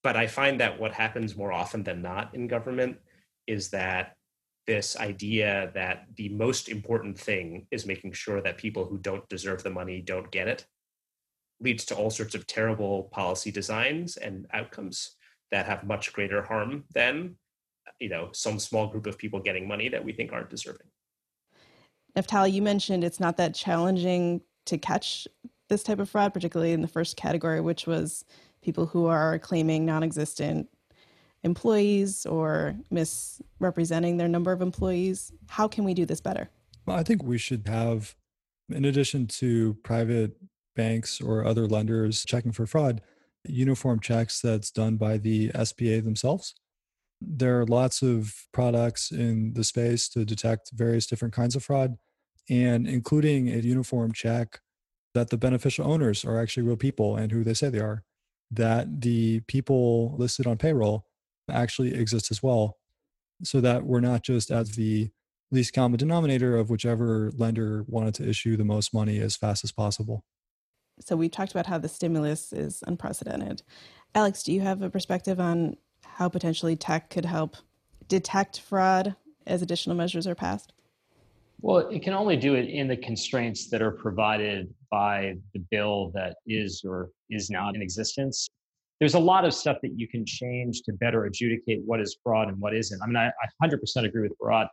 But 0.03 0.17
I 0.17 0.27
find 0.27 0.59
that 0.59 0.79
what 0.79 0.91
happens 0.91 1.37
more 1.37 1.51
often 1.51 1.83
than 1.83 2.01
not 2.01 2.33
in 2.35 2.47
government 2.47 2.97
is 3.47 3.69
that 3.69 4.15
this 4.67 4.97
idea 4.97 5.71
that 5.73 6.05
the 6.15 6.29
most 6.29 6.69
important 6.69 7.17
thing 7.17 7.67
is 7.71 7.85
making 7.85 8.13
sure 8.13 8.41
that 8.41 8.57
people 8.57 8.85
who 8.85 8.97
don't 8.97 9.27
deserve 9.29 9.63
the 9.63 9.69
money 9.69 10.01
don't 10.01 10.31
get 10.31 10.47
it 10.47 10.65
leads 11.59 11.85
to 11.85 11.95
all 11.95 12.09
sorts 12.09 12.33
of 12.33 12.47
terrible 12.47 13.03
policy 13.11 13.51
designs 13.51 14.17
and 14.17 14.47
outcomes 14.53 15.15
that 15.51 15.67
have 15.67 15.83
much 15.83 16.11
greater 16.13 16.41
harm 16.41 16.83
than 16.93 17.35
you 17.99 18.09
know 18.09 18.29
some 18.33 18.57
small 18.57 18.87
group 18.87 19.05
of 19.05 19.17
people 19.17 19.39
getting 19.39 19.67
money 19.67 19.89
that 19.89 20.03
we 20.03 20.13
think 20.13 20.31
aren't 20.31 20.49
deserving 20.49 20.87
Naftali, 22.17 22.51
you 22.51 22.61
mentioned 22.61 23.03
it's 23.03 23.19
not 23.19 23.37
that 23.37 23.55
challenging 23.55 24.41
to 24.65 24.77
catch 24.77 25.27
this 25.71 25.83
type 25.83 25.99
of 25.99 26.09
fraud, 26.09 26.33
particularly 26.33 26.73
in 26.73 26.81
the 26.81 26.87
first 26.87 27.15
category, 27.15 27.61
which 27.61 27.87
was 27.87 28.25
people 28.61 28.85
who 28.85 29.05
are 29.07 29.39
claiming 29.39 29.85
non 29.85 30.03
existent 30.03 30.67
employees 31.43 32.25
or 32.25 32.75
misrepresenting 32.91 34.17
their 34.17 34.27
number 34.27 34.51
of 34.51 34.61
employees. 34.61 35.31
How 35.47 35.67
can 35.67 35.85
we 35.85 35.93
do 35.93 36.05
this 36.05 36.21
better? 36.21 36.49
Well, 36.85 36.97
I 36.97 37.03
think 37.03 37.23
we 37.23 37.37
should 37.37 37.67
have, 37.67 38.15
in 38.69 38.83
addition 38.85 39.27
to 39.27 39.75
private 39.83 40.33
banks 40.75 41.21
or 41.21 41.45
other 41.45 41.67
lenders 41.67 42.25
checking 42.25 42.51
for 42.51 42.67
fraud, 42.67 43.01
uniform 43.45 44.01
checks 44.01 44.41
that's 44.41 44.71
done 44.71 44.97
by 44.97 45.17
the 45.17 45.49
SBA 45.49 46.03
themselves. 46.03 46.53
There 47.21 47.61
are 47.61 47.65
lots 47.65 48.01
of 48.01 48.33
products 48.51 49.09
in 49.09 49.53
the 49.53 49.63
space 49.63 50.09
to 50.09 50.25
detect 50.25 50.71
various 50.73 51.07
different 51.07 51.33
kinds 51.33 51.55
of 51.55 51.63
fraud, 51.63 51.97
and 52.49 52.87
including 52.87 53.47
a 53.47 53.57
uniform 53.57 54.11
check 54.11 54.59
that 55.13 55.29
the 55.29 55.37
beneficial 55.37 55.91
owners 55.91 56.23
are 56.23 56.39
actually 56.39 56.63
real 56.63 56.77
people 56.77 57.15
and 57.15 57.31
who 57.31 57.43
they 57.43 57.53
say 57.53 57.69
they 57.69 57.79
are, 57.79 58.03
that 58.49 59.01
the 59.01 59.41
people 59.41 60.15
listed 60.17 60.47
on 60.47 60.57
payroll 60.57 61.05
actually 61.49 61.93
exist 61.93 62.31
as 62.31 62.41
well, 62.41 62.77
so 63.43 63.59
that 63.61 63.83
we're 63.83 63.99
not 63.99 64.23
just 64.23 64.51
at 64.51 64.67
the 64.69 65.09
least 65.51 65.73
common 65.73 65.97
denominator 65.97 66.55
of 66.55 66.69
whichever 66.69 67.31
lender 67.35 67.83
wanted 67.87 68.13
to 68.15 68.27
issue 68.27 68.55
the 68.55 68.63
most 68.63 68.93
money 68.93 69.19
as 69.19 69.35
fast 69.35 69.63
as 69.63 69.71
possible. 69.71 70.23
So 70.99 71.15
we've 71.15 71.31
talked 71.31 71.51
about 71.51 71.65
how 71.65 71.77
the 71.77 71.89
stimulus 71.89 72.53
is 72.53 72.83
unprecedented. 72.87 73.63
Alex, 74.13 74.43
do 74.43 74.53
you 74.53 74.61
have 74.61 74.81
a 74.81 74.89
perspective 74.89 75.39
on 75.39 75.75
how 76.05 76.29
potentially 76.29 76.75
tech 76.75 77.09
could 77.09 77.25
help 77.25 77.57
detect 78.07 78.59
fraud 78.59 79.15
as 79.47 79.61
additional 79.61 79.95
measures 79.95 80.27
are 80.27 80.35
passed? 80.35 80.73
Well, 81.61 81.89
it 81.89 82.01
can 82.01 82.13
only 82.13 82.37
do 82.37 82.55
it 82.55 82.69
in 82.69 82.87
the 82.87 82.97
constraints 82.97 83.69
that 83.69 83.81
are 83.81 83.91
provided 83.91 84.73
by 84.91 85.35
the 85.53 85.59
bill 85.71 86.11
that 86.13 86.35
is 86.45 86.83
or 86.85 87.09
is 87.29 87.49
not 87.49 87.75
in 87.75 87.81
existence. 87.81 88.47
There's 88.99 89.15
a 89.15 89.19
lot 89.19 89.45
of 89.45 89.53
stuff 89.53 89.77
that 89.81 89.97
you 89.97 90.07
can 90.07 90.25
change 90.25 90.83
to 90.83 90.93
better 90.93 91.25
adjudicate 91.25 91.81
what 91.85 91.99
is 91.99 92.17
fraud 92.23 92.49
and 92.49 92.59
what 92.59 92.75
isn't. 92.75 93.01
I 93.01 93.07
mean, 93.07 93.15
I, 93.15 93.27
I 93.29 93.67
100% 93.67 94.05
agree 94.05 94.21
with 94.21 94.37
Bharat 94.39 94.67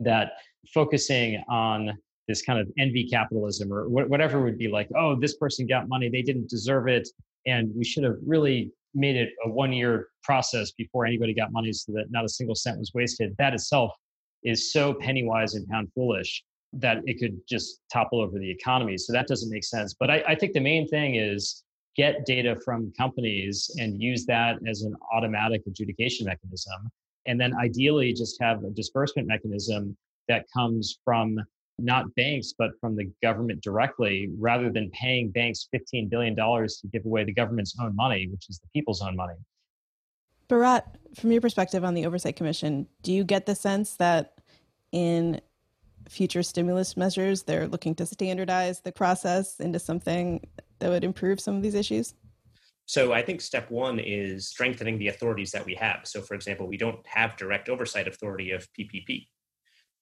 that 0.00 0.32
focusing 0.72 1.42
on 1.48 1.92
this 2.26 2.42
kind 2.42 2.58
of 2.58 2.68
envy 2.78 3.08
capitalism 3.08 3.72
or 3.72 3.88
whatever 3.88 4.42
would 4.42 4.58
be 4.58 4.68
like, 4.68 4.88
oh, 4.96 5.14
this 5.14 5.36
person 5.36 5.66
got 5.66 5.88
money, 5.88 6.08
they 6.08 6.22
didn't 6.22 6.48
deserve 6.48 6.88
it, 6.88 7.08
and 7.46 7.70
we 7.76 7.84
should 7.84 8.02
have 8.02 8.16
really 8.26 8.72
made 8.94 9.16
it 9.16 9.30
a 9.44 9.50
one 9.50 9.72
year 9.72 10.08
process 10.22 10.72
before 10.72 11.04
anybody 11.04 11.34
got 11.34 11.52
money 11.52 11.72
so 11.72 11.92
that 11.92 12.06
not 12.10 12.24
a 12.24 12.28
single 12.28 12.54
cent 12.54 12.78
was 12.78 12.92
wasted. 12.94 13.34
That 13.38 13.52
itself 13.52 13.92
is 14.42 14.72
so 14.72 14.94
penny 14.94 15.24
wise 15.24 15.54
and 15.54 15.66
pound 15.68 15.88
foolish 15.94 16.42
that 16.80 16.98
it 17.06 17.18
could 17.18 17.38
just 17.48 17.80
topple 17.92 18.20
over 18.20 18.38
the 18.38 18.50
economy. 18.50 18.98
So 18.98 19.12
that 19.12 19.26
doesn't 19.26 19.50
make 19.50 19.64
sense. 19.64 19.94
But 19.98 20.10
I, 20.10 20.24
I 20.28 20.34
think 20.34 20.52
the 20.52 20.60
main 20.60 20.88
thing 20.88 21.16
is 21.16 21.62
get 21.96 22.26
data 22.26 22.56
from 22.64 22.92
companies 22.98 23.70
and 23.78 24.00
use 24.02 24.26
that 24.26 24.56
as 24.66 24.82
an 24.82 24.94
automatic 25.12 25.62
adjudication 25.66 26.26
mechanism. 26.26 26.90
And 27.26 27.40
then 27.40 27.54
ideally 27.56 28.12
just 28.12 28.40
have 28.40 28.64
a 28.64 28.70
disbursement 28.70 29.28
mechanism 29.28 29.96
that 30.28 30.46
comes 30.54 30.98
from 31.04 31.38
not 31.78 32.12
banks, 32.14 32.54
but 32.56 32.70
from 32.80 32.96
the 32.96 33.10
government 33.22 33.60
directly, 33.62 34.30
rather 34.38 34.70
than 34.70 34.90
paying 34.90 35.30
banks 35.30 35.68
$15 35.74 36.08
billion 36.08 36.36
to 36.36 36.68
give 36.92 37.04
away 37.04 37.24
the 37.24 37.32
government's 37.32 37.74
own 37.80 37.94
money, 37.96 38.28
which 38.30 38.48
is 38.48 38.58
the 38.58 38.68
people's 38.72 39.02
own 39.02 39.16
money. 39.16 39.34
Bharat, 40.48 40.82
from 41.16 41.32
your 41.32 41.40
perspective 41.40 41.84
on 41.84 41.94
the 41.94 42.06
Oversight 42.06 42.36
Commission, 42.36 42.86
do 43.02 43.12
you 43.12 43.24
get 43.24 43.46
the 43.46 43.54
sense 43.54 43.96
that 43.96 44.34
in 44.92 45.40
future 46.08 46.42
stimulus 46.42 46.96
measures, 46.96 47.42
they're 47.42 47.68
looking 47.68 47.94
to 47.96 48.06
standardize 48.06 48.80
the 48.80 48.92
process 48.92 49.60
into 49.60 49.78
something 49.78 50.46
that 50.78 50.90
would 50.90 51.04
improve 51.04 51.40
some 51.40 51.56
of 51.56 51.62
these 51.62 51.74
issues? 51.74 52.14
So 52.86 53.12
I 53.12 53.22
think 53.22 53.40
step 53.40 53.70
one 53.70 53.98
is 53.98 54.48
strengthening 54.48 54.98
the 54.98 55.08
authorities 55.08 55.50
that 55.52 55.64
we 55.64 55.74
have. 55.76 56.00
So, 56.04 56.20
for 56.20 56.34
example, 56.34 56.66
we 56.66 56.76
don't 56.76 57.04
have 57.06 57.36
direct 57.36 57.68
oversight 57.68 58.06
authority 58.06 58.50
of 58.50 58.68
PPP. 58.78 59.28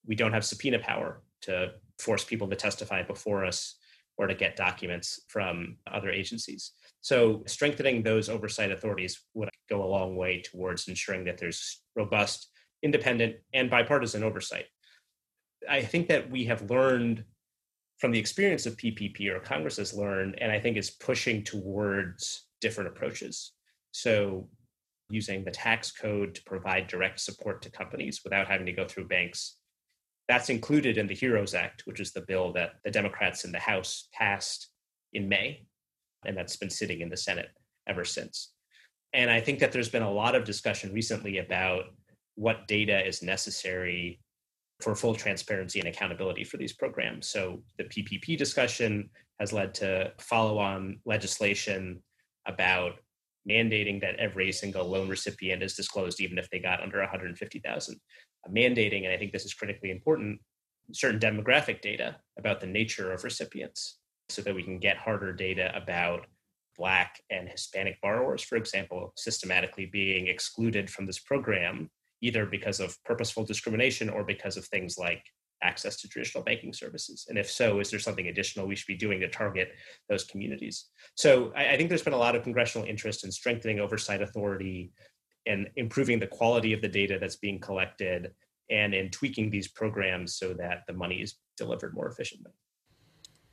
We 0.04 0.16
don't 0.16 0.32
have 0.32 0.44
subpoena 0.44 0.80
power 0.80 1.22
to 1.42 1.74
force 2.00 2.24
people 2.24 2.48
to 2.48 2.56
testify 2.56 3.02
before 3.02 3.44
us 3.44 3.76
or 4.18 4.26
to 4.26 4.34
get 4.34 4.56
documents 4.56 5.20
from 5.28 5.76
other 5.90 6.10
agencies. 6.10 6.72
So, 7.00 7.44
strengthening 7.46 8.02
those 8.02 8.28
oversight 8.28 8.72
authorities 8.72 9.20
would 9.34 9.48
go 9.70 9.84
a 9.84 9.86
long 9.86 10.16
way 10.16 10.42
towards 10.42 10.88
ensuring 10.88 11.24
that 11.24 11.38
there's 11.38 11.82
robust, 11.94 12.50
independent, 12.82 13.36
and 13.54 13.70
bipartisan 13.70 14.24
oversight. 14.24 14.66
I 15.68 15.82
think 15.82 16.08
that 16.08 16.30
we 16.30 16.44
have 16.46 16.70
learned 16.70 17.24
from 17.98 18.10
the 18.10 18.18
experience 18.18 18.66
of 18.66 18.76
PPP, 18.76 19.28
or 19.28 19.40
Congress 19.40 19.76
has 19.76 19.94
learned, 19.94 20.36
and 20.40 20.50
I 20.50 20.58
think 20.58 20.76
is 20.76 20.90
pushing 20.90 21.44
towards 21.44 22.46
different 22.60 22.88
approaches. 22.88 23.52
So, 23.92 24.48
using 25.10 25.44
the 25.44 25.50
tax 25.50 25.92
code 25.92 26.34
to 26.34 26.42
provide 26.44 26.86
direct 26.86 27.20
support 27.20 27.62
to 27.62 27.70
companies 27.70 28.22
without 28.24 28.48
having 28.48 28.66
to 28.66 28.72
go 28.72 28.86
through 28.86 29.08
banks 29.08 29.56
that's 30.28 30.50
included 30.50 30.98
in 30.98 31.06
the 31.06 31.14
HEROES 31.14 31.54
Act, 31.54 31.82
which 31.86 32.00
is 32.00 32.12
the 32.12 32.20
bill 32.22 32.52
that 32.52 32.74
the 32.84 32.90
Democrats 32.90 33.44
in 33.44 33.52
the 33.52 33.58
House 33.58 34.08
passed 34.12 34.68
in 35.12 35.28
May, 35.28 35.66
and 36.24 36.36
that's 36.36 36.56
been 36.56 36.70
sitting 36.70 37.00
in 37.00 37.10
the 37.10 37.16
Senate 37.16 37.50
ever 37.86 38.04
since. 38.04 38.52
And 39.12 39.30
I 39.30 39.40
think 39.40 39.58
that 39.58 39.72
there's 39.72 39.90
been 39.90 40.02
a 40.02 40.10
lot 40.10 40.34
of 40.34 40.44
discussion 40.44 40.92
recently 40.92 41.38
about 41.38 41.84
what 42.36 42.66
data 42.66 43.06
is 43.06 43.22
necessary 43.22 44.20
for 44.82 44.94
full 44.94 45.14
transparency 45.14 45.78
and 45.78 45.88
accountability 45.88 46.44
for 46.44 46.56
these 46.56 46.72
programs. 46.72 47.28
So 47.28 47.62
the 47.78 47.84
PPP 47.84 48.36
discussion 48.36 49.08
has 49.40 49.52
led 49.52 49.74
to 49.74 50.12
follow 50.18 50.58
on 50.58 50.98
legislation 51.04 52.02
about 52.46 52.92
mandating 53.48 54.00
that 54.00 54.16
every 54.16 54.52
single 54.52 54.88
loan 54.88 55.08
recipient 55.08 55.62
is 55.62 55.74
disclosed 55.74 56.20
even 56.20 56.38
if 56.38 56.48
they 56.50 56.58
got 56.58 56.80
under 56.80 56.98
150,000 56.98 58.00
uh, 58.44 58.50
mandating, 58.50 59.04
and 59.04 59.12
I 59.12 59.16
think 59.16 59.32
this 59.32 59.44
is 59.44 59.54
critically 59.54 59.90
important, 59.90 60.40
certain 60.92 61.20
demographic 61.20 61.80
data 61.80 62.16
about 62.38 62.60
the 62.60 62.66
nature 62.66 63.12
of 63.12 63.24
recipients 63.24 63.98
so 64.28 64.42
that 64.42 64.54
we 64.54 64.62
can 64.62 64.78
get 64.78 64.96
harder 64.96 65.32
data 65.32 65.72
about 65.74 66.26
Black 66.76 67.20
and 67.30 67.48
Hispanic 67.48 68.00
borrowers, 68.00 68.42
for 68.42 68.56
example, 68.56 69.12
systematically 69.16 69.86
being 69.86 70.28
excluded 70.28 70.88
from 70.88 71.06
this 71.06 71.18
program, 71.18 71.90
either 72.22 72.46
because 72.46 72.80
of 72.80 72.96
purposeful 73.04 73.44
discrimination 73.44 74.08
or 74.08 74.24
because 74.24 74.56
of 74.56 74.64
things 74.66 74.96
like 74.96 75.22
access 75.62 76.00
to 76.00 76.08
traditional 76.08 76.42
banking 76.42 76.72
services? 76.72 77.26
And 77.28 77.36
if 77.36 77.50
so, 77.50 77.80
is 77.80 77.90
there 77.90 78.00
something 78.00 78.28
additional 78.28 78.66
we 78.66 78.76
should 78.76 78.86
be 78.86 78.96
doing 78.96 79.20
to 79.20 79.28
target 79.28 79.72
those 80.08 80.24
communities? 80.24 80.86
So 81.14 81.52
I, 81.54 81.74
I 81.74 81.76
think 81.76 81.88
there's 81.88 82.02
been 82.02 82.12
a 82.14 82.18
lot 82.18 82.34
of 82.34 82.42
congressional 82.42 82.86
interest 82.86 83.24
in 83.24 83.30
strengthening 83.30 83.80
oversight 83.80 84.22
authority, 84.22 84.92
and 85.46 85.68
improving 85.76 86.18
the 86.18 86.26
quality 86.26 86.72
of 86.72 86.80
the 86.80 86.88
data 86.88 87.18
that's 87.20 87.36
being 87.36 87.60
collected 87.60 88.32
and 88.70 88.94
in 88.94 89.10
tweaking 89.10 89.50
these 89.50 89.68
programs 89.68 90.36
so 90.36 90.54
that 90.54 90.82
the 90.86 90.92
money 90.92 91.16
is 91.16 91.34
delivered 91.56 91.94
more 91.94 92.08
efficiently. 92.08 92.52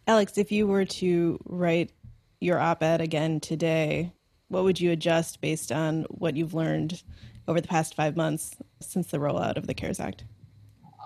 Alex, 0.08 0.38
if 0.38 0.52
you 0.52 0.68
were 0.68 0.86
to 0.86 1.40
write 1.46 1.92
your 2.40 2.60
op 2.60 2.84
ed 2.84 3.02
again 3.02 3.40
today, 3.40 4.14
what 4.48 4.64
would 4.64 4.80
you 4.80 4.92
adjust 4.92 5.42
based 5.42 5.72
on 5.72 6.06
what 6.10 6.36
you've 6.36 6.54
learned 6.54 7.04
over 7.50 7.60
the 7.60 7.68
past 7.68 7.96
five 7.96 8.16
months 8.16 8.56
since 8.80 9.08
the 9.08 9.18
rollout 9.18 9.58
of 9.58 9.66
the 9.66 9.74
CARES 9.74 10.00
Act? 10.00 10.24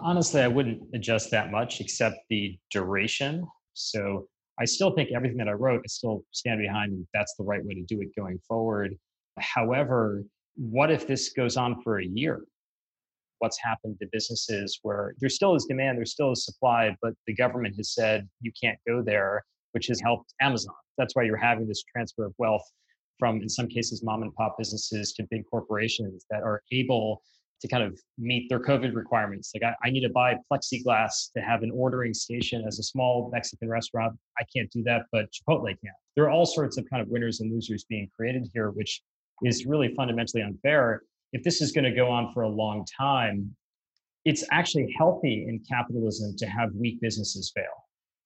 Honestly, 0.01 0.41
I 0.41 0.47
wouldn't 0.49 0.83
adjust 0.93 1.31
that 1.31 1.51
much 1.51 1.79
except 1.79 2.17
the 2.29 2.59
duration. 2.69 3.47
So 3.73 4.27
I 4.59 4.65
still 4.65 4.91
think 4.91 5.11
everything 5.15 5.37
that 5.37 5.47
I 5.47 5.53
wrote, 5.53 5.79
I 5.79 5.87
still 5.87 6.25
stand 6.31 6.59
behind, 6.59 6.91
and 6.91 7.07
that's 7.13 7.33
the 7.37 7.45
right 7.45 7.63
way 7.63 7.73
to 7.75 7.83
do 7.83 8.01
it 8.01 8.09
going 8.17 8.39
forward. 8.45 8.93
However, 9.39 10.23
what 10.55 10.91
if 10.91 11.07
this 11.07 11.29
goes 11.29 11.55
on 11.55 11.81
for 11.81 11.99
a 11.99 12.05
year? 12.05 12.43
What's 13.39 13.57
happened 13.57 13.97
to 14.01 14.07
businesses 14.11 14.79
where 14.83 15.15
there 15.19 15.29
still 15.29 15.55
is 15.55 15.65
demand, 15.65 15.97
there 15.97 16.05
still 16.05 16.33
is 16.33 16.43
supply, 16.43 16.95
but 17.01 17.13
the 17.25 17.33
government 17.35 17.77
has 17.77 17.93
said 17.93 18.27
you 18.41 18.51
can't 18.61 18.77
go 18.85 19.01
there, 19.01 19.43
which 19.71 19.87
has 19.87 20.01
helped 20.01 20.33
Amazon. 20.41 20.75
That's 20.97 21.15
why 21.15 21.23
you're 21.23 21.37
having 21.37 21.67
this 21.67 21.83
transfer 21.83 22.25
of 22.25 22.33
wealth 22.37 22.69
from, 23.19 23.41
in 23.41 23.49
some 23.49 23.67
cases, 23.67 24.03
mom 24.03 24.23
and 24.23 24.33
pop 24.35 24.57
businesses 24.57 25.13
to 25.13 25.23
big 25.29 25.43
corporations 25.49 26.25
that 26.29 26.43
are 26.43 26.61
able 26.71 27.21
to 27.61 27.67
kind 27.69 27.83
of 27.83 27.97
meet 28.17 28.49
their 28.49 28.59
COVID 28.59 28.93
requirements. 28.93 29.51
Like, 29.55 29.63
I, 29.63 29.87
I, 29.87 29.89
need 29.89 30.01
to 30.01 30.09
buy 30.09 30.35
plexiglass 30.51 31.31
to 31.35 31.41
have 31.41 31.63
an 31.63 31.71
ordering 31.73 32.13
station 32.13 32.65
as 32.67 32.77
a 32.77 32.83
small 32.83 33.29
Mexican 33.31 33.69
restaurant. 33.69 34.13
I 34.37 34.43
can't 34.55 34.69
do 34.69 34.83
that, 34.83 35.03
but 35.13 35.27
Chipotle 35.31 35.67
can. 35.67 35.93
There 36.15 36.25
are 36.25 36.29
all 36.29 36.45
sorts 36.45 36.77
of 36.77 36.85
kind 36.89 37.01
of 37.01 37.07
winners 37.07 37.39
and 37.39 37.53
losers 37.53 37.85
being 37.85 38.09
created 38.15 38.49
here, 38.53 38.71
which 38.71 39.01
is 39.43 39.65
really 39.65 39.93
fundamentally 39.95 40.43
unfair. 40.43 41.03
If 41.31 41.43
this 41.43 41.61
is 41.61 41.71
going 41.71 41.85
to 41.85 41.95
go 41.95 42.11
on 42.11 42.33
for 42.33 42.43
a 42.43 42.49
long 42.49 42.85
time, 42.97 43.55
it's 44.25 44.43
actually 44.51 44.93
healthy 44.97 45.45
in 45.47 45.61
capitalism 45.69 46.35
to 46.37 46.45
have 46.47 46.69
weak 46.75 46.99
businesses 47.01 47.51
fail. 47.55 47.63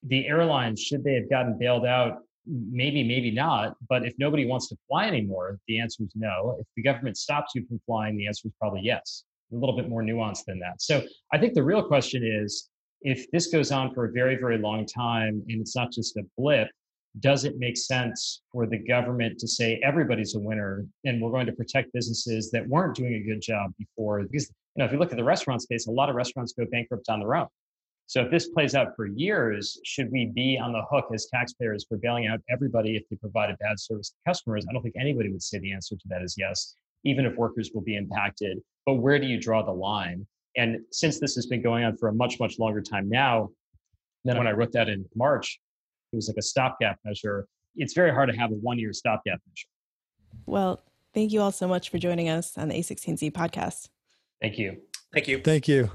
The 0.03 0.27
airlines, 0.27 0.81
should 0.81 1.03
they 1.03 1.13
have 1.13 1.29
gotten 1.29 1.57
bailed 1.59 1.85
out? 1.85 2.19
Maybe, 2.47 3.03
maybe 3.03 3.31
not. 3.31 3.75
But 3.89 4.05
if 4.05 4.13
nobody 4.17 4.45
wants 4.45 4.69
to 4.69 4.77
fly 4.87 5.05
anymore, 5.05 5.59
the 5.67 5.79
answer 5.79 6.03
is 6.03 6.11
no. 6.15 6.57
If 6.59 6.67
the 6.75 6.83
government 6.83 7.17
stops 7.17 7.53
you 7.55 7.65
from 7.67 7.79
flying, 7.85 8.17
the 8.17 8.27
answer 8.27 8.47
is 8.47 8.53
probably 8.59 8.81
yes. 8.83 9.23
A 9.51 9.55
little 9.55 9.75
bit 9.75 9.89
more 9.89 10.01
nuanced 10.01 10.45
than 10.45 10.59
that. 10.59 10.81
So 10.81 11.03
I 11.33 11.37
think 11.37 11.53
the 11.53 11.63
real 11.63 11.83
question 11.83 12.23
is 12.23 12.69
if 13.01 13.29
this 13.31 13.47
goes 13.47 13.71
on 13.71 13.93
for 13.93 14.05
a 14.05 14.11
very, 14.11 14.35
very 14.35 14.57
long 14.57 14.85
time 14.85 15.43
and 15.47 15.61
it's 15.61 15.75
not 15.75 15.91
just 15.91 16.17
a 16.17 16.23
blip, 16.37 16.69
does 17.19 17.45
it 17.45 17.57
make 17.57 17.77
sense 17.77 18.41
for 18.51 18.67
the 18.67 18.77
government 18.77 19.39
to 19.39 19.47
say 19.47 19.79
everybody's 19.83 20.35
a 20.35 20.39
winner 20.39 20.85
and 21.05 21.21
we're 21.21 21.31
going 21.31 21.45
to 21.45 21.51
protect 21.51 21.91
businesses 21.93 22.51
that 22.51 22.67
weren't 22.67 22.95
doing 22.95 23.15
a 23.15 23.23
good 23.23 23.41
job 23.41 23.71
before? 23.77 24.21
Because 24.23 24.51
you 24.75 24.81
know, 24.81 24.85
if 24.85 24.91
you 24.91 24.99
look 24.99 25.11
at 25.11 25.17
the 25.17 25.23
restaurant 25.23 25.61
space, 25.61 25.87
a 25.87 25.91
lot 25.91 26.09
of 26.09 26.15
restaurants 26.15 26.53
go 26.53 26.65
bankrupt 26.71 27.09
on 27.09 27.19
their 27.19 27.35
own. 27.35 27.47
So 28.07 28.21
if 28.21 28.31
this 28.31 28.47
plays 28.47 28.73
out 28.73 28.95
for 28.95 29.05
years, 29.05 29.79
should 29.83 30.09
we 30.11 30.31
be 30.33 30.57
on 30.57 30.71
the 30.71 30.81
hook 30.89 31.07
as 31.13 31.27
taxpayers 31.27 31.85
for 31.87 31.97
bailing 31.97 32.27
out 32.27 32.39
everybody 32.49 32.95
if 32.95 33.03
they 33.09 33.17
provide 33.17 33.49
a 33.49 33.57
bad 33.57 33.77
service 33.77 34.09
to 34.09 34.15
customers? 34.25 34.65
I 34.67 34.71
don't 34.73 34.81
think 34.81 34.95
anybody 34.97 35.29
would 35.29 35.43
say 35.43 35.59
the 35.59 35.73
answer 35.73 35.95
to 35.95 36.07
that 36.07 36.21
is 36.21 36.35
yes, 36.37 36.77
even 37.03 37.25
if 37.25 37.35
workers 37.35 37.71
will 37.73 37.81
be 37.81 37.97
impacted. 37.97 38.59
But 38.85 38.95
where 38.95 39.19
do 39.19 39.27
you 39.27 39.37
draw 39.37 39.61
the 39.61 39.73
line? 39.73 40.25
And 40.55 40.79
since 40.91 41.19
this 41.19 41.35
has 41.35 41.47
been 41.47 41.61
going 41.61 41.83
on 41.83 41.97
for 41.97 42.07
a 42.07 42.13
much, 42.13 42.39
much 42.39 42.59
longer 42.59 42.81
time 42.81 43.09
now, 43.09 43.49
then 44.23 44.37
when 44.37 44.47
I 44.47 44.51
wrote 44.51 44.71
that 44.71 44.87
in 44.87 45.05
March, 45.15 45.59
it 46.13 46.15
was 46.15 46.29
like 46.29 46.37
a 46.37 46.41
stopgap 46.41 46.99
measure. 47.03 47.45
It's 47.75 47.93
very 47.93 48.11
hard 48.11 48.29
to 48.31 48.37
have 48.37 48.51
a 48.51 48.55
one 48.55 48.79
year 48.79 48.93
stopgap 48.93 49.39
measure. 49.47 49.67
Well, 50.45 50.81
thank 51.13 51.33
you 51.33 51.41
all 51.41 51.51
so 51.51 51.67
much 51.67 51.89
for 51.89 51.97
joining 51.97 52.29
us 52.29 52.57
on 52.57 52.69
the 52.69 52.75
A16Z 52.75 53.33
podcast. 53.33 53.89
Thank 54.41 54.57
you. 54.57 54.77
Thank 55.13 55.27
you. 55.27 55.41
Thank 55.41 55.67
you. 55.67 55.91